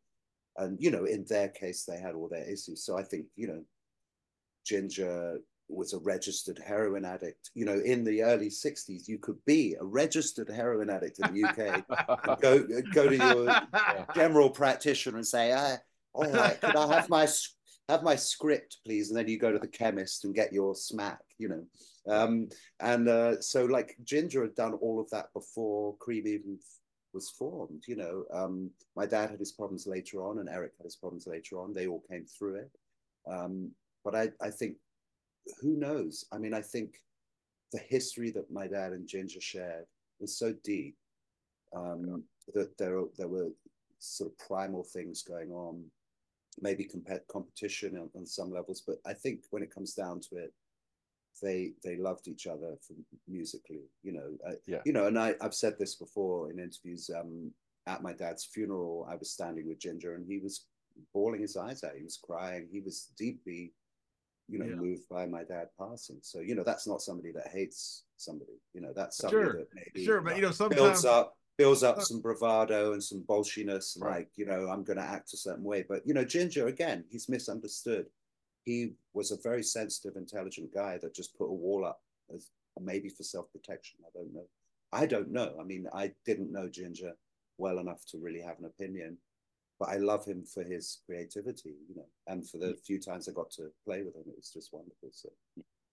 And 0.56 0.76
you 0.80 0.90
know, 0.90 1.04
in 1.04 1.24
their 1.28 1.48
case, 1.48 1.84
they 1.84 1.98
had 1.98 2.14
all 2.14 2.28
their 2.28 2.48
issues. 2.48 2.84
So 2.84 2.98
I 2.98 3.02
think, 3.02 3.26
you 3.36 3.48
know, 3.48 3.64
Ginger 4.64 5.40
was 5.70 5.92
a 5.92 5.98
registered 5.98 6.58
heroin 6.58 7.04
addict. 7.04 7.50
You 7.54 7.64
know, 7.64 7.78
in 7.78 8.04
the 8.04 8.22
early 8.22 8.48
60s, 8.48 9.08
you 9.08 9.18
could 9.18 9.38
be 9.46 9.76
a 9.80 9.84
registered 9.84 10.50
heroin 10.50 10.90
addict 10.90 11.20
in 11.20 11.32
the 11.32 11.48
UK. 11.48 12.40
go 12.40 12.66
go 12.92 13.08
to 13.08 13.16
your 13.16 14.06
general 14.14 14.50
practitioner 14.50 15.16
and 15.16 15.26
say, 15.26 15.52
ah, 15.52 15.76
all 16.12 16.30
right, 16.30 16.60
could 16.60 16.76
I 16.76 16.94
have 16.94 17.08
my 17.08 17.26
have 17.88 18.02
my 18.02 18.16
script, 18.16 18.78
please? 18.84 19.10
And 19.10 19.18
then 19.18 19.28
you 19.28 19.38
go 19.38 19.52
to 19.52 19.58
the 19.58 19.68
chemist 19.68 20.24
and 20.24 20.34
get 20.34 20.52
your 20.52 20.74
smack, 20.74 21.20
you 21.38 21.48
know. 21.48 21.64
Um, 22.12 22.48
and 22.80 23.08
uh, 23.08 23.40
so 23.40 23.64
like 23.64 23.96
Ginger 24.04 24.42
had 24.42 24.54
done 24.54 24.74
all 24.74 25.00
of 25.00 25.10
that 25.10 25.32
before 25.34 25.96
Cream 25.98 26.26
even 26.26 26.58
was 27.12 27.30
formed, 27.30 27.82
you 27.88 27.96
know. 27.96 28.24
Um, 28.32 28.70
my 28.96 29.06
dad 29.06 29.30
had 29.30 29.38
his 29.38 29.52
problems 29.52 29.86
later 29.86 30.22
on 30.22 30.38
and 30.38 30.48
Eric 30.48 30.72
had 30.78 30.84
his 30.84 30.96
problems 30.96 31.26
later 31.26 31.60
on. 31.60 31.72
They 31.72 31.86
all 31.86 32.02
came 32.10 32.26
through 32.26 32.56
it. 32.56 32.70
Um, 33.30 33.72
but 34.04 34.14
I, 34.14 34.30
I 34.40 34.50
think 34.50 34.76
who 35.60 35.76
knows? 35.76 36.24
I 36.32 36.38
mean, 36.38 36.54
I 36.54 36.62
think 36.62 36.94
the 37.72 37.80
history 37.88 38.30
that 38.32 38.50
my 38.50 38.66
dad 38.66 38.92
and 38.92 39.06
Ginger 39.06 39.40
shared 39.40 39.86
was 40.20 40.38
so 40.38 40.54
deep 40.64 40.96
um, 41.74 42.24
that 42.54 42.76
there 42.78 43.00
there 43.16 43.28
were 43.28 43.48
sort 43.98 44.30
of 44.30 44.38
primal 44.38 44.82
things 44.82 45.22
going 45.22 45.50
on, 45.50 45.84
maybe 46.60 46.84
comp- 46.84 47.26
competition 47.28 47.96
on, 47.96 48.10
on, 48.14 48.26
some 48.26 48.52
levels. 48.52 48.82
But 48.86 48.96
I 49.06 49.12
think 49.12 49.40
when 49.50 49.62
it 49.62 49.74
comes 49.74 49.94
down 49.94 50.20
to 50.30 50.36
it, 50.36 50.52
they 51.42 51.72
they 51.82 51.96
loved 51.96 52.28
each 52.28 52.46
other 52.46 52.76
musically. 53.28 53.82
You 54.02 54.12
know, 54.12 54.36
uh, 54.46 54.54
yeah. 54.66 54.80
You 54.84 54.92
know, 54.92 55.06
and 55.06 55.18
I 55.18 55.34
I've 55.40 55.54
said 55.54 55.76
this 55.78 55.94
before 55.94 56.50
in 56.50 56.58
interviews. 56.58 57.10
Um, 57.14 57.52
at 57.86 58.02
my 58.02 58.12
dad's 58.12 58.44
funeral, 58.44 59.08
I 59.10 59.16
was 59.16 59.30
standing 59.30 59.66
with 59.66 59.80
Ginger, 59.80 60.14
and 60.14 60.26
he 60.26 60.38
was 60.38 60.66
bawling 61.14 61.40
his 61.40 61.56
eyes 61.56 61.82
out. 61.82 61.96
He 61.96 62.04
was 62.04 62.18
crying. 62.22 62.68
He 62.70 62.80
was 62.80 63.10
deeply 63.16 63.72
you 64.50 64.58
know, 64.58 64.66
yeah. 64.66 64.74
moved 64.74 65.08
by 65.08 65.26
my 65.26 65.44
dad 65.44 65.68
passing. 65.78 66.18
So, 66.22 66.40
you 66.40 66.56
know, 66.56 66.64
that's 66.64 66.86
not 66.86 67.00
somebody 67.00 67.30
that 67.32 67.48
hates 67.52 68.04
somebody. 68.16 68.60
You 68.74 68.80
know, 68.80 68.92
that's 68.94 69.16
somebody 69.16 69.44
sure. 69.44 69.52
that 69.52 69.68
maybe 69.74 70.04
sure, 70.04 70.20
but 70.20 70.36
you 70.36 70.42
know, 70.42 70.50
sometimes 70.50 70.80
builds 70.80 71.04
up 71.04 71.36
builds 71.60 71.82
up 71.82 72.00
some 72.00 72.20
bravado 72.20 72.92
and 72.92 73.02
some 73.02 73.22
bolshiness, 73.28 74.00
right. 74.00 74.18
like, 74.18 74.28
you 74.36 74.46
know, 74.46 74.68
I'm 74.68 74.84
gonna 74.84 75.00
act 75.02 75.34
a 75.34 75.36
certain 75.36 75.64
way. 75.64 75.84
But 75.88 76.06
you 76.06 76.14
know, 76.14 76.24
Ginger, 76.24 76.68
again, 76.68 77.04
he's 77.10 77.28
misunderstood. 77.28 78.06
He 78.64 78.92
was 79.14 79.30
a 79.30 79.36
very 79.42 79.62
sensitive, 79.62 80.16
intelligent 80.16 80.72
guy 80.72 80.98
that 81.02 81.14
just 81.14 81.36
put 81.36 81.46
a 81.46 81.52
wall 81.52 81.84
up 81.84 82.00
as 82.34 82.50
maybe 82.80 83.08
for 83.08 83.24
self-protection. 83.24 83.98
I 84.06 84.10
don't 84.14 84.32
know. 84.32 84.46
I 84.92 85.06
don't 85.06 85.30
know. 85.30 85.54
I 85.60 85.64
mean, 85.64 85.86
I 85.94 86.12
didn't 86.24 86.52
know 86.52 86.68
Ginger 86.68 87.12
well 87.58 87.78
enough 87.78 88.04
to 88.06 88.18
really 88.18 88.40
have 88.40 88.58
an 88.58 88.64
opinion 88.64 89.18
but 89.80 89.88
I 89.88 89.96
love 89.96 90.26
him 90.26 90.44
for 90.44 90.62
his 90.62 90.98
creativity, 91.06 91.74
you 91.88 91.96
know, 91.96 92.06
and 92.26 92.46
for 92.48 92.58
the 92.58 92.66
mm. 92.66 92.80
few 92.84 93.00
times 93.00 93.26
I 93.28 93.32
got 93.32 93.50
to 93.52 93.70
play 93.86 94.02
with 94.02 94.14
him, 94.14 94.24
it 94.28 94.36
was 94.36 94.50
just 94.52 94.74
wonderful. 94.74 95.08
So, 95.10 95.30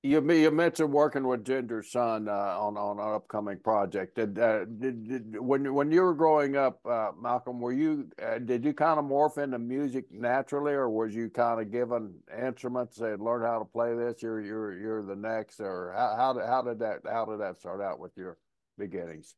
You 0.03 0.31
you 0.31 0.51
mentioned 0.51 0.93
working 0.93 1.27
with 1.27 1.43
Ginger 1.43 1.81
son 1.81 2.29
uh, 2.29 2.31
on 2.31 2.77
on 2.77 2.99
an 2.99 3.15
upcoming 3.15 3.57
project. 3.57 4.15
Did, 4.15 4.37
uh, 4.37 4.65
did, 4.65 5.07
did 5.07 5.39
when 5.39 5.73
when 5.73 5.91
you 5.91 6.01
were 6.03 6.13
growing 6.13 6.55
up, 6.55 6.79
uh, 6.85 7.11
Malcolm, 7.19 7.59
were 7.59 7.73
you 7.73 8.07
uh, 8.23 8.37
did 8.37 8.63
you 8.63 8.73
kind 8.73 8.99
of 8.99 9.05
morph 9.05 9.39
into 9.39 9.57
music 9.57 10.05
naturally, 10.11 10.73
or 10.73 10.87
was 10.89 11.15
you 11.15 11.29
kind 11.29 11.59
of 11.59 11.71
given 11.71 12.13
instruments 12.39 12.99
and 12.99 13.21
learn 13.21 13.41
how 13.41 13.57
to 13.57 13.65
play 13.65 13.95
this? 13.95 14.21
You're 14.21 14.39
you're 14.39 14.77
you're 14.77 15.03
the 15.03 15.15
next, 15.15 15.59
or 15.59 15.93
how 15.97 16.15
how 16.15 16.33
did 16.33 16.45
how 16.45 16.61
did 16.61 16.79
that 16.79 16.99
how 17.11 17.25
did 17.25 17.39
that 17.39 17.59
start 17.59 17.81
out 17.81 17.99
with 17.99 18.11
your 18.15 18.37
beginnings? 18.77 19.35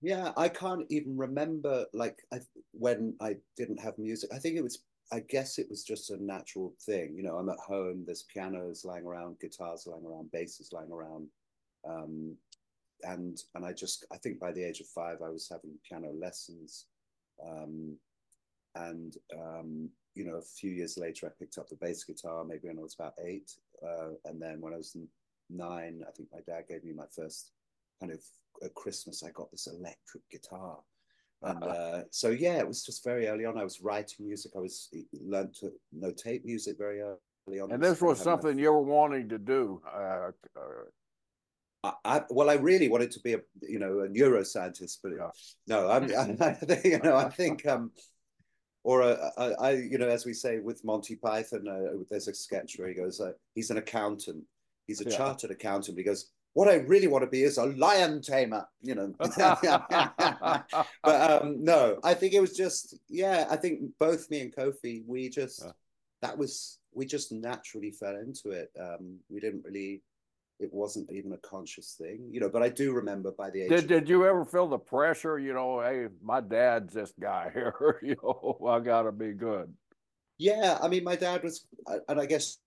Yeah, 0.00 0.32
I 0.36 0.48
can't 0.48 0.86
even 0.88 1.16
remember 1.16 1.84
like 1.92 2.18
I, 2.32 2.40
when 2.72 3.16
I 3.20 3.36
didn't 3.56 3.80
have 3.80 3.98
music. 3.98 4.30
I 4.34 4.38
think 4.38 4.56
it 4.56 4.62
was 4.62 4.82
I 5.12 5.20
guess 5.20 5.58
it 5.58 5.68
was 5.68 5.84
just 5.84 6.10
a 6.10 6.22
natural 6.22 6.74
thing. 6.80 7.14
You 7.16 7.22
know, 7.22 7.36
I'm 7.36 7.48
at 7.48 7.58
home, 7.58 8.04
there's 8.04 8.24
pianos 8.24 8.84
lying 8.84 9.04
around, 9.04 9.38
guitars 9.40 9.86
lying 9.86 10.04
around, 10.04 10.32
basses 10.32 10.72
lying 10.72 10.90
around. 10.90 11.28
Um, 11.88 12.36
and 13.02 13.38
and 13.54 13.64
I 13.64 13.72
just 13.72 14.06
I 14.12 14.16
think 14.16 14.40
by 14.40 14.52
the 14.52 14.64
age 14.64 14.80
of 14.80 14.86
five 14.86 15.18
I 15.22 15.28
was 15.28 15.48
having 15.50 15.78
piano 15.86 16.10
lessons. 16.12 16.86
Um, 17.46 17.96
and 18.76 19.16
um, 19.38 19.90
you 20.14 20.24
know, 20.24 20.36
a 20.36 20.42
few 20.42 20.70
years 20.70 20.96
later 20.96 21.26
I 21.26 21.38
picked 21.38 21.58
up 21.58 21.68
the 21.68 21.76
bass 21.76 22.04
guitar, 22.04 22.44
maybe 22.44 22.68
when 22.68 22.78
I 22.78 22.82
was 22.82 22.96
about 22.98 23.14
eight. 23.24 23.50
Uh, 23.82 24.10
and 24.24 24.40
then 24.40 24.60
when 24.60 24.72
I 24.72 24.78
was 24.78 24.96
nine, 25.50 26.02
I 26.06 26.10
think 26.12 26.28
my 26.32 26.40
dad 26.46 26.64
gave 26.68 26.84
me 26.84 26.92
my 26.92 27.06
first 27.14 27.50
kind 28.00 28.12
of 28.12 28.20
at 28.62 28.74
Christmas 28.74 29.22
I 29.22 29.30
got 29.30 29.50
this 29.50 29.66
electric 29.66 30.28
guitar 30.30 30.78
and 31.44 31.62
uh, 31.62 32.00
so 32.10 32.30
yeah, 32.30 32.58
it 32.58 32.66
was 32.66 32.84
just 32.84 33.04
very 33.04 33.26
early 33.26 33.44
on. 33.44 33.58
I 33.58 33.64
was 33.64 33.80
writing 33.80 34.26
music. 34.26 34.52
I 34.56 34.60
was 34.60 34.88
learned 35.20 35.54
to 35.60 35.72
notate 35.96 36.44
music 36.44 36.76
very 36.78 37.00
early 37.00 37.60
on. 37.60 37.70
And 37.70 37.82
this 37.82 38.00
was 38.00 38.20
something 38.20 38.58
you 38.58 38.72
were 38.72 38.82
wanting 38.82 39.28
to 39.28 39.38
do. 39.38 39.82
Uh, 39.86 40.30
uh, 41.84 41.92
I, 42.04 42.22
well, 42.30 42.48
I 42.48 42.54
really 42.54 42.88
wanted 42.88 43.10
to 43.12 43.20
be 43.20 43.34
a 43.34 43.40
you 43.60 43.78
know 43.78 44.00
a 44.00 44.08
neuroscientist, 44.08 44.98
but 45.02 45.12
yeah. 45.16 45.30
no, 45.66 45.90
I'm, 45.90 46.04
I, 46.40 46.56
you 46.84 46.98
know 47.00 47.16
I 47.16 47.28
think 47.28 47.66
um, 47.68 47.92
or 48.82 49.02
a, 49.02 49.30
a, 49.36 49.54
I 49.60 49.70
you 49.72 49.98
know 49.98 50.08
as 50.08 50.24
we 50.24 50.32
say 50.32 50.60
with 50.60 50.84
Monty 50.84 51.16
Python, 51.16 51.68
uh, 51.68 52.04
there's 52.10 52.28
a 52.28 52.34
sketch 52.34 52.76
where 52.78 52.88
he 52.88 52.94
goes, 52.94 53.20
uh, 53.20 53.32
he's 53.54 53.70
an 53.70 53.76
accountant, 53.76 54.44
he's 54.86 55.00
a 55.00 55.10
yeah. 55.10 55.16
chartered 55.16 55.50
accountant. 55.50 55.98
He 55.98 56.04
goes, 56.04 56.30
what 56.54 56.68
I 56.68 56.76
really 56.76 57.08
want 57.08 57.24
to 57.24 57.30
be 57.30 57.42
is 57.42 57.58
a 57.58 57.66
lion 57.66 58.22
tamer, 58.22 58.66
you 58.80 58.94
know. 58.94 59.12
but 59.18 60.64
um, 61.04 61.62
no, 61.62 61.98
I 62.02 62.14
think 62.14 62.32
it 62.32 62.40
was 62.40 62.56
just, 62.56 62.96
yeah, 63.08 63.46
I 63.50 63.56
think 63.56 63.80
both 63.98 64.30
me 64.30 64.40
and 64.40 64.54
Kofi, 64.54 65.02
we 65.06 65.28
just, 65.28 65.62
yeah. 65.64 65.72
that 66.22 66.38
was, 66.38 66.78
we 66.92 67.06
just 67.06 67.32
naturally 67.32 67.90
fell 67.90 68.16
into 68.16 68.50
it. 68.50 68.70
Um, 68.80 69.18
we 69.28 69.40
didn't 69.40 69.64
really, 69.64 70.02
it 70.60 70.72
wasn't 70.72 71.10
even 71.10 71.32
a 71.32 71.38
conscious 71.38 71.96
thing, 72.00 72.28
you 72.30 72.38
know, 72.38 72.48
but 72.48 72.62
I 72.62 72.68
do 72.68 72.92
remember 72.92 73.32
by 73.32 73.50
the 73.50 73.62
age. 73.62 73.70
Did, 73.70 73.80
of, 73.80 73.88
did 73.88 74.08
you 74.08 74.24
ever 74.24 74.44
feel 74.44 74.68
the 74.68 74.78
pressure, 74.78 75.40
you 75.40 75.54
know, 75.54 75.80
hey, 75.80 76.06
my 76.22 76.40
dad's 76.40 76.94
this 76.94 77.12
guy 77.20 77.50
here, 77.52 77.98
you 78.02 78.14
know, 78.22 78.64
I 78.68 78.78
got 78.78 79.02
to 79.02 79.12
be 79.12 79.32
good. 79.32 79.74
Yeah. 80.38 80.78
I 80.80 80.86
mean, 80.86 81.02
my 81.02 81.16
dad 81.16 81.42
was, 81.42 81.66
and 82.08 82.20
I 82.20 82.26
guess 82.26 82.58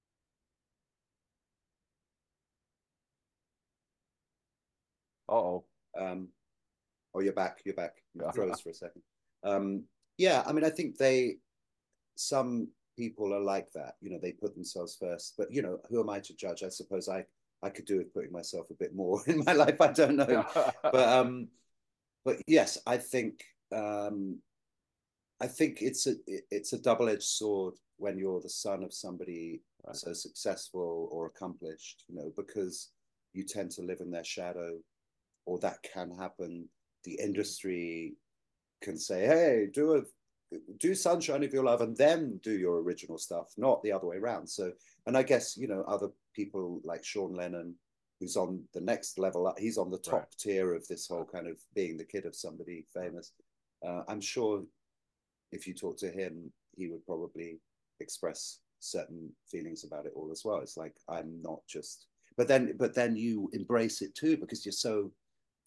oh. 5.29 5.63
Um, 5.99 6.29
oh, 7.13 7.21
you're 7.21 7.33
back. 7.33 7.59
You're 7.65 7.75
back. 7.75 7.95
You 8.13 8.21
yeah. 8.25 8.31
froze 8.31 8.61
for 8.61 8.69
a 8.69 8.73
second. 8.73 9.01
Um, 9.43 9.83
yeah, 10.17 10.43
I 10.45 10.51
mean, 10.51 10.63
I 10.63 10.69
think 10.69 10.97
they, 10.97 11.37
some 12.15 12.69
people 12.97 13.33
are 13.33 13.39
like 13.39 13.71
that. 13.73 13.93
You 14.01 14.09
know, 14.09 14.19
they 14.21 14.31
put 14.31 14.55
themselves 14.55 14.97
first. 14.99 15.35
But 15.37 15.51
you 15.51 15.61
know, 15.61 15.79
who 15.89 16.01
am 16.01 16.09
I 16.09 16.19
to 16.19 16.35
judge? 16.35 16.63
I 16.63 16.69
suppose 16.69 17.07
I 17.07 17.25
I 17.63 17.69
could 17.69 17.85
do 17.85 17.97
with 17.97 18.13
putting 18.13 18.31
myself 18.31 18.67
a 18.69 18.75
bit 18.75 18.95
more 18.95 19.21
in 19.27 19.43
my 19.45 19.53
life. 19.53 19.79
I 19.79 19.91
don't 19.91 20.17
know, 20.17 20.45
but 20.83 21.09
um, 21.09 21.47
but 22.25 22.37
yes, 22.47 22.77
I 22.85 22.97
think 22.97 23.43
um, 23.73 24.39
I 25.39 25.47
think 25.47 25.81
it's 25.81 26.07
a 26.07 26.15
it's 26.27 26.73
a 26.73 26.81
double 26.81 27.09
edged 27.09 27.23
sword 27.23 27.75
when 27.97 28.17
you're 28.17 28.41
the 28.41 28.49
son 28.49 28.83
of 28.83 28.93
somebody 28.93 29.61
right. 29.85 29.95
so 29.95 30.13
successful 30.13 31.09
or 31.11 31.27
accomplished. 31.27 32.03
You 32.09 32.15
know, 32.15 32.31
because 32.35 32.91
you 33.33 33.43
tend 33.43 33.71
to 33.71 33.83
live 33.83 34.01
in 34.01 34.11
their 34.11 34.23
shadow 34.23 34.77
or 35.47 35.57
that 35.59 35.81
can 35.81 36.11
happen. 36.11 36.67
The 37.03 37.19
industry 37.19 38.13
can 38.81 38.97
say, 38.97 39.25
"Hey, 39.25 39.69
do 39.73 39.95
a 39.95 40.03
do 40.77 40.95
sunshine 40.95 41.43
of 41.43 41.53
your 41.53 41.63
love 41.63 41.81
and 41.81 41.95
then 41.97 42.39
do 42.41 42.51
your 42.51 42.81
original 42.81 43.17
stuff 43.17 43.51
not 43.57 43.83
the 43.83 43.91
other 43.91 44.07
way 44.07 44.17
around 44.17 44.47
so 44.47 44.71
and 45.05 45.17
i 45.17 45.23
guess 45.23 45.57
you 45.57 45.67
know 45.67 45.83
other 45.87 46.07
people 46.33 46.79
like 46.83 47.03
sean 47.03 47.33
lennon 47.33 47.75
who's 48.19 48.37
on 48.37 48.63
the 48.73 48.79
next 48.79 49.19
level 49.19 49.53
he's 49.57 49.77
on 49.77 49.91
the 49.91 49.97
top 49.97 50.13
right. 50.13 50.35
tier 50.39 50.73
of 50.73 50.87
this 50.87 51.07
whole 51.07 51.25
kind 51.25 51.47
of 51.47 51.57
being 51.75 51.97
the 51.97 52.05
kid 52.05 52.25
of 52.25 52.35
somebody 52.35 52.85
famous 52.93 53.33
uh, 53.85 54.03
i'm 54.07 54.21
sure 54.21 54.63
if 55.51 55.67
you 55.67 55.73
talk 55.73 55.97
to 55.97 56.09
him 56.09 56.51
he 56.75 56.87
would 56.87 57.05
probably 57.05 57.59
express 57.99 58.59
certain 58.79 59.29
feelings 59.51 59.83
about 59.83 60.05
it 60.05 60.13
all 60.15 60.29
as 60.31 60.43
well 60.45 60.59
it's 60.59 60.77
like 60.77 60.95
i'm 61.09 61.41
not 61.41 61.59
just 61.67 62.07
but 62.37 62.47
then 62.47 62.73
but 62.77 62.93
then 62.93 63.15
you 63.15 63.49
embrace 63.53 64.01
it 64.01 64.15
too 64.15 64.37
because 64.37 64.65
you're 64.65 64.71
so 64.71 65.11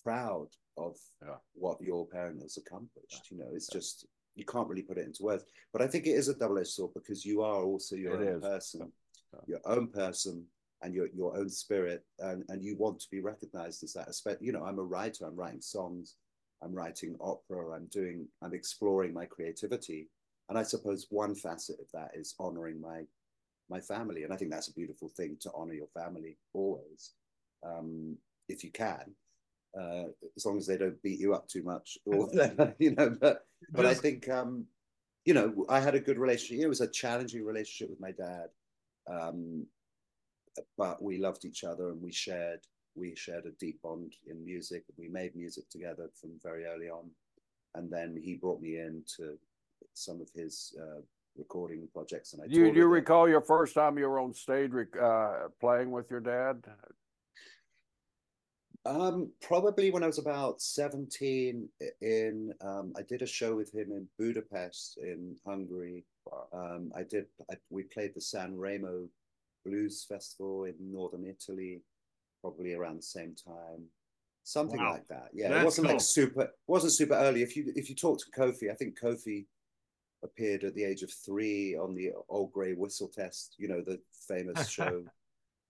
proud 0.03 0.48
of 0.76 0.96
yeah. 1.22 1.34
what 1.55 1.80
your 1.80 2.07
parent 2.07 2.42
has 2.42 2.57
accomplished. 2.57 3.28
Yeah. 3.30 3.36
You 3.36 3.38
know, 3.38 3.51
it's 3.53 3.68
yeah. 3.70 3.78
just 3.78 4.07
you 4.34 4.44
can't 4.44 4.68
really 4.68 4.82
put 4.82 4.98
it 4.98 5.07
into 5.07 5.24
words. 5.24 5.44
But 5.72 5.82
I 5.82 5.86
think 5.86 6.07
it 6.07 6.12
is 6.12 6.28
a 6.28 6.34
double-edged 6.34 6.68
sword 6.68 6.92
because 6.94 7.24
you 7.24 7.42
are 7.42 7.62
also 7.62 7.96
your 7.96 8.22
it 8.22 8.28
own 8.28 8.36
is. 8.36 8.42
person, 8.42 8.92
your 9.46 9.61
own 9.64 9.88
person, 9.88 10.46
and 10.82 10.94
your 10.94 11.09
your 11.14 11.36
own 11.36 11.48
spirit, 11.48 12.05
and 12.18 12.44
and 12.48 12.62
you 12.62 12.76
want 12.76 13.01
to 13.01 13.11
be 13.11 13.20
recognized 13.20 13.82
as 13.82 13.92
that. 13.94 14.09
Especially, 14.09 14.46
You 14.46 14.53
know, 14.53 14.64
I'm 14.64 14.78
a 14.78 14.84
writer. 14.84 15.26
I'm 15.26 15.36
writing 15.36 15.61
songs. 15.61 16.16
I'm 16.62 16.74
writing 16.74 17.16
opera. 17.20 17.74
I'm 17.74 17.86
doing. 17.86 18.26
I'm 18.42 18.55
exploring 18.55 19.12
my 19.12 19.26
creativity. 19.26 20.09
And 20.48 20.59
I 20.59 20.64
suppose 20.64 21.07
one 21.11 21.36
facet 21.36 21.76
of 21.78 21.86
that 21.94 22.11
is 22.14 22.34
honoring 22.40 22.80
my 22.80 23.05
my 23.68 23.80
family, 23.80 24.24
and 24.24 24.32
I 24.32 24.36
think 24.36 24.51
that's 24.51 24.68
a 24.68 24.74
beautiful 24.74 25.09
thing 25.09 25.36
to 25.42 25.51
honor 25.55 25.74
your 25.74 25.86
family 25.94 26.36
always, 26.53 27.12
um, 27.64 28.16
if 28.48 28.64
you 28.64 28.72
can 28.72 29.14
uh, 29.78 30.04
as 30.36 30.44
long 30.44 30.58
as 30.58 30.66
they 30.66 30.76
don't 30.76 31.00
beat 31.02 31.20
you 31.20 31.34
up 31.34 31.48
too 31.48 31.62
much 31.62 31.98
or 32.06 32.26
whatever, 32.26 32.74
you 32.78 32.94
know. 32.94 33.16
But 33.20 33.46
but 33.70 33.86
I 33.86 33.94
think 33.94 34.28
um, 34.28 34.66
you 35.24 35.34
know 35.34 35.66
I 35.68 35.80
had 35.80 35.94
a 35.94 36.00
good 36.00 36.18
relationship. 36.18 36.64
It 36.64 36.68
was 36.68 36.80
a 36.80 36.90
challenging 36.90 37.44
relationship 37.44 37.90
with 37.90 38.00
my 38.00 38.12
dad, 38.12 38.48
um, 39.10 39.66
but 40.76 41.02
we 41.02 41.18
loved 41.18 41.44
each 41.44 41.64
other 41.64 41.90
and 41.90 42.02
we 42.02 42.12
shared 42.12 42.60
we 42.96 43.14
shared 43.14 43.46
a 43.46 43.52
deep 43.52 43.80
bond 43.82 44.14
in 44.26 44.44
music. 44.44 44.84
We 44.98 45.08
made 45.08 45.36
music 45.36 45.68
together 45.70 46.10
from 46.20 46.30
very 46.42 46.64
early 46.64 46.88
on, 46.88 47.10
and 47.74 47.90
then 47.90 48.18
he 48.20 48.34
brought 48.34 48.60
me 48.60 48.78
in 48.78 49.04
to 49.16 49.38
some 49.94 50.20
of 50.20 50.28
his. 50.34 50.74
Uh, 50.80 51.00
recording 51.38 51.86
projects 51.94 52.32
and 52.32 52.42
I 52.42 52.48
do 52.48 52.58
you, 52.58 52.72
do 52.72 52.78
you 52.80 52.86
recall 52.86 53.28
your 53.28 53.40
first 53.40 53.72
time 53.74 53.96
you 53.96 54.08
were 54.08 54.18
on 54.18 54.34
stage 54.34 54.72
uh, 55.00 55.46
playing 55.60 55.92
with 55.92 56.10
your 56.10 56.18
dad 56.18 56.60
um, 58.86 59.30
probably 59.42 59.90
when 59.90 60.02
I 60.02 60.06
was 60.06 60.18
about 60.18 60.60
17 60.62 61.68
in, 62.00 62.54
um, 62.62 62.92
I 62.96 63.02
did 63.02 63.22
a 63.22 63.26
show 63.26 63.54
with 63.54 63.74
him 63.74 63.92
in 63.92 64.08
Budapest 64.18 64.98
in 64.98 65.36
Hungary. 65.46 66.04
Um, 66.52 66.90
I 66.96 67.02
did, 67.02 67.26
I, 67.50 67.56
we 67.68 67.82
played 67.82 68.14
the 68.14 68.20
San 68.20 68.56
Remo 68.56 69.08
Blues 69.66 70.04
Festival 70.08 70.64
in 70.64 70.74
Northern 70.80 71.26
Italy, 71.26 71.82
probably 72.40 72.72
around 72.74 72.98
the 72.98 73.02
same 73.02 73.34
time. 73.34 73.84
Something 74.44 74.80
wow. 74.80 74.92
like 74.92 75.08
that. 75.08 75.28
Yeah. 75.34 75.48
That's 75.50 75.60
it 75.60 75.64
wasn't 75.64 75.86
cool. 75.88 75.94
like 75.96 76.02
super, 76.02 76.54
wasn't 76.66 76.92
super 76.94 77.14
early. 77.14 77.42
If 77.42 77.56
you, 77.56 77.72
if 77.76 77.90
you 77.90 77.94
talk 77.94 78.18
to 78.20 78.40
Kofi, 78.40 78.70
I 78.70 78.74
think 78.74 78.98
Kofi 78.98 79.44
appeared 80.24 80.64
at 80.64 80.74
the 80.74 80.84
age 80.84 81.02
of 81.02 81.12
three 81.12 81.76
on 81.76 81.94
the 81.94 82.12
Old 82.30 82.52
Grey 82.52 82.72
Whistle 82.72 83.08
Test, 83.08 83.56
you 83.58 83.68
know, 83.68 83.82
the 83.82 84.00
famous 84.26 84.68
show 84.70 85.04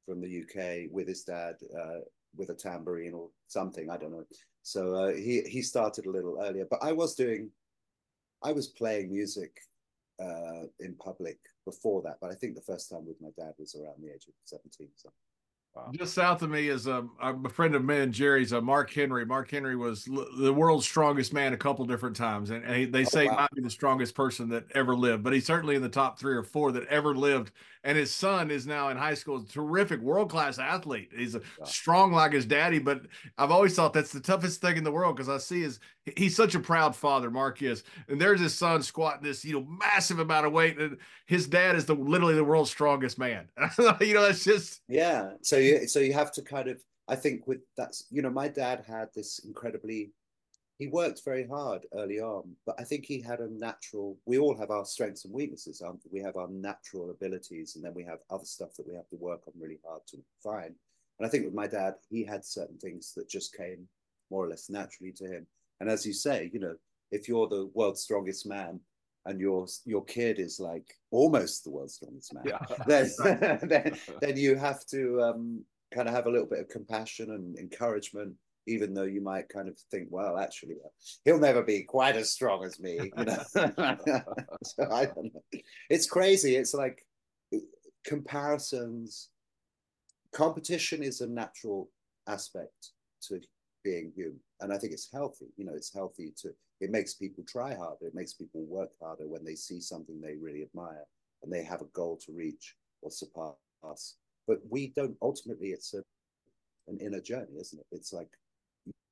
from 0.07 0.21
the 0.21 0.43
UK 0.43 0.91
with 0.93 1.09
his 1.09 1.25
dad. 1.25 1.57
Uh, 1.77 2.01
with 2.37 2.51
a 2.51 2.55
tambourine 2.55 3.15
or 3.15 3.29
something. 3.49 3.91
I 3.91 3.97
don't 3.97 4.13
know. 4.13 4.25
So 4.63 4.95
uh, 4.95 5.13
he 5.15 5.43
he 5.43 5.63
started 5.63 6.07
a 6.07 6.11
little 6.11 6.39
earlier, 6.41 6.67
but 6.71 6.83
I 6.83 6.93
was 6.93 7.15
doing, 7.15 7.51
I 8.43 8.53
was 8.53 8.69
playing 8.69 9.13
music 9.13 9.53
uh, 10.23 10.65
in 10.81 10.95
public 10.95 11.39
before 11.65 12.03
that. 12.03 12.19
But 12.21 12.31
I 12.31 12.35
think 12.35 12.55
the 12.55 12.61
first 12.61 12.91
time 12.91 13.07
with 13.07 13.21
my 13.21 13.31
dad 13.37 13.55
was 13.59 13.75
around 13.75 14.03
the 14.03 14.13
age 14.13 14.27
of 14.29 14.35
seventeen. 14.45 14.91
So. 14.97 15.11
Wow. 15.75 15.91
Just 15.93 16.15
south 16.15 16.43
of 16.43 16.51
me 16.51 16.69
is 16.69 16.89
um, 16.89 17.13
a, 17.23 17.33
a 17.33 17.49
friend 17.49 17.77
of 17.77 17.85
mine, 17.85 18.11
Jerry's, 18.11 18.51
a 18.51 18.61
Mark 18.61 18.93
Henry. 18.93 19.25
Mark 19.25 19.53
Henry 19.53 19.77
was 19.77 20.09
l- 20.09 20.27
the 20.37 20.53
world's 20.53 20.85
strongest 20.85 21.33
man 21.33 21.53
a 21.53 21.57
couple 21.57 21.85
different 21.85 22.17
times, 22.17 22.51
and, 22.51 22.65
and 22.65 22.75
he, 22.75 22.85
they 22.87 23.03
oh, 23.03 23.09
say 23.09 23.27
wow. 23.29 23.37
might 23.37 23.51
be 23.55 23.63
the 23.63 23.71
strongest 23.71 24.17
person 24.17 24.49
that 24.49 24.65
ever 24.75 24.97
lived. 24.97 25.23
But 25.23 25.33
he's 25.33 25.47
certainly 25.47 25.77
in 25.77 25.83
the 25.83 25.89
top 25.89 26.19
three 26.19 26.35
or 26.35 26.43
four 26.43 26.73
that 26.73 26.89
ever 26.89 27.15
lived. 27.15 27.53
And 27.85 27.97
his 27.97 28.13
son 28.13 28.51
is 28.51 28.67
now 28.67 28.89
in 28.89 28.97
high 28.97 29.15
school, 29.15 29.39
a 29.39 29.47
terrific, 29.47 30.01
world 30.01 30.29
class 30.29 30.59
athlete. 30.59 31.13
He's 31.17 31.37
a, 31.37 31.41
strong 31.65 32.13
like 32.13 32.33
his 32.33 32.47
daddy. 32.47 32.81
But 32.81 33.03
I've 33.39 33.53
always 33.53 33.75
thought 33.75 33.93
that's 33.93 34.13
the 34.13 34.21
toughest 34.21 34.61
thing 34.61 34.77
in 34.77 34.85
the 34.85 34.93
world 34.93 35.17
because 35.17 35.29
I 35.29 35.39
see 35.39 35.63
his 35.63 35.79
he's 36.17 36.37
such 36.37 36.55
a 36.55 36.61
proud 36.61 36.95
father, 36.95 37.31
Mark 37.31 37.63
is, 37.63 37.85
and 38.09 38.21
there's 38.21 38.41
his 38.41 38.55
son 38.55 38.83
squatting 38.83 39.23
this 39.23 39.45
you 39.45 39.55
know 39.55 39.67
massive 39.67 40.19
amount 40.19 40.47
of 40.47 40.53
weight, 40.53 40.79
and 40.79 40.97
his 41.27 41.47
dad 41.47 41.77
is 41.77 41.87
the 41.87 41.95
literally 41.95 42.35
the 42.35 42.45
world's 42.45 42.71
strongest 42.71 43.19
man. 43.19 43.49
you 44.01 44.15
know, 44.15 44.23
that's 44.23 44.45
just 44.45 44.83
yeah. 44.89 45.33
So 45.43 45.57
you 45.57 45.87
so 45.87 46.01
you 46.01 46.13
have 46.13 46.33
to 46.33 46.43
kind 46.43 46.69
of 46.69 46.83
I 47.09 47.17
think 47.17 47.47
with 47.47 47.61
that's 47.77 48.05
you 48.11 48.23
know 48.23 48.31
my 48.31 48.49
dad 48.49 48.85
had 48.87 49.09
this 49.15 49.41
incredibly 49.41 50.13
he 50.81 50.87
worked 50.87 51.23
very 51.27 51.47
hard 51.47 51.85
early 51.95 52.21
on, 52.21 52.57
but 52.65 52.75
I 52.81 52.85
think 52.85 53.05
he 53.05 53.21
had 53.21 53.41
a 53.41 53.53
natural. 53.53 54.17
We 54.25 54.39
all 54.39 54.57
have 54.57 54.71
our 54.71 54.87
strengths 54.87 55.27
and 55.27 55.35
weaknesses. 55.35 55.83
Um, 55.83 55.99
we 56.11 56.21
have 56.21 56.39
our 56.39 56.49
natural 56.49 57.11
abilities, 57.11 57.77
and 57.77 57.85
then 57.85 57.93
we 57.93 58.03
have 58.05 58.21
other 58.31 58.47
stuff 58.47 58.75
that 58.77 58.89
we 58.89 58.95
have 58.95 59.07
to 59.11 59.17
work 59.17 59.43
on 59.47 59.53
really 59.61 59.79
hard 59.87 60.01
to 60.07 60.17
find. 60.43 60.75
And 61.19 61.27
I 61.27 61.29
think 61.29 61.45
with 61.45 61.53
my 61.53 61.67
dad, 61.67 61.97
he 62.09 62.25
had 62.25 62.47
certain 62.47 62.79
things 62.79 63.13
that 63.15 63.29
just 63.29 63.55
came 63.55 63.87
more 64.31 64.43
or 64.43 64.49
less 64.49 64.71
naturally 64.71 65.13
to 65.13 65.27
him. 65.27 65.47
And 65.81 65.89
as 65.89 66.05
you 66.07 66.13
say, 66.13 66.51
you 66.53 66.61
know, 66.61 66.75
if 67.11 67.29
you're 67.29 67.49
the 67.49 67.71
world's 67.75 68.03
strongest 68.03 68.47
man 68.47 68.81
and 69.27 69.41
your 69.41 69.67
your 69.85 70.05
kid 70.05 70.39
is 70.39 70.61
like 70.61 70.95
almost 71.11 71.65
the 71.65 71.71
world's 71.71 71.95
strongest 71.95 72.35
man, 72.35 72.45
yeah. 72.47 72.59
then, 72.87 73.11
then 73.69 73.99
then 74.21 74.37
you 74.37 74.57
have 74.57 74.85
to 74.87 75.23
um, 75.23 75.65
kind 75.93 76.09
of 76.09 76.15
have 76.15 76.27
a 76.27 76.31
little 76.31 76.47
bit 76.47 76.61
of 76.61 76.69
compassion 76.69 77.31
and 77.31 77.59
encouragement 77.59 78.35
even 78.67 78.95
though 78.95 79.05
you 79.05 79.21
might 79.21 79.49
kind 79.49 79.69
of 79.69 79.77
think, 79.91 80.09
well, 80.11 80.39
actually, 80.39 80.77
uh, 80.85 80.89
he'll 81.25 81.41
never 81.41 81.63
be 81.63 81.83
quite 81.83 82.17
as 82.17 82.31
strong 82.31 82.65
as 82.65 82.79
me, 82.79 83.11
you 83.17 83.25
know. 83.25 83.43
so 83.55 84.85
I 84.91 85.07
don't 85.07 85.35
know. 85.35 85.61
It's 85.89 86.07
crazy. 86.07 86.57
It's 86.57 86.75
like 86.75 87.05
comparisons. 88.05 89.29
Competition 90.33 91.03
is 91.03 91.21
a 91.21 91.27
natural 91.27 91.91
aspect 92.29 92.91
to 93.23 93.41
being 93.83 94.13
human, 94.15 94.41
and 94.61 94.73
I 94.73 94.79
think 94.79 94.93
it's 94.93 95.11
healthy. 95.13 95.47
You 95.57 95.65
know, 95.65 95.75
it's 95.75 95.93
healthy 95.93 96.33
to. 96.39 96.51
It 96.81 96.91
makes 96.91 97.15
people 97.15 97.45
try 97.47 97.75
harder. 97.75 98.07
It 98.07 98.15
makes 98.15 98.33
people 98.33 98.65
work 98.65 98.91
harder 99.01 99.29
when 99.29 99.45
they 99.45 99.55
see 99.55 99.81
something 99.81 100.21
they 100.21 100.37
really 100.37 100.63
admire 100.63 101.05
and 101.43 101.53
they 101.53 101.63
have 101.63 101.83
a 101.83 101.93
goal 101.93 102.19
to 102.25 102.33
reach 102.33 102.77
or 103.03 103.11
surpass. 103.11 104.17
But 104.47 104.61
we 104.69 104.93
don't. 104.97 105.17
Ultimately, 105.23 105.69
it's 105.69 105.95
a 105.95 106.03
an 106.89 106.99
inner 106.99 107.21
journey, 107.21 107.59
isn't 107.59 107.79
it? 107.79 107.87
It's 107.93 108.13
like 108.13 108.31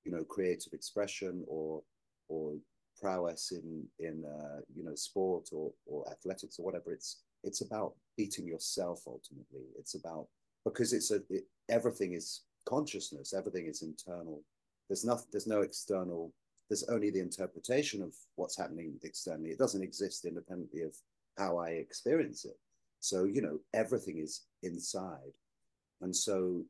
you 0.05 0.13
know 0.13 0.25
creative 0.25 0.73
expression 0.73 1.45
or 1.47 1.83
or 2.29 2.55
prowess 3.01 3.53
in 3.53 3.85
in 3.99 4.25
uh, 4.25 4.61
you 4.75 4.85
know 4.85 4.95
sport 4.95 5.49
or 5.53 5.71
or 5.87 6.09
athletics 6.11 6.59
or 6.59 6.65
whatever 6.65 6.93
it's 6.93 7.21
it's 7.45 7.61
about 7.61 7.95
beating 8.17 8.47
yourself 8.47 9.03
ultimately 9.07 9.67
it's 9.79 9.95
about 9.95 10.27
because 10.65 10.93
it's 10.93 11.11
a 11.11 11.21
it, 11.31 11.45
everything 11.69 12.15
is 12.15 12.43
consciousness 12.67 13.33
everything 13.33 13.67
is 13.67 13.83
internal 13.83 14.43
there's 14.89 15.05
nothing 15.05 15.27
there's 15.33 15.47
no 15.47 15.61
external 15.63 16.33
there's 16.69 16.85
only 16.85 17.11
the 17.11 17.21
interpretation 17.21 18.03
of 18.03 18.15
what's 18.37 18.59
happening 18.59 18.95
externally. 19.03 19.51
It 19.51 19.59
doesn't 19.59 19.83
exist 19.83 20.27
independently 20.27 20.83
of 20.83 20.95
how 21.39 21.57
i 21.57 21.71
experience 21.71 22.45
it. 22.45 22.59
So 23.01 23.25
you 23.25 23.43
know 23.43 23.59
everything 23.75 24.19
is 24.19 24.43
inside. 24.63 25.33
And 26.01 26.15
so 26.15 26.63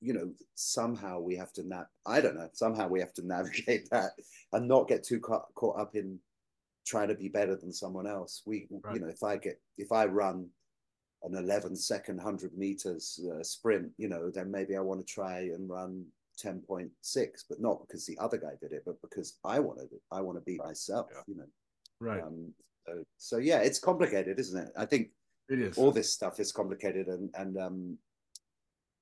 you 0.00 0.12
know 0.12 0.32
somehow 0.54 1.20
we 1.20 1.36
have 1.36 1.52
to 1.52 1.62
nap 1.62 1.86
i 2.06 2.20
don't 2.20 2.34
know 2.34 2.48
somehow 2.52 2.88
we 2.88 2.98
have 2.98 3.12
to 3.14 3.24
navigate 3.36 3.88
that 3.90 4.10
and 4.52 4.66
not 4.66 4.88
get 4.88 5.04
too 5.04 5.20
caught, 5.20 5.46
caught 5.54 5.78
up 5.78 5.94
in 5.94 6.18
trying 6.84 7.06
to 7.06 7.14
be 7.14 7.28
better 7.28 7.54
than 7.54 7.72
someone 7.72 8.08
else. 8.08 8.42
We 8.44 8.66
right. 8.82 8.94
you 8.94 9.00
know 9.00 9.08
if 9.08 9.22
i 9.22 9.36
get 9.36 9.60
if 9.78 9.92
i 9.92 10.04
run 10.04 10.48
an 11.22 11.36
11 11.36 11.76
second 11.76 12.16
100 12.16 12.58
meters 12.58 13.20
uh, 13.32 13.44
sprint 13.44 13.92
you 13.96 14.08
know 14.08 14.28
then 14.28 14.50
maybe 14.50 14.76
i 14.76 14.80
want 14.80 15.06
to 15.06 15.12
try 15.12 15.38
and 15.54 15.70
run 15.70 16.04
10.6 16.40 16.90
but 17.48 17.60
not 17.60 17.80
because 17.86 18.06
the 18.06 18.18
other 18.18 18.38
guy 18.38 18.52
did 18.60 18.72
it 18.72 18.82
but 18.86 19.00
because 19.02 19.38
i 19.44 19.58
wanted 19.58 19.92
it. 19.92 20.00
I 20.10 20.20
want 20.20 20.38
to 20.38 20.42
beat 20.42 20.62
myself 20.62 21.08
yeah. 21.12 21.20
you 21.26 21.36
know? 21.36 21.46
Right. 22.00 22.22
Um, 22.22 22.52
so, 22.86 23.04
so 23.18 23.36
yeah 23.38 23.58
it's 23.58 23.78
complicated 23.78 24.38
isn't 24.38 24.66
it? 24.66 24.72
I 24.76 24.86
think 24.86 25.10
it 25.48 25.60
is. 25.60 25.78
all 25.78 25.90
this 25.90 26.12
stuff 26.12 26.40
is 26.40 26.52
complicated 26.52 27.08
and 27.08 27.30
and 27.34 27.58
um 27.58 27.98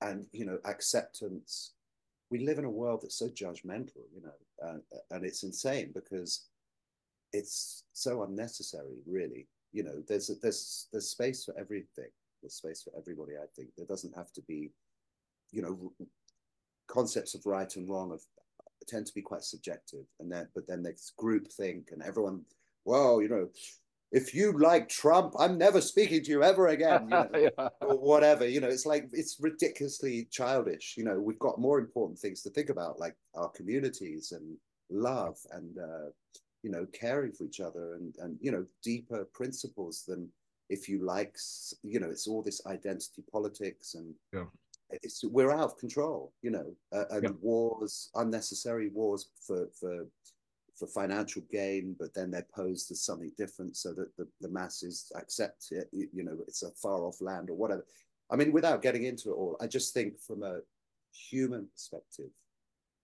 and 0.00 0.26
you 0.32 0.44
know 0.44 0.58
acceptance. 0.64 1.74
We 2.30 2.44
live 2.46 2.58
in 2.58 2.64
a 2.64 2.70
world 2.70 3.00
that's 3.02 3.18
so 3.18 3.28
judgmental 3.28 4.04
you 4.14 4.22
know 4.22 4.66
uh, 4.66 4.78
and 5.10 5.24
it's 5.24 5.42
insane 5.42 5.90
because 5.94 6.46
it's 7.32 7.84
so 7.92 8.22
unnecessary 8.22 8.98
really. 9.06 9.46
You 9.72 9.84
know 9.84 10.02
there's 10.08 10.30
there's 10.42 10.88
there's 10.92 11.08
space 11.08 11.44
for 11.44 11.54
everything. 11.58 12.10
There's 12.42 12.54
space 12.54 12.82
for 12.82 12.92
everybody 12.98 13.32
i 13.36 13.46
think. 13.54 13.68
There 13.76 13.86
doesn't 13.86 14.16
have 14.16 14.32
to 14.32 14.42
be 14.42 14.72
you 15.52 15.62
know 15.62 15.92
concepts 16.90 17.34
of 17.34 17.46
right 17.46 17.76
and 17.76 17.88
wrong 17.88 18.12
of 18.12 18.20
tend 18.86 19.06
to 19.06 19.14
be 19.14 19.22
quite 19.22 19.42
subjective 19.42 20.04
and 20.18 20.30
then 20.30 20.48
but 20.54 20.66
then 20.66 20.82
there's 20.82 21.12
group 21.16 21.46
think 21.52 21.88
and 21.92 22.02
everyone 22.02 22.42
well 22.84 23.22
you 23.22 23.28
know 23.28 23.48
if 24.12 24.34
you 24.34 24.52
like 24.58 24.88
Trump, 24.88 25.34
I'm 25.38 25.56
never 25.56 25.80
speaking 25.80 26.22
to 26.24 26.30
you 26.30 26.42
ever 26.42 26.68
again, 26.68 27.02
you 27.04 27.08
know, 27.10 27.28
yeah. 27.58 27.68
or 27.80 27.96
whatever. 27.96 28.46
You 28.46 28.60
know, 28.60 28.68
it's 28.68 28.86
like 28.86 29.08
it's 29.12 29.36
ridiculously 29.40 30.26
childish. 30.30 30.94
You 30.96 31.04
know, 31.04 31.20
we've 31.20 31.38
got 31.38 31.60
more 31.60 31.78
important 31.78 32.18
things 32.18 32.42
to 32.42 32.50
think 32.50 32.70
about, 32.70 32.98
like 32.98 33.14
our 33.34 33.48
communities 33.50 34.32
and 34.32 34.56
love 34.90 35.36
and 35.52 35.78
uh, 35.78 36.10
you 36.62 36.70
know 36.70 36.86
caring 36.92 37.32
for 37.32 37.44
each 37.44 37.60
other 37.60 37.94
and 37.94 38.16
and 38.18 38.36
you 38.40 38.50
know 38.50 38.66
deeper 38.82 39.28
principles 39.32 40.02
than 40.06 40.28
if 40.68 40.88
you 40.88 41.04
like. 41.04 41.36
You 41.82 42.00
know, 42.00 42.10
it's 42.10 42.26
all 42.26 42.42
this 42.42 42.66
identity 42.66 43.22
politics 43.30 43.94
and 43.94 44.12
yeah. 44.32 44.44
It's 45.02 45.24
we're 45.24 45.52
out 45.52 45.60
of 45.60 45.78
control. 45.78 46.32
You 46.42 46.50
know, 46.50 46.74
uh, 46.92 47.04
and 47.10 47.22
yeah. 47.24 47.30
wars, 47.40 48.10
unnecessary 48.14 48.88
wars 48.88 49.30
for 49.46 49.68
for 49.78 50.06
for 50.76 50.86
financial 50.86 51.42
gain, 51.52 51.94
but 51.98 52.14
then 52.14 52.30
they're 52.30 52.46
posed 52.54 52.90
as 52.90 53.02
something 53.02 53.30
different 53.36 53.76
so 53.76 53.92
that 53.92 54.16
the, 54.16 54.26
the 54.40 54.48
masses 54.48 55.12
accept 55.14 55.66
it. 55.72 55.88
You, 55.92 56.08
you 56.12 56.24
know, 56.24 56.38
it's 56.48 56.62
a 56.62 56.70
far 56.70 57.04
off 57.04 57.20
land 57.20 57.50
or 57.50 57.54
whatever. 57.54 57.84
I 58.30 58.36
mean, 58.36 58.50
without 58.50 58.80
getting 58.80 59.04
into 59.04 59.30
it 59.30 59.34
all, 59.34 59.56
I 59.60 59.66
just 59.66 59.92
think 59.92 60.18
from 60.18 60.42
a 60.42 60.60
human 61.12 61.68
perspective, 61.74 62.30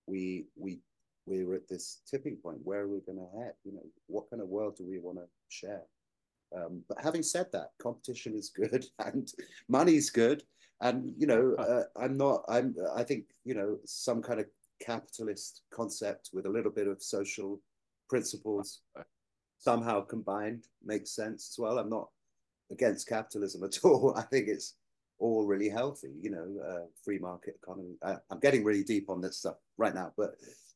we 0.06 0.46
we 0.56 0.80
we're 1.26 1.54
at 1.54 1.68
this 1.68 2.00
tipping 2.08 2.36
point. 2.36 2.58
Where 2.62 2.80
are 2.80 2.88
we 2.88 3.00
going 3.00 3.18
to 3.18 3.38
head? 3.38 3.54
You 3.64 3.72
know, 3.72 3.86
what 4.06 4.30
kind 4.30 4.40
of 4.40 4.48
world 4.48 4.76
do 4.76 4.86
we 4.86 4.98
want 4.98 5.18
to 5.18 5.24
share? 5.48 5.82
Um, 6.56 6.82
but 6.88 6.98
having 7.02 7.22
said 7.22 7.46
that, 7.52 7.70
competition 7.82 8.34
is 8.34 8.50
good 8.50 8.86
and 9.04 9.30
money's 9.68 10.10
good. 10.10 10.44
And 10.80 11.12
you 11.16 11.26
know, 11.26 11.54
uh, 11.58 11.84
I'm 11.98 12.16
not. 12.16 12.42
I'm. 12.48 12.74
I 12.94 13.02
think 13.02 13.24
you 13.44 13.54
know 13.54 13.78
some 13.84 14.22
kind 14.22 14.40
of 14.40 14.46
capitalist 14.80 15.62
concept 15.72 16.30
with 16.32 16.46
a 16.46 16.50
little 16.50 16.70
bit 16.70 16.86
of 16.86 17.02
social 17.02 17.60
principles 18.08 18.80
somehow 19.58 20.00
combined 20.02 20.64
makes 20.84 21.14
sense 21.14 21.50
as 21.52 21.58
well. 21.58 21.78
I'm 21.78 21.90
not 21.90 22.08
against 22.70 23.08
capitalism 23.08 23.64
at 23.64 23.78
all. 23.84 24.14
I 24.16 24.22
think 24.22 24.48
it's 24.48 24.74
all 25.18 25.46
really 25.46 25.68
healthy, 25.68 26.12
you 26.20 26.30
know, 26.30 26.46
uh, 26.68 26.86
free 27.04 27.18
market 27.18 27.58
economy. 27.62 27.96
I, 28.02 28.16
am 28.30 28.40
getting 28.40 28.64
really 28.64 28.84
deep 28.84 29.08
on 29.08 29.20
this 29.20 29.38
stuff 29.38 29.56
right 29.78 29.94
now, 29.94 30.12
but 30.16 30.32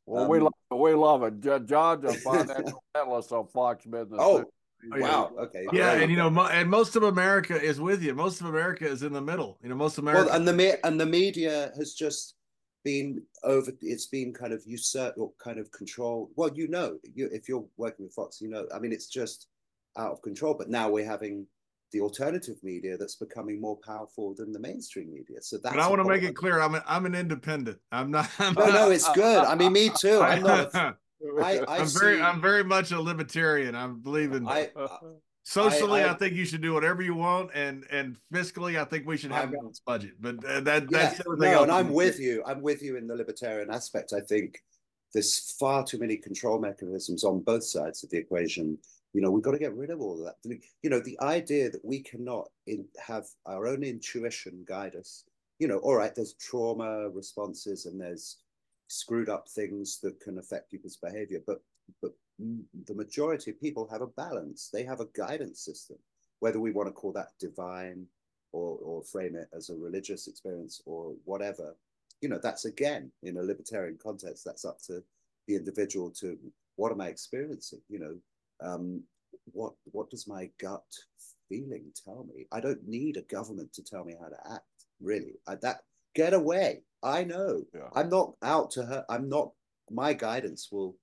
well, 0.07 0.25
um, 0.25 0.29
we 0.31 0.41
love 0.41 0.55
it. 0.71 0.75
We 0.75 0.95
love 0.95 1.23
it. 1.23 1.67
John's 1.67 2.05
a 2.05 2.15
financial 2.15 2.83
analyst 2.95 3.33
on 3.33 3.47
Fox 3.49 3.85
Business. 3.85 4.19
Oh, 4.19 4.45
wow. 4.89 5.33
Okay. 5.39 5.67
Yeah, 5.73 5.93
and 5.93 6.11
you 6.11 6.17
know, 6.17 6.29
and 6.47 6.69
most 6.69 6.97
of 6.97 7.03
America 7.03 7.61
is 7.61 7.81
with 7.81 8.03
you. 8.03 8.15
Most 8.15 8.41
of 8.41 8.47
America 8.47 8.87
is 8.87 9.03
in 9.03 9.13
the 9.13 9.21
middle. 9.21 9.59
You 9.63 9.69
know, 9.69 9.75
most 9.75 9.99
of 9.99 10.05
America. 10.05 10.27
Well, 10.27 10.37
and 10.37 10.47
the 10.47 10.87
and 10.87 11.01
the 11.01 11.07
media 11.07 11.73
has 11.77 11.95
just 11.95 12.35
been 12.85 13.23
over 13.45 13.73
it's 13.83 14.07
been 14.07 14.33
kind 14.33 14.53
of 14.53 14.63
usurped 14.67 15.19
or 15.19 15.33
kind 15.43 15.59
of 15.59 15.71
controlled 15.71 16.31
well 16.37 16.51
you 16.55 16.69
know 16.69 16.99
you, 17.15 17.29
if 17.33 17.49
you're 17.49 17.65
working 17.77 18.07
with 18.07 18.15
fox 18.15 18.41
you 18.41 18.49
know 18.49 18.67
i 18.75 18.79
mean 18.79 18.93
it's 18.93 19.09
just 19.09 19.49
out 19.99 20.13
of 20.13 20.23
control 20.23 20.55
but 20.55 20.71
now 20.71 20.89
we're 20.89 21.05
having 21.05 21.47
the 21.93 22.01
alternative 22.01 22.57
media 22.63 22.97
that's 22.97 23.17
becoming 23.17 23.61
more 23.61 23.77
powerful 23.85 24.35
than 24.35 24.53
the 24.53 24.59
mainstream 24.59 25.13
media 25.13 25.43
so 25.43 25.59
that's 25.63 25.75
but 25.75 25.83
i 25.83 25.89
want 25.89 26.01
to 26.01 26.09
make 26.09 26.23
it 26.23 26.35
clear 26.35 26.61
i'm 26.61 26.75
an, 26.75 26.83
I'm 26.87 27.05
an 27.05 27.15
independent 27.15 27.79
i'm 27.93 28.11
not 28.11 28.31
I'm 28.39 28.55
no 28.55 28.67
not, 28.67 28.75
no 28.75 28.91
it's 28.91 29.13
good 29.13 29.45
i 29.45 29.55
mean 29.55 29.73
me 29.73 29.91
too 29.91 30.21
i'm 30.21 30.43
not 30.43 30.73
I, 31.43 31.59
I 31.69 31.79
am 31.79 31.89
very 31.89 32.21
i'm 32.21 32.41
very 32.41 32.65
much 32.65 32.93
a 32.93 33.01
libertarian 33.01 33.75
i'm 33.75 34.01
believing 34.01 34.47
I, 34.49 34.71
Socially, 35.43 36.03
I, 36.03 36.09
I, 36.09 36.11
I, 36.13 36.15
think 36.15 36.35
you 36.35 36.45
should 36.45 36.61
do 36.61 36.75
whatever 36.75 37.03
you 37.03 37.15
want, 37.15 37.51
and 37.55 37.85
and 37.91 38.17
fiscally, 38.33 38.79
I 38.79 38.85
think 38.85 39.07
we 39.07 39.17
should 39.17 39.33
have 39.33 39.49
a 39.49 39.53
balanced 39.53 39.85
budget. 39.85 40.13
But 40.21 40.45
uh, 40.45 40.61
that 40.61 40.85
yeah, 40.91 41.11
that's 41.15 41.23
no, 41.27 41.63
and 41.63 41.73
I'm 41.73 41.93
with 41.93 42.21
you. 42.21 42.43
I'm 42.47 42.61
with 42.61 42.83
you 42.83 42.97
in 42.97 43.07
the 43.07 43.17
libertarian 43.17 43.71
aspect. 43.71 44.13
I 44.13 44.21
think 44.21 44.63
there's 45.13 45.53
far 45.59 45.85
too 45.85 45.99
many 45.99 46.17
control 46.17 46.61
mechanisms 46.61 47.25
on 47.25 47.41
both 47.41 47.65
sides 47.65 48.05
of 48.05 48.11
the 48.11 48.19
equation. 48.19 48.79
You 49.13 49.23
know, 49.23 49.31
we've 49.31 49.43
got 49.43 49.53
to 49.53 49.59
get 49.59 49.75
rid 49.75 49.91
of 49.91 50.01
all 50.01 50.19
of 50.19 50.25
that. 50.27 50.61
You 50.83 50.91
know, 50.91 51.01
the 51.01 51.19
idea 51.21 51.71
that 51.71 51.85
we 51.85 52.01
cannot 52.01 52.49
in, 52.67 52.85
have 53.05 53.27
our 53.47 53.67
own 53.67 53.83
intuition 53.83 54.65
guide 54.69 54.95
us. 54.95 55.25
You 55.59 55.69
know, 55.69 55.79
all 55.79 55.97
right, 55.97 56.15
there's 56.15 56.35
trauma 56.35 57.09
responses 57.09 57.87
and 57.87 58.01
there's 58.01 58.37
screwed 58.91 59.29
up 59.29 59.49
things 59.49 60.01
that 60.03 60.19
can 60.21 60.39
affect 60.39 60.71
people's 60.71 60.97
behavior, 60.97 61.41
but 61.47 61.63
but 62.03 62.13
the 62.87 62.95
majority 62.95 63.51
of 63.51 63.61
people 63.61 63.87
have 63.91 64.01
a 64.01 64.07
balance. 64.07 64.71
They 64.73 64.83
have 64.85 65.01
a 65.01 65.09
guidance 65.15 65.61
system, 65.61 65.99
whether 66.41 66.59
we 66.61 66.73
want 66.73 66.89
to 66.89 66.93
call 66.93 67.13
that 67.13 67.33
divine 67.39 68.07
or, 68.53 68.79
or 68.83 69.03
frame 69.03 69.37
it 69.37 69.49
as 69.55 69.69
a 69.69 69.77
religious 69.77 70.27
experience 70.27 70.83
or 70.87 71.15
whatever. 71.25 71.77
You 72.21 72.29
know, 72.29 72.41
that's 72.43 72.65
again 72.65 73.11
in 73.23 73.37
a 73.37 73.43
libertarian 73.43 73.99
context, 74.03 74.45
that's 74.45 74.65
up 74.65 74.79
to 74.87 75.03
the 75.47 75.57
individual 75.57 76.11
to 76.13 76.39
what 76.77 76.93
am 76.93 77.01
I 77.01 77.09
experiencing? 77.09 77.81
You 77.89 77.99
know, 77.99 78.17
um, 78.63 79.03
what 79.53 79.75
what 79.93 80.11
does 80.11 80.27
my 80.27 80.51
gut 80.59 80.85
feeling 81.49 81.93
tell 82.05 82.27
me? 82.35 82.47
I 82.53 82.61
don't 82.61 82.87
need 82.87 83.17
a 83.17 83.23
government 83.23 83.73
to 83.75 83.83
tell 83.83 84.05
me 84.05 84.17
how 84.21 84.29
to 84.29 84.53
act. 84.53 84.65
Really, 85.01 85.35
I, 85.47 85.57
that 85.57 85.83
get 86.15 86.35
away. 86.35 86.83
I 87.03 87.25
know. 87.25 87.63
Yeah. 87.75 87.89
I'm 87.95 88.09
not 88.09 88.35
out 88.43 88.71
to 88.73 88.85
her. 88.85 89.05
I'm 89.09 89.29
not. 89.29 89.53
My 89.91 90.13
guidance 90.13 90.69
will 90.71 90.97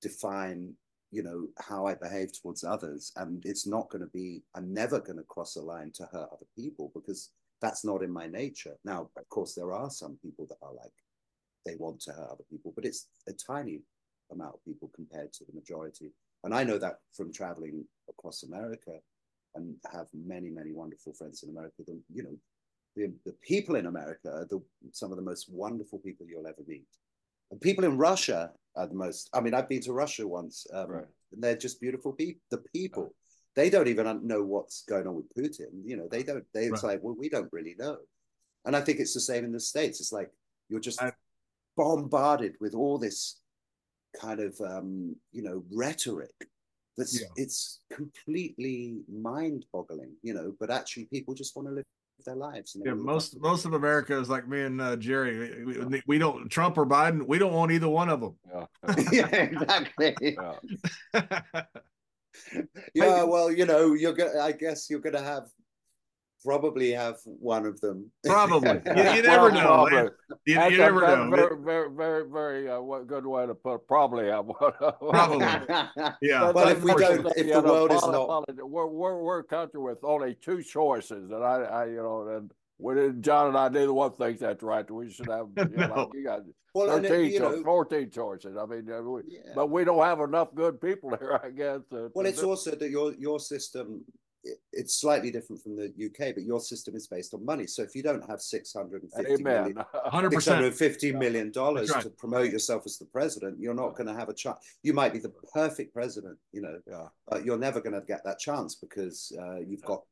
define, 0.00 0.72
you 1.10 1.22
know, 1.22 1.48
how 1.58 1.86
I 1.86 1.94
behave 1.94 2.30
towards 2.32 2.64
others, 2.64 3.12
and 3.16 3.44
it's 3.44 3.66
not 3.66 3.90
going 3.90 4.02
to 4.02 4.10
be. 4.10 4.42
I'm 4.54 4.72
never 4.72 5.00
going 5.00 5.18
to 5.18 5.24
cross 5.24 5.56
a 5.56 5.60
line 5.60 5.92
to 5.94 6.04
hurt 6.12 6.28
other 6.32 6.46
people 6.56 6.90
because 6.94 7.30
that's 7.60 7.84
not 7.84 8.02
in 8.02 8.10
my 8.10 8.26
nature. 8.26 8.76
Now, 8.84 9.10
of 9.16 9.28
course, 9.28 9.54
there 9.54 9.72
are 9.72 9.90
some 9.90 10.18
people 10.22 10.46
that 10.48 10.58
are 10.62 10.72
like 10.72 10.92
they 11.66 11.76
want 11.76 12.00
to 12.00 12.12
hurt 12.12 12.30
other 12.30 12.44
people, 12.50 12.72
but 12.74 12.84
it's 12.84 13.08
a 13.28 13.32
tiny 13.32 13.80
amount 14.32 14.54
of 14.54 14.64
people 14.64 14.90
compared 14.94 15.32
to 15.34 15.44
the 15.44 15.52
majority. 15.52 16.12
And 16.44 16.54
I 16.54 16.64
know 16.64 16.78
that 16.78 16.98
from 17.12 17.32
traveling 17.32 17.84
across 18.08 18.44
America 18.44 18.92
and 19.54 19.74
have 19.92 20.06
many, 20.14 20.48
many 20.48 20.72
wonderful 20.72 21.12
friends 21.12 21.42
in 21.42 21.50
America. 21.50 21.82
The, 21.86 22.00
you 22.12 22.22
know, 22.22 22.36
the, 22.96 23.12
the 23.24 23.32
people 23.42 23.76
in 23.76 23.86
America 23.86 24.28
are 24.30 24.46
the, 24.46 24.60
some 24.92 25.10
of 25.10 25.16
the 25.16 25.22
most 25.22 25.48
wonderful 25.50 25.98
people 25.98 26.26
you'll 26.28 26.46
ever 26.46 26.62
meet. 26.66 26.86
And 27.50 27.60
people 27.60 27.84
in 27.84 27.96
Russia 27.96 28.52
are 28.76 28.86
the 28.86 28.94
most, 28.94 29.30
I 29.32 29.40
mean, 29.40 29.54
I've 29.54 29.68
been 29.68 29.80
to 29.82 29.92
Russia 29.92 30.26
once, 30.26 30.66
um, 30.72 30.90
Right. 30.90 31.04
and 31.32 31.42
they're 31.42 31.56
just 31.56 31.80
beautiful 31.80 32.12
people. 32.12 32.40
The 32.50 32.58
people, 32.74 33.14
they 33.56 33.70
don't 33.70 33.88
even 33.88 34.26
know 34.26 34.42
what's 34.42 34.82
going 34.84 35.06
on 35.06 35.16
with 35.16 35.32
Putin. 35.34 35.68
You 35.84 35.96
know, 35.96 36.08
they 36.10 36.22
don't, 36.22 36.44
they, 36.54 36.64
it's 36.66 36.82
Right. 36.82 36.92
like, 36.94 37.02
well, 37.02 37.16
we 37.18 37.28
don't 37.28 37.52
really 37.52 37.74
know. 37.78 37.98
And 38.64 38.76
I 38.76 38.80
think 38.80 39.00
it's 39.00 39.14
the 39.14 39.20
same 39.20 39.44
in 39.44 39.52
the 39.52 39.60
States. 39.60 40.00
It's 40.00 40.12
like 40.12 40.30
you're 40.68 40.80
just 40.80 41.02
I- 41.02 41.12
bombarded 41.76 42.56
with 42.60 42.74
all 42.74 42.98
this 42.98 43.40
kind 44.20 44.40
of 44.40 44.60
um, 44.60 45.14
you 45.32 45.40
know 45.42 45.62
rhetoric 45.72 46.34
that's 46.96 47.20
Yeah. 47.20 47.28
it's 47.36 47.80
completely 47.92 49.02
mind-boggling 49.08 50.12
you 50.22 50.34
know 50.34 50.52
but 50.58 50.68
actually 50.68 51.04
people 51.06 51.32
just 51.32 51.54
want 51.54 51.68
to 51.68 51.74
live 51.74 51.84
their 52.24 52.36
lives 52.36 52.74
and 52.74 52.84
they 52.84 52.90
Yeah, 52.90 52.94
most 52.94 53.34
after 53.34 53.40
most 53.48 53.64
of 53.64 53.72
America 53.74 54.18
is 54.18 54.28
like 54.28 54.48
me 54.48 54.62
and 54.62 54.80
uh, 54.80 54.96
Jerry. 54.96 55.64
We, 55.64 55.78
we- 55.84 56.02
we 56.06 56.18
don't 56.18 56.48
Trump 56.48 56.78
or 56.78 56.86
Biden. 56.86 57.26
We 57.26 57.38
don't 57.38 57.52
want 57.52 57.72
either 57.72 57.88
one 57.88 58.08
of 58.08 58.20
them. 58.20 58.36
Yeah. 58.52 58.66
yeah 59.12 59.26
exactly 59.28 60.16
yeah. 60.20 60.54
yeah 62.94 63.22
well 63.22 63.50
you 63.50 63.66
know 63.66 63.94
you're 63.94 64.12
gonna 64.12 64.40
i 64.40 64.52
guess 64.52 64.88
you're 64.88 65.00
gonna 65.00 65.22
have 65.22 65.48
probably 66.44 66.90
have 66.92 67.16
one 67.24 67.66
of 67.66 67.80
them 67.80 68.10
Probably. 68.24 68.80
You, 68.96 69.02
you 69.12 69.22
never 69.22 69.50
Well, 69.50 69.54
know. 69.54 69.60
probably. 69.62 69.92
man. 69.92 70.10
You, 70.46 70.54
you 70.54 70.60
a 70.60 70.70
never 70.78 71.00
very, 71.00 71.16
know. 71.30 71.36
Very, 71.36 71.56
very, 71.62 71.90
very, 71.94 72.28
very 72.30 72.70
uh, 72.70 72.80
good 73.06 73.26
way 73.26 73.46
to 73.46 73.54
put 73.54 73.74
it. 73.76 73.88
Probably 73.88 74.26
have 74.28 74.46
one. 74.46 74.72
Probably. 75.10 75.46
Yeah. 76.22 76.50
Well, 76.50 76.68
if 76.68 76.82
we 76.82 76.94
don't- 76.94 77.26
if 77.36 77.46
you 77.46 77.54
the 77.54 77.60
know, 77.62 77.72
world 77.72 77.92
is 77.92 78.02
not- 78.02 78.12
poli- 78.12 78.62
we're, 78.62 78.86
we're, 78.86 79.22
we're 79.22 79.38
a 79.40 79.44
country 79.44 79.80
with 79.80 79.98
only 80.02 80.34
two 80.34 80.62
choices, 80.62 81.30
and 81.30 81.44
I, 81.44 81.56
I 81.62 81.84
you 81.86 81.96
know, 81.96 82.28
and 82.28 82.50
when 82.78 83.20
John 83.22 83.48
and 83.48 83.56
I 83.58 83.68
neither 83.68 83.92
one 83.92 84.12
thinks 84.12 84.40
that's 84.40 84.62
right. 84.62 84.90
We 84.90 85.10
should 85.10 85.28
have, 85.28 85.48
you 85.56 85.76
know, 85.76 85.86
No. 85.86 85.94
like 85.94 86.08
you 86.14 86.24
got 86.24 86.40
well 86.74 86.90
and 86.96 87.04
it- 87.04 87.32
you 87.32 87.40
know 87.40 87.62
14 87.62 88.10
choices. 88.10 88.56
I 88.56 88.64
mean, 88.66 88.90
uh, 88.90 89.02
we, 89.02 89.20
yeah. 89.28 89.52
but 89.54 89.68
we 89.70 89.84
don't 89.84 90.02
have 90.02 90.20
enough 90.20 90.54
good 90.54 90.80
people 90.80 91.10
here, 91.10 91.38
I 91.42 91.50
guess. 91.50 91.80
to- 91.90 92.10
Well, 92.14 92.24
to 92.24 92.30
it's 92.30 92.40
do- 92.40 92.48
also 92.50 92.70
that 92.74 92.88
your 92.90 93.12
your 93.14 93.38
system 93.40 94.02
it- 94.08 94.14
it's 94.72 95.00
slightly 95.00 95.30
different 95.30 95.62
from 95.62 95.76
the 95.76 95.88
UK, 95.88 96.34
but 96.34 96.44
your 96.44 96.60
system 96.60 96.96
is 96.96 97.06
based 97.06 97.34
on 97.34 97.44
money. 97.44 97.66
So 97.66 97.82
if 97.82 97.94
you 97.94 98.02
don't 98.02 98.26
have 98.28 98.40
six 98.40 98.72
hundred 98.72 99.02
and 99.02 99.12
fifty 99.12 99.34
Amen. 99.34 99.62
million, 99.62 99.84
100%. 100.06 100.32
six 100.32 100.48
hundred 100.48 100.74
fifty 100.74 101.12
million 101.12 101.50
dollars 101.50 101.90
right. 101.90 102.02
to 102.02 102.10
promote 102.10 102.50
yourself 102.50 102.84
as 102.86 102.98
the 102.98 103.04
president, 103.06 103.60
you're 103.60 103.74
not 103.74 103.96
going 103.96 104.06
to 104.06 104.14
have 104.14 104.28
a 104.28 104.34
chance. 104.34 104.58
You 104.82 104.94
might 104.94 105.12
be 105.12 105.18
the 105.18 105.32
perfect 105.52 105.92
president, 105.92 106.38
you 106.52 106.62
know, 106.62 106.78
yeah. 106.88 107.08
but 107.28 107.44
you're 107.44 107.58
never 107.58 107.80
going 107.80 107.94
to 107.94 108.06
get 108.06 108.24
that 108.24 108.38
chance 108.38 108.74
because 108.74 109.32
uh, 109.40 109.58
you've 109.58 109.84
got 109.84 110.02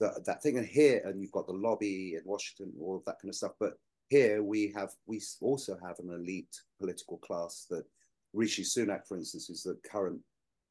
the, 0.00 0.20
that 0.26 0.42
thing 0.42 0.56
in 0.56 0.64
here, 0.64 1.02
and 1.04 1.20
you've 1.20 1.32
got 1.32 1.46
the 1.46 1.52
lobby 1.52 2.14
in 2.14 2.22
Washington, 2.24 2.72
all 2.80 2.96
of 2.96 3.04
that 3.04 3.20
kind 3.20 3.30
of 3.30 3.36
stuff. 3.36 3.52
But 3.60 3.78
here 4.08 4.42
we 4.42 4.72
have 4.76 4.90
we 5.06 5.20
also 5.40 5.78
have 5.84 5.98
an 6.00 6.12
elite 6.12 6.60
political 6.78 7.18
class 7.18 7.66
that 7.70 7.84
Rishi 8.32 8.62
Sunak, 8.62 9.06
for 9.06 9.16
instance, 9.16 9.48
is 9.48 9.62
the 9.62 9.78
current 9.88 10.20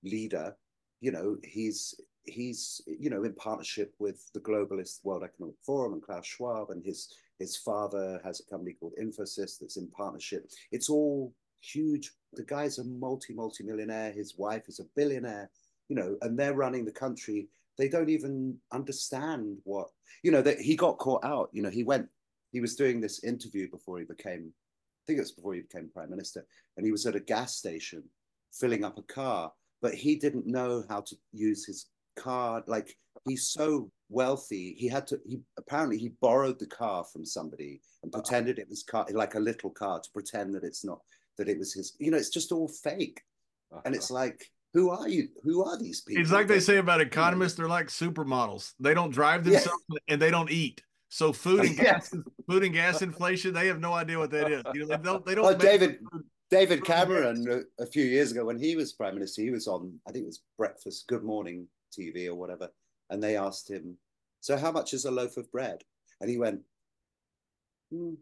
leader. 0.03 0.55
You 1.06 1.12
know, 1.12 1.38
he's 1.43 1.93
he's 2.24 2.82
you 2.88 3.12
know 3.12 3.26
in 3.26 3.36
partnership 3.36 3.93
with 3.99 4.28
the 4.34 4.39
globalist 4.39 5.06
World 5.06 5.22
Economic 5.24 5.53
Forum 5.64 5.93
and 5.93 6.01
Klaus 6.01 6.26
Schwab, 6.26 6.72
and 6.72 6.84
his 6.84 7.14
his 7.38 7.56
father 7.56 8.20
has 8.24 8.39
a 8.39 8.49
company 8.49 8.74
called 8.74 8.93
Infosys 8.99 9.60
that's 9.60 9.78
in 9.78 9.88
partnership. 9.89 10.49
It's 10.72 10.89
all 10.89 11.32
huge. 11.62 12.12
The 12.34 12.43
guy's 12.43 12.80
a 12.80 12.84
multi 12.86 13.36
multi 13.36 13.64
millionaire. 13.64 14.14
His 14.14 14.36
wife 14.36 14.68
is 14.68 14.80
a 14.80 14.89
billionaire. 14.95 15.51
You 15.89 15.95
know, 15.95 16.18
and 16.24 16.39
they're 16.39 16.56
running 16.56 16.86
the 16.86 17.01
country. 17.06 17.49
They 17.78 17.88
don't 17.88 18.10
even 18.10 18.58
understand 18.72 19.60
what 19.64 19.89
you 20.24 20.32
know. 20.32 20.41
That 20.41 20.60
he 20.60 20.76
got 20.76 20.97
caught 20.97 21.24
out. 21.24 21.49
You 21.53 21.62
know, 21.62 21.70
he 21.70 21.84
went. 21.84 22.10
He 22.51 22.62
was 22.62 22.76
doing 22.76 22.99
this 22.99 23.24
interview 23.24 23.70
before 23.70 23.99
he 23.99 24.06
became. 24.06 24.51
I 24.51 25.03
think 25.06 25.18
it 25.20 25.28
was 25.28 25.34
before 25.34 25.53
he 25.53 25.62
became 25.62 25.91
prime 25.93 26.10
minister, 26.10 26.47
and 26.78 26.84
he 26.84 26.91
was 26.91 27.06
at 27.06 27.16
a 27.16 27.20
gas 27.20 27.56
station 27.56 28.01
filling 28.51 28.84
up 28.84 28.97
a 28.97 29.03
car, 29.03 29.51
but 29.86 29.94
he 29.94 30.16
didn't 30.16 30.48
know 30.48 30.84
how 30.90 31.00
to 31.00 31.16
use 31.32 31.64
his 31.64 31.86
card. 32.18 32.64
Like 32.66 32.98
he's 33.28 33.50
so 33.50 33.92
wealthy, 34.10 34.74
he 34.80 34.88
had 34.88 35.06
to. 35.06 35.20
He 35.28 35.42
apparently 35.60 36.00
he 36.00 36.14
borrowed 36.22 36.58
the 36.58 36.66
car 36.66 37.04
from 37.04 37.24
somebody 37.24 37.82
and 38.02 38.12
pretended 38.12 38.58
it 38.58 38.68
was 38.68 38.82
car, 38.82 39.06
like 39.12 39.36
a 39.36 39.40
little 39.40 39.70
car, 39.70 40.00
to 40.00 40.10
pretend 40.12 40.56
that 40.56 40.64
it's 40.64 40.84
not 40.84 41.02
that 41.38 41.48
it 41.48 41.60
was 41.60 41.72
his. 41.72 41.96
You 42.00 42.10
know, 42.10 42.18
it's 42.18 42.32
just 42.32 42.52
all 42.52 42.68
fake, 42.68 43.22
and 43.86 43.94
it's 43.94 44.10
uh-huh. 44.10 44.22
like, 44.22 44.50
who 44.74 44.90
are 44.90 45.08
you? 45.08 45.28
Who 45.44 45.64
are 45.64 45.78
these 45.78 46.02
people? 46.02 46.24
It's 46.24 46.32
like 46.32 46.48
they 46.48 46.60
say 46.60 46.78
about 46.78 47.00
economists, 47.00 47.54
they're 47.54 47.68
like 47.68 47.90
supermodels. 47.90 48.74
They 48.80 48.96
don't 48.96 49.12
drive 49.12 49.46
Yeah. 49.46 49.60
themselves 49.60 49.84
and 50.08 50.20
they 50.20 50.32
don't 50.32 50.50
eat. 50.50 50.82
So 51.10 51.32
food 51.32 51.60
and 51.60 51.78
Yeah. 51.78 51.84
gas, 51.94 52.12
food 52.50 52.64
and 52.64 52.74
gas 52.74 53.04
inflation, 53.04 53.54
they 53.54 53.68
have 53.68 53.80
no 53.80 53.94
idea 53.94 54.18
what 54.18 54.32
that 54.32 54.52
is. 54.52 54.64
You 54.74 54.88
know, 54.88 54.98
they 54.98 55.04
don't. 55.04 55.26
They 55.28 55.36
don't. 55.36 55.46
Oh, 55.46 55.52
make 55.52 55.60
David, 55.60 56.00
food. 56.12 56.24
David 56.50 56.86
Cameron, 56.86 57.66
a, 57.80 57.84
a 57.84 57.88
few 57.88 58.06
years 58.06 58.32
ago 58.32 58.46
when 58.46 58.60
he 58.60 58.76
was 58.76 58.93
prime 58.93 59.16
minister, 59.16 59.41
he 59.41 59.52
was 59.52 59.68
on, 59.68 60.00
I 60.08 60.12
think 60.12 60.24
it 60.24 60.28
was 60.28 60.43
Breakfast, 60.58 61.08
Good 61.08 61.24
Morning 61.24 61.68
TV 61.91 62.28
or 62.28 62.36
whatever, 62.36 62.70
and 63.10 63.22
they 63.22 63.36
asked 63.36 63.70
him, 63.70 63.98
"So 64.41 64.56
how 64.58 64.72
much 64.72 64.93
is 64.93 65.06
a 65.06 65.12
loaf 65.12 65.38
of 65.38 65.52
bread?" 65.52 65.84
And 66.22 66.30
he 66.30 66.38
went, 66.38 66.62
"Hmm, 67.91 68.14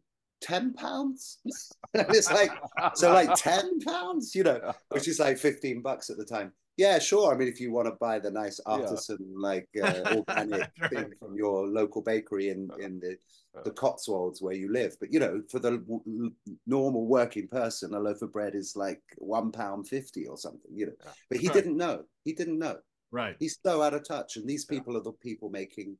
10 0.44 0.74
pounds." 0.74 1.40
and 1.96 2.06
it's 2.10 2.32
like, 2.32 2.52
so 2.96 3.12
like 3.14 3.34
ten 3.36 3.80
pounds, 3.80 4.36
you 4.36 4.44
know, 4.44 4.60
which 4.90 5.08
is 5.08 5.20
like 5.20 5.38
fifteen 5.38 5.82
bucks 5.82 6.10
at 6.10 6.18
the 6.18 6.26
time. 6.26 6.52
Yeah, 6.76 6.98
sure. 6.98 7.32
I 7.32 7.38
mean, 7.38 7.48
if 7.48 7.60
you 7.62 7.72
want 7.72 7.88
to 7.88 7.94
buy 8.00 8.18
the 8.18 8.32
nice 8.32 8.60
artisan, 8.66 9.20
like 9.36 9.70
uh, 9.82 10.16
organic 10.28 10.70
thing 10.90 11.12
from 11.20 11.36
your 11.36 11.68
local 11.68 12.02
bakery 12.02 12.50
in 12.50 12.70
in 12.80 13.00
the 13.00 13.16
the 13.64 13.70
Cotswolds 13.72 14.42
where 14.42 14.56
you 14.56 14.72
live, 14.72 14.96
but 15.00 15.14
you 15.14 15.20
know, 15.20 15.44
for 15.52 15.60
the 15.60 15.78
w- 15.78 16.32
normal 16.66 17.06
working 17.06 17.48
person, 17.48 17.94
a 17.94 18.00
loaf 18.00 18.24
of 18.24 18.34
bread 18.34 18.56
is 18.56 18.76
like 18.76 19.02
one 19.20 19.52
pound 19.52 19.88
fifty 19.88 20.26
or 20.26 20.38
something. 20.38 20.72
You 20.74 20.88
know, 20.88 20.94
Yeah. 21.06 21.12
but 21.30 21.38
he 21.40 21.48
Right. 21.48 21.54
didn't 21.58 21.78
know. 21.78 22.04
He 22.26 22.34
didn't 22.34 22.58
know. 22.58 22.78
Right. 23.12 23.36
He's 23.40 23.60
so 23.64 23.84
out 23.84 23.94
of 23.94 24.08
touch, 24.08 24.38
and 24.38 24.48
these 24.50 24.66
Yeah. 24.68 24.78
people 24.80 24.98
are 24.98 25.04
the 25.04 25.12
people 25.14 25.50
making. 25.52 25.98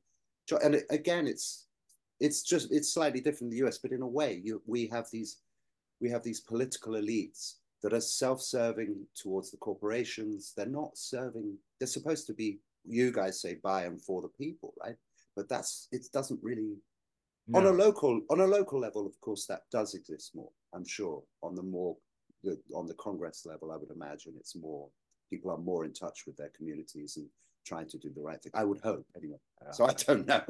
And 0.62 0.74
it- 0.74 0.86
again, 0.90 1.28
it's 1.28 1.68
it's 2.20 2.42
just 2.42 2.72
it's 2.72 2.92
slightly 2.92 3.20
different 3.20 3.52
in 3.52 3.58
the 3.58 3.66
US, 3.66 3.78
but 3.78 3.92
in 3.92 4.02
a 4.02 4.06
way, 4.06 4.40
you 4.42 4.62
we 4.66 4.86
have 4.88 5.10
these 5.10 5.38
we 6.00 6.10
have 6.10 6.22
these 6.22 6.40
political 6.40 6.94
elites 6.94 7.54
that 7.82 7.92
are 7.92 8.00
self-serving 8.00 9.06
towards 9.14 9.50
the 9.50 9.56
corporations. 9.58 10.52
They're 10.56 10.66
not 10.66 10.96
serving. 10.96 11.56
They're 11.78 11.86
supposed 11.86 12.26
to 12.28 12.34
be. 12.34 12.58
You 12.86 13.12
guys 13.12 13.40
say 13.40 13.56
by 13.62 13.84
and 13.84 14.00
for 14.00 14.20
the 14.20 14.28
people, 14.28 14.74
right? 14.82 14.96
But 15.36 15.48
that's 15.48 15.88
it. 15.90 16.06
Doesn't 16.12 16.40
really 16.42 16.76
on 17.54 17.66
a 17.66 17.70
local 17.70 18.20
on 18.30 18.40
a 18.40 18.46
local 18.46 18.80
level. 18.80 19.06
Of 19.06 19.20
course, 19.20 19.46
that 19.46 19.62
does 19.70 19.94
exist 19.94 20.34
more. 20.34 20.50
I'm 20.74 20.86
sure 20.86 21.22
on 21.42 21.54
the 21.54 21.62
more 21.62 21.96
the, 22.42 22.58
on 22.74 22.86
the 22.86 22.94
Congress 22.94 23.46
level, 23.46 23.72
I 23.72 23.76
would 23.76 23.90
imagine 23.90 24.34
it's 24.36 24.56
more 24.56 24.88
people 25.30 25.50
are 25.50 25.58
more 25.58 25.84
in 25.84 25.92
touch 25.92 26.24
with 26.26 26.36
their 26.36 26.52
communities 26.56 27.16
and 27.16 27.26
trying 27.64 27.88
to 27.88 27.98
do 27.98 28.10
the 28.14 28.20
right 28.20 28.40
thing. 28.42 28.52
I 28.54 28.64
would 28.64 28.80
hope 28.80 29.06
anyway. 29.16 29.38
Yeah. 29.62 29.70
So 29.72 29.86
I 29.86 29.92
don't 29.92 30.26
know. 30.26 30.42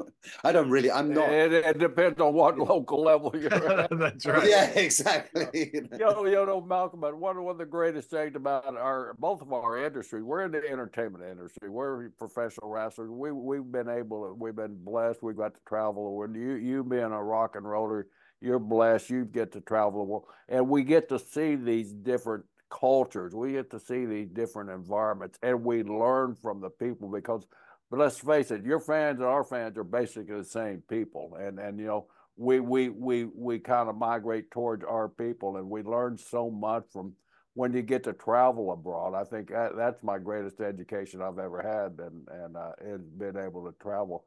I 0.42 0.52
don't 0.52 0.68
really. 0.68 0.90
I'm 0.90 1.14
not. 1.14 1.30
It, 1.30 1.52
it 1.52 1.78
depends 1.78 2.20
on 2.20 2.34
what 2.34 2.58
local 2.58 3.02
level 3.02 3.34
you're 3.34 3.54
at. 3.80 3.90
That's 3.96 4.26
right. 4.26 4.48
Yeah, 4.48 4.70
exactly. 4.70 5.46
you 5.72 5.88
know. 5.92 6.26
you 6.26 6.46
know, 6.46 6.60
Malcolm, 6.60 7.00
but 7.00 7.16
one, 7.16 7.42
one 7.42 7.52
of 7.52 7.58
the 7.58 7.64
greatest 7.64 8.10
things 8.10 8.34
about 8.34 8.66
our 8.66 9.14
both 9.18 9.40
of 9.40 9.52
our 9.52 9.84
industry, 9.84 10.22
we're 10.22 10.44
in 10.44 10.52
the 10.52 10.68
entertainment 10.68 11.24
industry. 11.24 11.70
We're 11.70 12.10
professional 12.10 12.68
wrestlers. 12.70 13.10
We 13.10 13.32
we've 13.32 13.70
been 13.70 13.88
able, 13.88 14.28
to, 14.28 14.34
we've 14.34 14.56
been 14.56 14.76
blessed. 14.82 15.22
We've 15.22 15.36
got 15.36 15.54
to 15.54 15.60
travel. 15.66 16.16
When 16.16 16.34
you 16.34 16.54
you 16.54 16.82
being 16.82 17.02
a 17.04 17.22
rock 17.22 17.56
and 17.56 17.68
roller, 17.68 18.08
you're 18.40 18.58
blessed. 18.58 19.10
You 19.10 19.24
get 19.24 19.52
to 19.52 19.60
travel 19.60 20.00
the 20.00 20.10
world, 20.10 20.24
and 20.48 20.68
we 20.68 20.82
get 20.82 21.08
to 21.10 21.18
see 21.18 21.54
these 21.54 21.92
different 21.92 22.44
cultures. 22.80 23.34
We 23.34 23.52
get 23.52 23.70
to 23.70 23.80
see 23.80 24.04
these 24.06 24.28
different 24.28 24.70
environments, 24.70 25.38
and 25.42 25.64
we 25.64 25.82
learn 25.82 26.34
from 26.34 26.60
the 26.60 26.70
people 26.70 27.08
because. 27.08 27.46
But 27.90 28.00
let's 28.00 28.18
face 28.18 28.50
it, 28.50 28.64
your 28.64 28.80
fans 28.80 29.20
and 29.20 29.28
our 29.28 29.44
fans 29.44 29.78
are 29.78 29.84
basically 29.84 30.36
the 30.36 30.44
same 30.44 30.82
people, 30.88 31.36
and 31.40 31.58
and 31.60 31.78
you 31.78 31.86
know 31.86 32.06
we 32.36 32.60
we 32.60 32.88
we 32.88 33.24
we 33.24 33.58
kind 33.58 33.88
of 33.88 33.96
migrate 33.96 34.50
towards 34.50 34.84
our 34.84 35.08
people 35.08 35.56
and 35.56 35.70
we 35.70 35.82
learn 35.82 36.18
so 36.18 36.50
much 36.50 36.84
from 36.92 37.12
when 37.52 37.72
you 37.72 37.82
get 37.82 38.02
to 38.02 38.12
travel 38.12 38.72
abroad 38.72 39.14
i 39.14 39.22
think 39.22 39.50
that, 39.50 39.76
that's 39.76 40.02
my 40.02 40.18
greatest 40.18 40.60
education 40.60 41.22
i've 41.22 41.38
ever 41.38 41.62
had 41.62 42.04
and 42.04 42.26
and 42.42 42.56
uh, 42.56 42.72
is 42.84 43.00
being 43.18 43.36
able 43.36 43.64
to 43.64 43.72
travel 43.80 44.24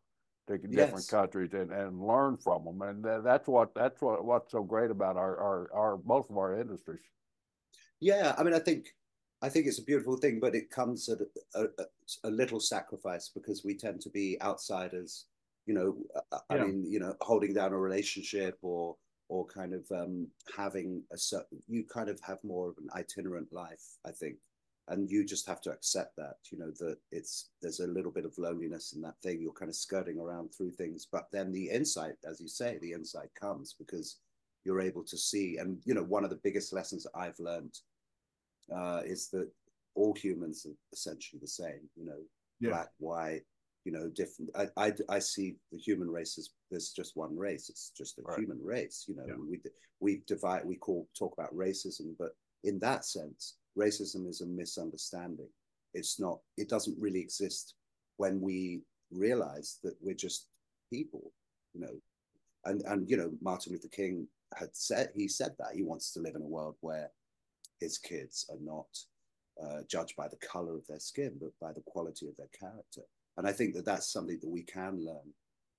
to 0.48 0.58
different 0.58 1.08
Yes. 1.08 1.10
countries 1.10 1.54
and, 1.54 1.72
and 1.72 2.02
learn 2.02 2.38
from 2.38 2.64
them. 2.66 2.82
And 2.82 3.04
that's 3.26 3.48
what 3.48 3.74
that's 3.76 4.02
what 4.02 4.24
what's 4.24 4.52
so 4.52 4.64
great 4.64 4.92
about 4.92 5.18
our 5.18 5.38
our, 5.38 5.70
our 5.74 6.00
most 6.06 6.30
of 6.30 6.38
our 6.38 6.60
industries. 6.60 7.02
Yeah, 8.00 8.36
I 8.38 8.44
mean, 8.44 8.54
I 8.54 8.60
think 8.60 8.96
I 9.42 9.50
think 9.50 9.68
it's 9.68 9.80
a 9.80 9.84
beautiful 9.84 10.18
thing, 10.18 10.40
but 10.40 10.56
it 10.56 10.70
comes 10.72 11.10
at 11.10 11.20
a, 11.56 11.64
a, 11.64 11.86
a 12.24 12.30
little 12.32 12.60
sacrifice 12.60 13.30
because 13.30 13.64
we 13.64 13.76
tend 13.78 14.02
to 14.02 14.10
be 14.10 14.40
outsiders. 14.42 15.28
You 15.66 15.74
know, 15.74 16.04
I- 16.32 16.40
I 16.52 16.56
Yeah. 16.56 16.64
mean, 16.66 16.86
you 16.92 17.00
know, 17.00 17.16
holding 17.22 17.54
down 17.54 17.74
a 17.74 17.78
relationship 17.80 18.58
or 18.62 18.98
or 19.30 19.46
kind 19.46 19.74
of 19.74 19.92
um, 19.92 20.32
having 20.56 21.06
a 21.12 21.18
certain. 21.18 21.62
You 21.68 21.86
kind 21.86 22.10
of 22.10 22.20
have 22.22 22.44
more 22.44 22.70
of 22.70 22.78
an 22.78 22.88
itinerant 22.96 23.52
life, 23.52 23.98
I 24.06 24.12
think, 24.12 24.40
and 24.88 25.10
you 25.12 25.26
just 25.26 25.46
have 25.48 25.60
to 25.62 25.72
accept 25.72 26.16
that. 26.18 26.38
You 26.52 26.58
know 26.60 26.72
that 26.80 27.00
it's 27.12 27.52
there's 27.62 27.80
a 27.82 27.88
little 27.88 28.12
bit 28.12 28.26
of 28.26 28.38
loneliness 28.38 28.94
in 28.94 29.02
that 29.02 29.22
thing. 29.22 29.42
You're 29.42 29.54
kind 29.54 29.70
of 29.70 29.76
skirting 29.76 30.20
around 30.20 30.50
through 30.54 30.72
things, 30.72 31.06
but 31.12 31.30
then 31.32 31.52
the 31.52 31.70
insight, 31.70 32.16
as 32.24 32.40
you 32.42 32.48
say, 32.48 32.78
the 32.80 32.94
insight 32.94 33.34
comes 33.36 33.74
because 33.74 34.20
you're 34.68 34.82
able 34.82 35.04
to 35.06 35.18
see. 35.18 35.58
And 35.58 35.80
you 35.86 35.94
know, 35.94 36.04
one 36.04 36.26
of 36.26 36.30
the 36.30 36.42
biggest 36.44 36.74
lessons 36.74 37.04
that 37.04 37.18
I've 37.18 37.40
learned 37.40 37.74
uh, 38.76 39.02
is 39.06 39.30
that 39.30 39.50
all 39.96 40.14
humans 40.14 40.66
are 40.68 40.76
essentially 40.92 41.40
the 41.40 41.48
same. 41.48 41.90
You 41.96 42.06
know, 42.06 42.22
Yeah. 42.60 42.72
black, 42.72 42.90
white, 43.00 43.44
you 43.86 43.94
know, 43.94 44.10
different. 44.10 44.52
I, 44.56 44.68
I, 44.76 44.94
I 45.10 45.20
see 45.20 45.56
the 45.72 45.78
human 45.78 46.10
race 46.12 46.38
as 46.38 46.50
there's 46.70 46.92
just 46.92 47.16
one 47.16 47.36
race. 47.38 47.70
It's 47.70 47.92
just 47.98 48.20
a 48.20 48.24
Right. 48.24 48.40
human 48.40 48.62
race. 48.62 49.06
You 49.08 49.16
know, 49.16 49.26
Yeah. 49.26 49.38
we 49.38 49.62
we 50.00 50.12
divide. 50.28 50.66
We 50.66 50.76
call 50.76 51.08
talk 51.18 51.34
about 51.38 51.56
racism, 51.56 52.16
but 52.20 52.36
in 52.66 52.78
that 52.80 53.06
sense, 53.06 53.56
racism 53.78 54.28
is 54.28 54.42
a 54.42 54.46
misunderstanding. 54.46 55.50
It's 55.94 56.20
not. 56.20 56.42
It 56.58 56.68
doesn't 56.68 57.00
really 57.00 57.22
exist 57.22 57.76
when 58.18 58.42
we 58.42 58.82
realize 59.12 59.80
that 59.84 59.96
we're 60.02 60.22
just 60.28 60.50
people. 60.92 61.32
You 61.74 61.82
know, 61.82 61.96
and 62.66 62.82
and 62.92 63.10
you 63.10 63.16
know, 63.18 63.32
Martin 63.42 63.72
Luther 63.72 63.88
King 64.02 64.28
had 64.56 64.70
said 64.76 65.12
he 65.16 65.28
said 65.28 65.54
that 65.60 65.76
he 65.76 65.84
wants 65.84 66.12
to 66.14 66.20
live 66.20 66.36
in 66.36 66.42
a 66.42 66.48
world 66.48 66.76
where 66.82 67.12
his 67.80 67.98
kids 67.98 68.46
are 68.50 68.60
not 68.62 68.88
uh, 69.64 69.82
judged 69.90 70.16
by 70.16 70.28
the 70.28 70.38
color 70.38 70.76
of 70.76 70.86
their 70.88 71.00
skin, 71.00 71.34
but 71.40 71.52
by 71.60 71.74
the 71.74 71.84
quality 71.86 72.28
of 72.28 72.36
their 72.38 72.50
character. 72.58 73.02
And 73.38 73.48
I 73.48 73.52
think 73.52 73.76
that 73.76 73.86
that's 73.86 74.12
something 74.12 74.40
that 74.42 74.50
we 74.50 74.64
can 74.64 75.06
learn 75.06 75.34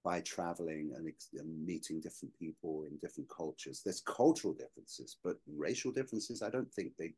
by 0.05 0.21
traveling 0.21 0.93
and, 0.97 1.13
and 1.35 1.67
meeting 1.67 2.01
different 2.01 2.37
people 2.39 2.85
in 2.89 2.97
different 2.99 3.29
cultures. 3.29 3.83
There's 3.85 4.01
cultural 4.01 4.55
differences, 4.55 5.17
but 5.25 5.37
racial 5.47 5.93
differences, 5.93 6.43
I 6.43 6.51
don't 6.51 6.73
think 6.73 6.93
they 6.97 7.15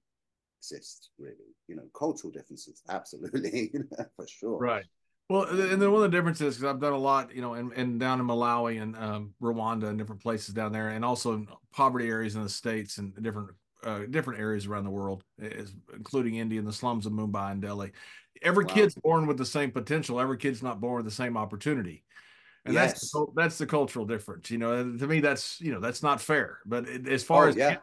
exist 0.59 1.11
really. 1.19 1.55
You 1.69 1.77
know, 1.77 1.89
cultural 1.97 2.33
differences, 2.33 2.83
absolutely, 2.89 3.73
for 4.17 4.27
sure. 4.27 4.59
Right. 4.59 4.87
Well, 5.31 5.45
and 5.45 5.81
then 5.81 5.93
one 5.93 6.03
of 6.03 6.11
the 6.11 6.17
differences, 6.17 6.57
because 6.57 6.69
I've 6.75 6.81
done 6.81 6.93
a 6.93 6.99
lot, 6.99 7.33
you 7.33 7.41
know, 7.41 7.55
and, 7.55 7.73
and 7.75 8.01
down 8.01 8.19
in 8.19 8.27
Malawi 8.27 8.83
and 8.83 8.97
um, 8.97 9.33
Rwanda 9.41 9.85
and 9.85 9.97
different 9.97 10.21
places 10.21 10.53
down 10.53 10.73
there, 10.73 10.89
and 10.89 11.05
also 11.05 11.35
in 11.35 11.47
poverty 11.73 12.09
areas 12.09 12.35
in 12.35 12.43
the 12.43 12.49
states 12.49 12.99
and 12.99 13.15
different 13.23 13.51
uh, 13.85 14.01
different 14.11 14.41
areas 14.41 14.67
around 14.67 14.83
the 14.83 14.91
world, 14.91 15.23
is, 15.39 15.73
including 15.95 16.35
India 16.35 16.59
and 16.59 16.67
the 16.67 16.73
slums 16.73 17.07
of 17.07 17.13
Mumbai 17.13 17.53
and 17.53 17.63
Delhi. 17.63 17.93
Every 18.43 18.65
Wow. 18.65 18.75
kid's 18.75 18.97
born 18.97 19.29
with 19.29 19.39
the 19.39 19.47
same 19.47 19.71
potential. 19.71 20.19
Every 20.21 20.37
kid's 20.37 20.65
not 20.65 20.81
born 20.81 20.97
with 20.97 21.05
the 21.05 21.13
same 21.13 21.37
opportunity, 21.37 22.03
and 22.65 22.77
that's 22.77 23.13
the, 23.13 23.27
that's 23.37 23.57
the 23.57 23.67
cultural 23.67 24.07
difference. 24.07 24.51
You 24.51 24.59
know, 24.59 24.97
to 24.97 25.07
me, 25.07 25.21
that's 25.21 25.61
you 25.61 25.73
know 25.73 25.79
that's 25.79 26.03
not 26.03 26.21
fair. 26.21 26.59
But 26.67 26.89
as 26.89 27.23
far 27.23 27.45
Oh, 27.45 27.49
as 27.51 27.57
yeah. 27.57 27.77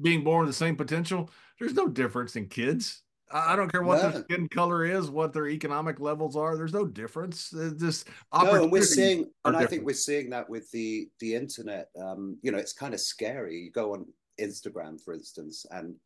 being 0.00 0.22
born 0.22 0.46
with 0.46 0.50
the 0.50 0.58
same 0.58 0.76
potential, 0.76 1.28
there's 1.58 1.74
no 1.74 1.88
difference 1.88 2.36
in 2.36 2.46
kids. 2.46 3.02
I 3.34 3.56
don't 3.56 3.70
care 3.70 3.82
what 3.82 4.00
their 4.00 4.22
skin 4.22 4.48
color 4.48 4.84
is, 4.84 5.10
what 5.10 5.32
their 5.32 5.48
economic 5.48 5.98
levels 5.98 6.36
are. 6.36 6.56
There's 6.56 6.72
no 6.72 6.86
difference. 6.86 7.52
It's 7.52 7.82
just 7.82 8.08
No, 8.32 8.62
and 8.62 8.70
we're 8.70 8.82
seeing, 8.82 9.28
and 9.44 9.56
I 9.56 9.66
think 9.66 9.84
we're 9.84 9.94
seeing 9.94 10.30
that 10.30 10.48
with 10.48 10.70
the 10.70 11.08
the 11.18 11.34
internet. 11.34 11.88
Um, 12.00 12.38
you 12.42 12.52
know, 12.52 12.58
it's 12.58 12.72
kind 12.72 12.94
of 12.94 13.00
scary. 13.00 13.58
You 13.58 13.70
go 13.72 13.94
on 13.94 14.06
Instagram, 14.40 15.02
for 15.02 15.14
instance, 15.14 15.66
and 15.72 15.96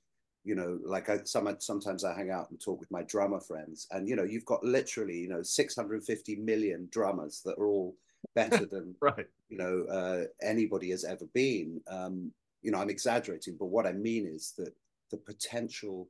you 0.44 0.54
know, 0.54 0.78
like 0.82 1.10
I 1.10 1.18
some 1.24 1.54
sometimes 1.58 2.02
I 2.02 2.16
hang 2.16 2.30
out 2.30 2.50
and 2.50 2.58
talk 2.58 2.80
with 2.80 2.90
my 2.90 3.02
drummer 3.02 3.40
friends, 3.40 3.86
and 3.90 4.08
you 4.08 4.16
know, 4.16 4.24
you've 4.24 4.46
got 4.46 4.64
literally, 4.64 5.18
you 5.18 5.28
know, 5.28 5.42
650 5.42 6.36
million 6.36 6.88
drummers 6.90 7.42
that 7.44 7.58
are 7.58 7.66
all 7.66 7.94
better 8.34 8.64
than 8.70 8.94
right. 9.02 9.26
you 9.50 9.58
know 9.58 9.84
uh, 9.90 10.24
anybody 10.40 10.90
has 10.90 11.04
ever 11.04 11.26
been. 11.34 11.80
Um, 11.88 12.32
you 12.62 12.70
know, 12.72 12.78
I'm 12.78 12.90
exaggerating, 12.90 13.56
but 13.58 13.66
what 13.66 13.86
I 13.86 13.92
mean 13.92 14.26
is 14.26 14.54
that 14.56 14.72
the 15.10 15.18
potential 15.18 16.08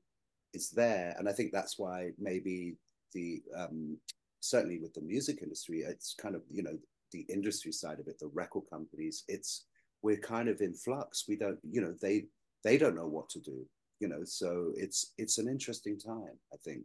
is 0.55 0.71
there, 0.71 1.15
and 1.19 1.29
I 1.29 1.33
think 1.33 1.53
that's 1.53 1.79
why 1.79 2.11
maybe 2.19 2.77
the 3.13 3.43
um, 3.57 3.97
certainly 4.41 4.79
with 4.79 4.95
the 4.95 5.01
music 5.01 5.41
industry, 5.43 5.81
it's 5.81 6.15
kind 6.15 6.35
of 6.35 6.43
you 6.51 6.63
know 6.63 6.79
the 7.13 7.27
industry 7.29 7.73
side 7.73 8.01
of 8.01 8.09
it, 8.09 8.19
the 8.19 8.29
record 8.29 8.65
companies, 8.71 9.25
it's 9.29 9.65
we're 10.03 10.17
kind 10.19 10.49
of 10.49 10.61
in 10.61 10.75
flux. 10.75 11.25
We 11.29 11.37
don't, 11.37 11.59
you 11.69 11.81
know, 11.81 11.95
they 12.01 12.27
they 12.65 12.79
don't 12.79 12.97
know 12.97 13.09
what 13.09 13.29
to 13.31 13.41
do, 13.41 13.65
you 14.01 14.09
know. 14.09 14.25
So 14.25 14.73
it's 14.77 15.13
it's 15.19 15.39
an 15.39 15.49
interesting 15.49 15.99
time, 15.99 16.39
I 16.53 16.57
think, 16.65 16.83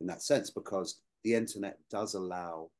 in 0.00 0.06
that 0.06 0.22
sense, 0.22 0.50
because 0.50 1.00
the 1.24 1.34
internet 1.34 1.78
does 1.90 2.14
allow 2.14 2.70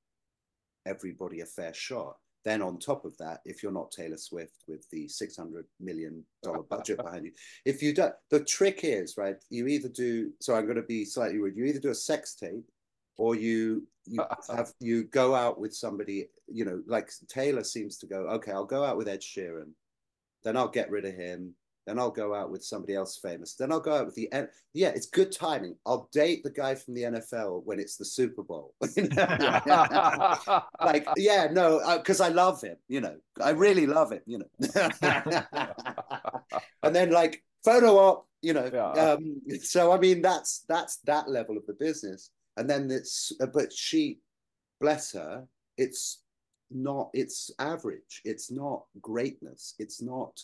everybody 0.87 1.41
a 1.41 1.47
fair 1.47 1.75
shot. 1.75 2.17
Then 2.47 2.63
on 2.63 2.79
top 2.79 3.05
of 3.05 3.19
that, 3.19 3.41
if 3.45 3.61
you're 3.61 3.73
not 3.73 3.91
Taylor 3.91 4.17
Swift 4.17 4.63
with 4.69 4.89
the 4.91 5.09
six 5.09 5.37
hundred 5.37 5.67
million 5.81 6.25
dollar 6.45 6.63
budget 6.71 6.99
behind 6.99 7.25
you, 7.27 7.33
if 7.65 7.83
you 7.83 7.93
don't, 7.93 8.15
the 8.31 8.45
trick 8.45 8.85
is 8.85 9.17
right. 9.17 9.35
You 9.51 9.67
either 9.67 9.89
do. 9.89 10.31
So 10.41 10.55
I'm 10.55 10.63
going 10.67 10.77
to 10.77 10.83
be 10.83 11.05
slightly 11.05 11.39
rude. 11.39 11.57
You 11.57 11.65
either 11.65 11.81
do 11.81 11.91
a 11.91 11.95
sex 11.95 12.37
tape, 12.37 12.71
or 13.17 13.35
you 13.35 13.85
you 14.05 14.23
have 14.57 14.73
you 14.79 15.03
go 15.03 15.35
out 15.35 15.59
with 15.59 15.75
somebody. 15.75 16.29
You 16.47 16.65
know, 16.65 16.83
like 16.87 17.11
Taylor 17.27 17.65
seems 17.65 17.99
to 17.99 18.07
go. 18.07 18.29
Okay, 18.29 18.53
I'll 18.53 18.65
go 18.65 18.85
out 18.85 18.97
with 18.97 19.09
Ed 19.09 19.23
Sheeran, 19.23 19.73
then 20.45 20.57
I'll 20.57 20.69
get 20.69 20.89
rid 20.89 21.05
of 21.05 21.17
him. 21.17 21.53
Then 21.87 21.99
I'll 22.01 22.11
go 22.11 22.35
out 22.35 22.51
with 22.51 22.65
somebody 22.65 22.95
else 22.95 23.17
famous. 23.17 23.55
Then 23.55 23.71
I'll 23.71 23.81
go 23.81 23.95
out 23.95 24.07
with 24.07 24.15
the 24.17 24.31
N- 24.33 24.49
yeah. 24.75 24.89
It's 24.89 25.07
good 25.07 25.31
timing. 25.31 25.77
I'll 25.87 26.09
date 26.13 26.43
the 26.43 26.51
guy 26.51 26.75
from 26.75 26.95
the 26.95 27.03
NFL 27.03 27.63
when 27.65 27.79
it's 27.79 27.97
the 27.97 28.05
Super 28.05 28.43
Bowl. 28.43 28.75
Like 30.81 31.07
yeah 31.17 31.49
no 31.51 31.81
because 31.99 32.21
i 32.21 32.29
love 32.29 32.61
him 32.63 32.77
you 32.89 33.01
know 33.01 33.17
i 33.43 33.51
really 33.51 33.87
love 33.87 34.13
him 34.13 34.21
you 34.27 34.39
know 34.39 34.47
and 36.83 36.95
then 36.95 37.11
like 37.11 37.43
photo 37.65 37.97
op 37.99 38.27
you 38.43 38.53
know 38.53 38.71
Yeah. 38.73 39.13
um 39.13 39.41
so 39.63 39.93
i 39.93 39.99
mean 39.99 40.23
that's 40.23 40.65
that's 40.69 40.99
that 41.07 41.29
level 41.29 41.57
of 41.57 41.67
the 41.67 41.73
business 41.75 42.31
and 42.57 42.69
then 42.71 42.91
it's 42.91 43.33
but 43.53 43.73
she 43.73 44.21
bless 44.81 45.13
her 45.13 45.47
it's 45.77 46.23
not 46.71 47.11
it's 47.15 47.51
average 47.59 48.21
it's 48.25 48.51
not 48.51 48.85
greatness 49.01 49.75
it's 49.79 50.01
not 50.03 50.41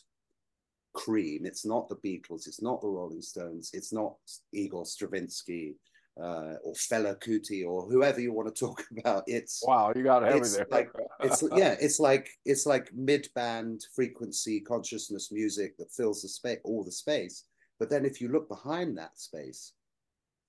cream 0.95 1.47
it's 1.47 1.65
not 1.65 1.89
the 1.89 1.97
beatles 1.97 2.47
it's 2.47 2.61
not 2.63 2.81
the 2.81 2.89
rolling 2.89 3.23
stones 3.23 3.71
it's 3.73 3.93
not 3.93 4.15
igor 4.53 4.85
stravinsky 4.85 5.75
uh, 6.21 6.57
or 6.63 6.75
Fela 6.75 7.17
Kuti 7.19 7.67
or 7.67 7.87
whoever 7.91 8.21
you 8.21 8.35
want 8.35 8.55
to 8.55 8.61
talk 8.67 8.85
about. 9.01 9.25
It's 9.27 9.63
wow, 9.67 9.95
you 9.97 10.03
got 10.05 10.23
heavy 10.23 10.41
It's 10.41 10.57
there. 10.57 10.67
like- 10.71 10.91
it's 11.21 11.43
yeah, 11.57 11.75
it's 11.81 11.99
like 11.99 12.29
it's 12.45 12.67
like 12.67 12.93
mid-band 12.95 13.87
frequency 13.95 14.61
consciousness 14.61 15.33
music 15.33 15.77
that 15.79 15.91
fills 15.91 16.21
the 16.21 16.29
space, 16.29 16.59
all 16.65 16.85
the 16.85 16.93
space. 16.93 17.45
But 17.79 17.89
then 17.89 18.05
if 18.05 18.21
you 18.21 18.29
look 18.29 18.47
behind 18.49 18.99
that 18.99 19.19
space, 19.19 19.73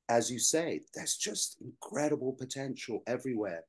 as 0.10 0.30
you 0.30 0.38
say, 0.38 0.82
there's 0.94 1.16
just 1.16 1.58
incredible 1.62 2.34
potential 2.34 3.02
everywhere. 3.08 3.64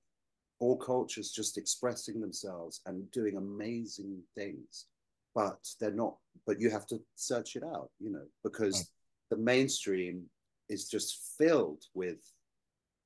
All 0.58 0.76
cultures 0.76 1.30
just 1.30 1.56
expressing 1.58 2.20
themselves 2.20 2.80
and 2.86 3.08
doing 3.12 3.36
amazing 3.36 4.20
things, 4.34 4.86
but 5.34 5.58
they're 5.80 5.90
not. 5.90 6.16
But 6.46 6.60
you 6.60 6.70
have 6.70 6.86
to 6.88 7.00
search 7.14 7.56
it 7.56 7.62
out, 7.62 7.90
you 7.98 8.10
know, 8.10 8.24
because 8.42 8.90
the 9.30 9.36
mainstream 9.36 10.24
is 10.68 10.88
just 10.88 11.36
filled 11.38 11.84
with 11.94 12.18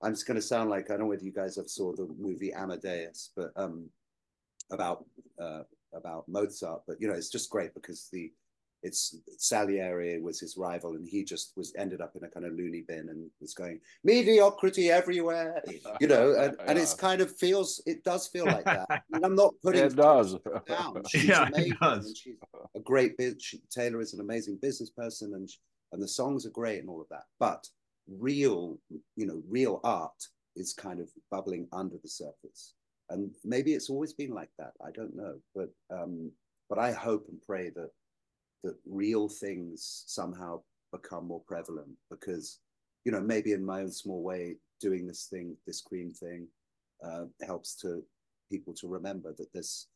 I'm 0.03 0.12
just 0.12 0.26
going 0.26 0.37
to 0.37 0.43
sound 0.43 0.70
like 0.70 0.87
I 0.87 0.89
don't 0.91 1.01
know 1.01 1.07
whether 1.07 1.24
you 1.24 1.33
guys 1.33 1.57
have 1.57 1.68
saw 1.68 1.93
the 1.93 2.09
movie 2.18 2.53
Amadeus, 2.55 3.31
but 3.37 3.51
um, 3.57 3.89
about 4.70 5.05
uh, 5.41 5.62
about 5.95 6.29
Mozart. 6.29 6.83
But 6.87 7.01
you 7.01 7.09
know, 7.09 7.14
it's 7.14 7.31
just 7.31 7.51
great 7.51 7.74
because 7.74 8.09
the 8.12 8.33
it's 8.83 9.16
Salieri 9.39 10.20
was 10.20 10.39
his 10.39 10.57
rival, 10.57 10.95
and 10.95 11.09
he 11.09 11.24
just 11.24 11.53
was 11.57 11.72
ended 11.76 12.01
up 12.01 12.14
in 12.14 12.24
a 12.24 12.29
kind 12.29 12.47
of 12.47 12.53
loony 12.53 12.85
bin 12.87 13.09
and 13.09 13.29
was 13.41 13.55
going 13.55 13.81
mediocrity 14.05 14.91
everywhere, 14.91 15.62
you 16.01 16.07
know. 16.07 16.29
And, 16.39 16.57
and 16.66 16.79
it's 16.79 16.95
kind 16.95 17.20
of 17.20 17.35
feels 17.37 17.83
it 17.87 18.05
does 18.05 18.29
feel 18.29 18.47
like 18.47 18.64
that. 18.64 18.87
And 19.12 19.24
I'm 19.24 19.35
not 19.35 19.55
putting 19.62 19.85
it 19.85 19.97
does. 19.97 20.37
down. 20.66 21.03
She's 21.09 21.24
Yeah, 21.24 21.49
it 21.53 21.79
does. 21.81 22.07
And 22.07 22.16
she's 22.16 22.37
a 22.76 22.81
great 22.81 23.16
bit. 23.16 23.43
She, 23.43 23.61
Taylor 23.70 24.01
is 24.01 24.14
an 24.14 24.20
amazing 24.20 24.59
business 24.62 24.91
person, 24.91 25.35
and 25.35 25.51
sh- 25.51 25.57
and 25.93 26.03
the 26.03 26.09
songs 26.09 26.47
are 26.47 26.51
great 26.51 26.81
and 26.81 26.89
all 26.89 27.01
of 27.01 27.09
that. 27.09 27.24
But 27.41 27.66
real, 28.09 28.79
you 29.16 29.26
know, 29.26 29.43
real 29.49 29.81
art 29.83 30.22
is 30.55 30.72
kind 30.72 31.01
of 31.01 31.09
bubbling 31.31 31.66
under 31.72 31.97
the 32.01 32.09
surface, 32.09 32.74
and 33.11 33.35
maybe 33.45 33.72
it's 33.74 33.91
always 33.91 34.12
been 34.12 34.33
like 34.33 34.51
that. 34.59 34.72
I 34.87 34.91
don't 34.93 35.16
know, 35.16 35.37
but 35.55 35.70
um, 35.91 36.31
but 36.68 36.79
I 36.79 36.93
hope 36.93 37.26
and 37.29 37.41
pray 37.45 37.70
that 37.70 37.91
that 38.65 38.77
real 38.87 39.29
things 39.29 40.05
somehow 40.07 40.61
become 40.93 41.27
more 41.27 41.43
prevalent 41.47 41.91
because 42.11 42.61
you 43.05 43.13
know 43.13 43.21
maybe 43.21 43.53
in 43.53 43.65
my 43.65 43.81
own 43.81 43.91
small 43.91 44.23
way 44.23 44.57
doing 44.81 45.07
this 45.07 45.27
thing 45.31 45.57
this 45.67 45.81
cream 45.81 46.11
thing 46.11 46.47
uh, 47.05 47.25
helps 47.47 47.77
to 47.77 48.03
people 48.51 48.73
to 48.75 48.89
remember 48.89 49.35
that 49.37 49.53
this 49.53 49.89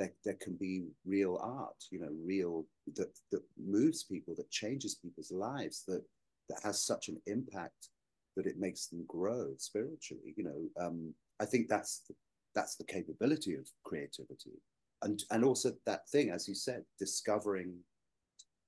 there, 0.00 0.12
there 0.24 0.36
can 0.40 0.54
be 0.54 0.84
real 1.04 1.38
art, 1.42 1.76
you 1.90 2.00
know, 2.00 2.10
real 2.24 2.66
that 2.94 3.12
that 3.32 3.42
moves 3.58 4.04
people, 4.04 4.34
that 4.36 4.50
changes 4.50 4.94
people's 4.94 5.30
lives, 5.30 5.84
that 5.86 6.02
that 6.48 6.60
has 6.64 6.82
such 6.82 7.08
an 7.08 7.20
impact 7.26 7.90
that 8.36 8.46
it 8.46 8.58
makes 8.58 8.86
them 8.86 9.04
grow 9.06 9.52
spiritually. 9.58 10.34
You 10.36 10.44
know, 10.44 10.84
um, 10.84 11.14
I 11.40 11.44
think 11.44 11.68
that's 11.68 12.02
the, 12.08 12.14
that's 12.54 12.76
the 12.76 12.84
capability 12.84 13.54
of 13.54 13.68
creativity, 13.84 14.58
and 15.02 15.22
and 15.30 15.44
also 15.44 15.72
that 15.86 16.08
thing, 16.08 16.30
as 16.30 16.48
you 16.48 16.54
said, 16.54 16.84
discovering. 16.98 17.74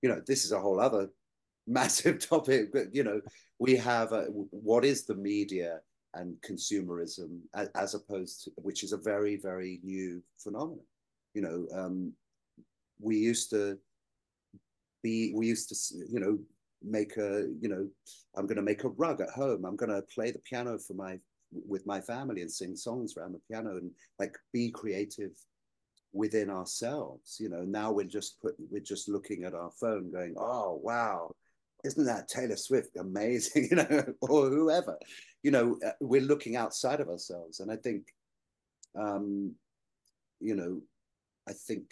You 0.03 0.11
know, 0.11 0.21
this 0.27 0.45
is 0.45 0.53
a 0.53 0.61
whole 0.61 0.81
other 0.81 1.09
massive 1.67 2.27
topic, 2.29 2.73
but 2.73 2.95
you 2.95 3.05
know, 3.05 3.21
we 3.59 3.77
have 3.77 4.13
a, 4.13 4.25
what 4.25 4.85
is 4.85 5.07
the 5.07 5.15
media 5.15 5.81
and 6.15 6.37
consumerism 6.47 7.39
as, 7.55 7.69
as, 7.75 7.95
opposed 7.95 8.45
to 8.45 8.51
which 8.57 8.83
is 8.85 8.93
a 8.93 8.99
very 8.99 9.37
very 9.37 9.81
new 9.83 10.23
phenomenon. 10.39 10.85
You 11.35 11.43
know 11.43 11.67
um, 11.75 12.13
we 13.01 13.17
used 13.17 13.51
to 13.51 13.79
be 15.03 15.33
we 15.35 15.47
used 15.47 15.69
to 15.69 15.97
you 16.11 16.21
know 16.21 16.39
make 16.85 17.17
a 17.17 17.47
you 17.61 17.69
know 17.69 17.89
i'm 18.37 18.47
going 18.47 18.57
to 18.57 18.63
make 18.63 18.85
a 18.85 18.89
rug 18.89 19.21
at 19.21 19.31
home. 19.31 19.65
I'm 19.65 19.77
going 19.77 19.91
to 19.91 20.03
play 20.15 20.31
the 20.31 20.41
piano 20.41 20.79
for 20.79 20.95
my 20.95 21.19
with 21.53 21.87
my 21.87 22.01
family 22.01 22.41
and 22.41 22.51
sing 22.51 22.77
songs 22.77 23.15
around 23.17 23.33
the 23.33 23.41
piano 23.49 23.77
and 23.77 23.91
like 24.19 24.35
be 24.53 24.71
creative 24.71 25.33
within 26.13 26.51
ourselves 26.51 27.37
you 27.41 27.49
know 27.49 27.63
now 27.63 27.91
we're 27.91 28.05
just 28.05 28.41
put 28.41 28.55
we're 28.71 28.81
just 28.81 29.09
looking 29.09 29.45
at 29.45 29.55
our 29.55 29.71
phone 29.81 30.11
going 30.11 30.35
oh 30.39 30.79
wow 30.83 31.31
isn't 31.85 32.05
that 32.05 32.29
taylor 32.29 32.57
swift 32.57 32.97
amazing 32.97 33.69
you 33.71 33.77
know 33.77 34.05
or 34.21 34.49
whoever 34.49 34.99
you 35.43 35.51
know 35.51 35.79
uh, 35.87 35.93
we're 36.01 36.21
looking 36.21 36.57
outside 36.57 37.01
of 37.01 37.09
ourselves 37.09 37.61
and 37.61 37.71
i 37.73 37.77
think 37.77 38.05
um 38.95 39.55
you 40.41 40.55
know 40.55 40.81
I 41.49 41.53
think 41.53 41.85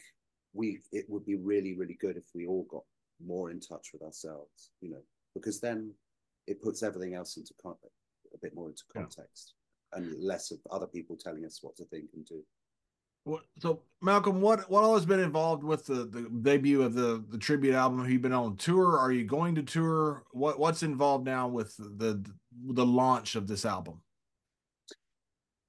we 0.52 0.80
it 0.92 1.06
would 1.08 1.24
be 1.24 1.36
really 1.36 1.76
really 1.76 1.96
good 2.00 2.16
if 2.16 2.24
we 2.34 2.46
all 2.46 2.66
got 2.70 2.84
more 3.24 3.50
in 3.50 3.60
touch 3.60 3.88
with 3.92 4.02
ourselves, 4.02 4.70
you 4.80 4.90
know, 4.90 5.02
because 5.34 5.60
then 5.60 5.92
it 6.46 6.62
puts 6.62 6.82
everything 6.82 7.14
else 7.14 7.36
into 7.36 7.52
context, 7.62 7.96
a 8.34 8.38
bit 8.38 8.54
more 8.54 8.68
into 8.68 8.82
context, 8.92 9.54
yeah. 9.92 9.98
and 9.98 10.22
less 10.22 10.50
of 10.50 10.58
other 10.70 10.86
people 10.86 11.16
telling 11.16 11.44
us 11.44 11.58
what 11.62 11.76
to 11.76 11.84
think 11.84 12.06
and 12.14 12.24
do. 12.26 12.42
So 13.58 13.82
Malcolm, 14.00 14.40
what 14.40 14.70
what 14.70 14.82
all 14.82 14.94
has 14.94 15.04
been 15.04 15.20
involved 15.20 15.62
with 15.62 15.84
the, 15.86 16.06
the 16.06 16.22
debut 16.42 16.82
of 16.82 16.94
the 16.94 17.24
the 17.28 17.38
tribute 17.38 17.74
album? 17.74 18.00
Have 18.00 18.10
you 18.10 18.18
been 18.18 18.32
on 18.32 18.56
tour? 18.56 18.98
Are 18.98 19.12
you 19.12 19.24
going 19.24 19.54
to 19.56 19.62
tour? 19.62 20.24
What 20.32 20.58
what's 20.58 20.82
involved 20.82 21.24
now 21.24 21.46
with 21.46 21.76
the 21.76 22.24
the 22.68 22.86
launch 22.86 23.36
of 23.36 23.46
this 23.46 23.64
album? 23.64 24.00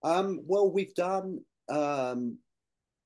Um, 0.04 0.42
well, 0.48 0.72
we've 0.72 0.96
done 0.96 1.42
um, 1.70 2.38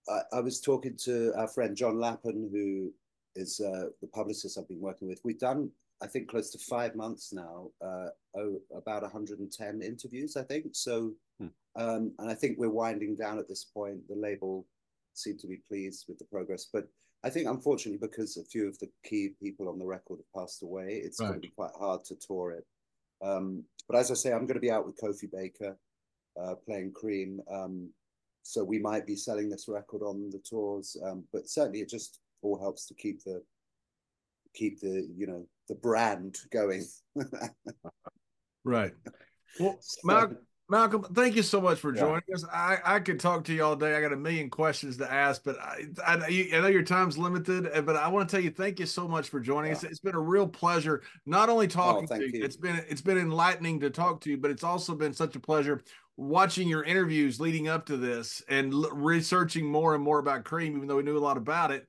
I, 0.10 0.22
I, 0.34 0.40
was 0.40 0.62
talking 0.62 0.98
to 1.04 1.34
our 1.36 1.48
friend 1.48 1.76
John 1.76 2.00
Lappin, 2.00 2.50
who 2.52 2.92
is 3.36 3.60
uh, 3.60 3.90
the 4.02 4.08
publicist 4.08 4.58
I've 4.58 4.68
been 4.68 4.82
working 4.82 5.08
with. 5.08 5.20
We've 5.24 5.40
done, 5.40 5.70
I 6.02 6.08
think, 6.08 6.30
close 6.30 6.52
to 6.52 6.58
five 6.58 6.96
months 6.96 7.34
now, 7.34 7.70
uh, 7.82 8.08
oh, 8.36 8.60
about 8.76 9.02
110 9.04 9.82
interviews, 9.82 10.36
I 10.36 10.44
think. 10.44 10.68
So, 10.74 11.14
hmm. 11.40 11.48
um, 11.76 12.14
and 12.20 12.30
I 12.30 12.34
think 12.34 12.58
we're 12.58 12.70
winding 12.70 13.16
down 13.16 13.40
at 13.40 13.48
this 13.48 13.66
point. 13.66 14.08
The 14.08 14.16
label 14.16 14.66
seemed 15.14 15.40
to 15.40 15.48
be 15.48 15.62
pleased 15.68 16.06
with 16.08 16.18
the 16.18 16.26
progress, 16.26 16.68
but 16.72 16.88
I 17.24 17.30
think, 17.30 17.48
unfortunately, 17.48 18.06
because 18.08 18.38
a 18.38 18.44
few 18.44 18.68
of 18.68 18.78
the 18.80 18.90
key 19.04 19.32
people 19.42 19.68
on 19.68 19.80
the 19.80 19.86
record 19.86 20.20
have 20.20 20.42
passed 20.42 20.62
away, 20.62 21.02
it's 21.04 21.20
right. 21.20 21.28
going 21.28 21.42
to 21.42 21.48
be 21.48 21.54
quite 21.56 21.72
hard 21.78 22.04
to 22.06 22.16
tour 22.16 22.52
it. 22.52 22.66
Um, 23.26 23.64
but 23.88 23.98
as 23.98 24.12
I 24.12 24.14
say, 24.14 24.32
I'm 24.32 24.46
going 24.46 24.56
to 24.56 24.60
be 24.60 24.72
out 24.72 24.86
with 24.86 25.00
Kofi 25.02 25.32
Baker 25.32 25.78
uh, 26.40 26.56
playing 26.66 26.92
Cream. 26.92 27.40
Um, 27.52 27.90
so 28.46 28.64
we 28.64 28.78
might 28.78 29.08
be 29.08 29.16
selling 29.16 29.50
this 29.50 29.68
record 29.68 30.04
on 30.04 30.30
the 30.30 30.40
tours 30.48 30.96
um, 31.04 31.24
but 31.34 31.50
certainly 31.50 31.82
it 31.82 31.90
just 31.90 32.20
all 32.44 32.60
helps 32.60 32.86
to 32.86 32.94
keep 32.94 33.24
the 33.24 33.42
keep 34.54 34.80
the 34.80 35.10
you 35.16 35.26
know 35.26 35.46
the 35.68 35.76
brand 35.76 36.38
going 36.52 36.84
right 38.64 38.94
well 39.60 39.78
so, 39.82 40.00
malcolm, 40.70 41.04
thank 41.14 41.36
you 41.36 41.44
so 41.44 41.62
much 41.62 41.80
for 41.80 41.92
joining 41.92 42.22
yeah. 42.28 42.36
us 42.36 42.46
i 42.52 42.78
i 42.84 43.00
could 43.00 43.20
talk 43.20 43.44
to 43.44 43.54
you 43.54 43.64
all 43.64 43.76
day 43.76 43.96
i 43.96 44.02
got 44.02 44.12
a 44.12 44.18
million 44.18 44.50
questions 44.50 44.98
to 44.98 45.12
ask 45.12 45.44
but 45.44 45.60
i 45.60 45.84
i, 46.08 46.16
I 46.16 46.62
know 46.62 46.68
your 46.68 46.84
time's 46.84 47.18
limited 47.18 47.70
uh, 47.74 47.82
but 47.82 47.96
i 47.96 48.08
want 48.08 48.28
to 48.28 48.36
tell 48.36 48.44
you 48.44 48.50
thank 48.50 48.80
you 48.80 48.86
so 48.86 49.08
much 49.08 49.30
for 49.30 49.40
joining 49.40 49.72
yeah. 49.72 49.78
us 49.78 49.84
it's 49.84 50.00
been 50.00 50.16
a 50.16 50.20
real 50.20 50.48
pleasure 50.48 51.04
not 51.26 51.50
only 51.50 51.68
oh, 51.68 51.70
talking 51.70 52.08
oh, 52.12 52.18
to 52.18 52.22
you, 52.24 52.40
you 52.40 52.44
it's 52.44 52.58
been 52.58 52.84
it's 52.90 53.02
been 53.02 53.18
enlightening 53.18 53.80
to 53.80 53.90
talk 53.90 54.22
to 54.22 54.32
you 54.32 54.38
but 54.38 54.50
it's 54.50 54.64
also 54.64 54.96
been 54.96 55.14
such 55.14 55.36
a 55.36 55.40
pleasure 55.40 55.84
watching 56.18 56.68
your 56.68 56.84
interviews 56.84 57.40
leading 57.40 57.68
up 57.68 57.86
to 57.86 57.98
this 57.98 58.42
and 58.48 58.74
l- 58.74 58.90
researching 58.94 59.66
more 59.66 59.96
and 59.96 60.04
more 60.04 60.20
about 60.20 60.44
Cream, 60.44 60.76
even 60.76 60.88
though 60.88 60.98
we 60.98 61.04
knew 61.04 61.18
a 61.18 61.20
lot 61.20 61.38
about 61.38 61.72
it, 61.72 61.88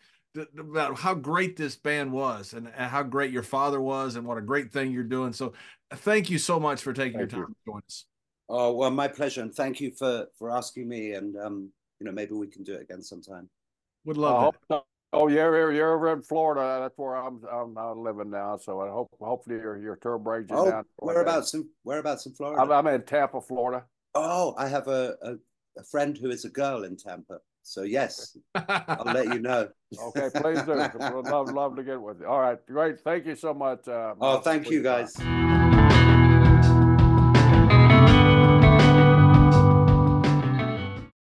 about 0.59 0.99
how 0.99 1.15
great 1.15 1.57
this 1.57 1.77
band 1.77 2.13
was 2.13 2.53
and, 2.53 2.67
and, 2.77 2.91
how 2.91 3.03
great 3.03 3.31
your 3.31 3.43
father 3.43 3.81
was 3.81 4.17
and 4.17 4.27
what 4.27 4.37
a 4.37 4.43
great 4.43 4.71
thing 4.73 4.91
you're 4.91 5.03
doing. 5.03 5.33
So 5.33 5.55
thank 5.95 6.29
you 6.29 6.39
so 6.39 6.61
much 6.61 6.83
for 6.83 6.93
taking 6.93 7.19
thank 7.19 7.33
your 7.33 7.41
time 7.41 7.49
you. 7.49 7.73
to 7.73 7.73
join 7.73 7.83
us. 7.87 8.05
Oh, 8.49 8.73
well, 8.73 8.91
my 8.91 9.09
pleasure. 9.09 9.43
And 9.43 9.55
thank 9.55 9.81
you 9.81 9.91
for, 9.91 10.27
for 10.39 10.51
asking 10.51 10.89
me. 10.89 11.13
And, 11.13 11.37
um, 11.37 11.71
you 11.99 12.07
know, 12.07 12.13
maybe 12.13 12.35
we 12.35 12.47
can 12.47 12.63
do 12.63 12.75
it 12.75 12.83
again 12.83 13.03
sometime. 13.03 13.49
Would 14.05 14.17
love 14.17 14.55
uh, 14.71 14.81
Oh, 15.13 15.29
you're 15.29 15.73
you're 15.73 15.95
over 15.95 16.13
in 16.13 16.23
Florida. 16.23 16.79
That's 16.83 16.99
where 16.99 17.17
I'm 17.17 17.41
I'm 17.49 18.03
living 18.03 18.31
now. 18.31 18.59
So 18.59 18.81
I 18.81 18.89
hope 18.89 19.09
hopefully 19.21 19.57
your 19.57 19.79
your 19.79 19.97
tour 19.97 20.19
brings 20.19 20.51
you 20.51 20.57
oh, 20.57 20.71
down. 20.71 20.85
Whereabouts 20.97 21.55
in 21.55 21.69
whereabouts 21.85 22.27
in 22.27 22.35
Florida? 22.35 22.61
I'm, 22.61 22.71
I'm 22.71 22.87
in 22.89 23.03
Tampa, 23.03 23.41
Florida. 23.41 23.85
Oh, 24.15 24.55
I 24.59 24.69
have 24.69 24.89
a, 24.89 25.15
a, 25.23 25.35
a 25.79 25.85
friend 25.85 26.19
who 26.19 26.31
is 26.31 26.45
a 26.45 26.51
girl 26.51 26.85
in 26.85 26.97
Tampa. 26.97 27.39
So 27.63 27.83
yes, 27.83 28.37
I'll 28.55 29.05
let 29.07 29.27
you 29.27 29.39
know. 29.39 29.69
Okay, 29.99 30.29
please 30.35 30.63
do. 30.63 30.75
We'd 31.15 31.31
love 31.31 31.53
love 31.53 31.77
to 31.77 31.83
get 31.83 32.01
with 32.01 32.21
you. 32.21 32.27
All 32.27 32.41
right, 32.41 32.59
great. 32.67 33.01
Thank 33.01 33.27
you 33.27 33.37
so 33.37 33.55
much. 33.55 33.89
Uh, 33.89 34.15
oh, 34.21 34.41
thank 34.41 34.69
you 34.69 34.83
guys. 34.83 35.17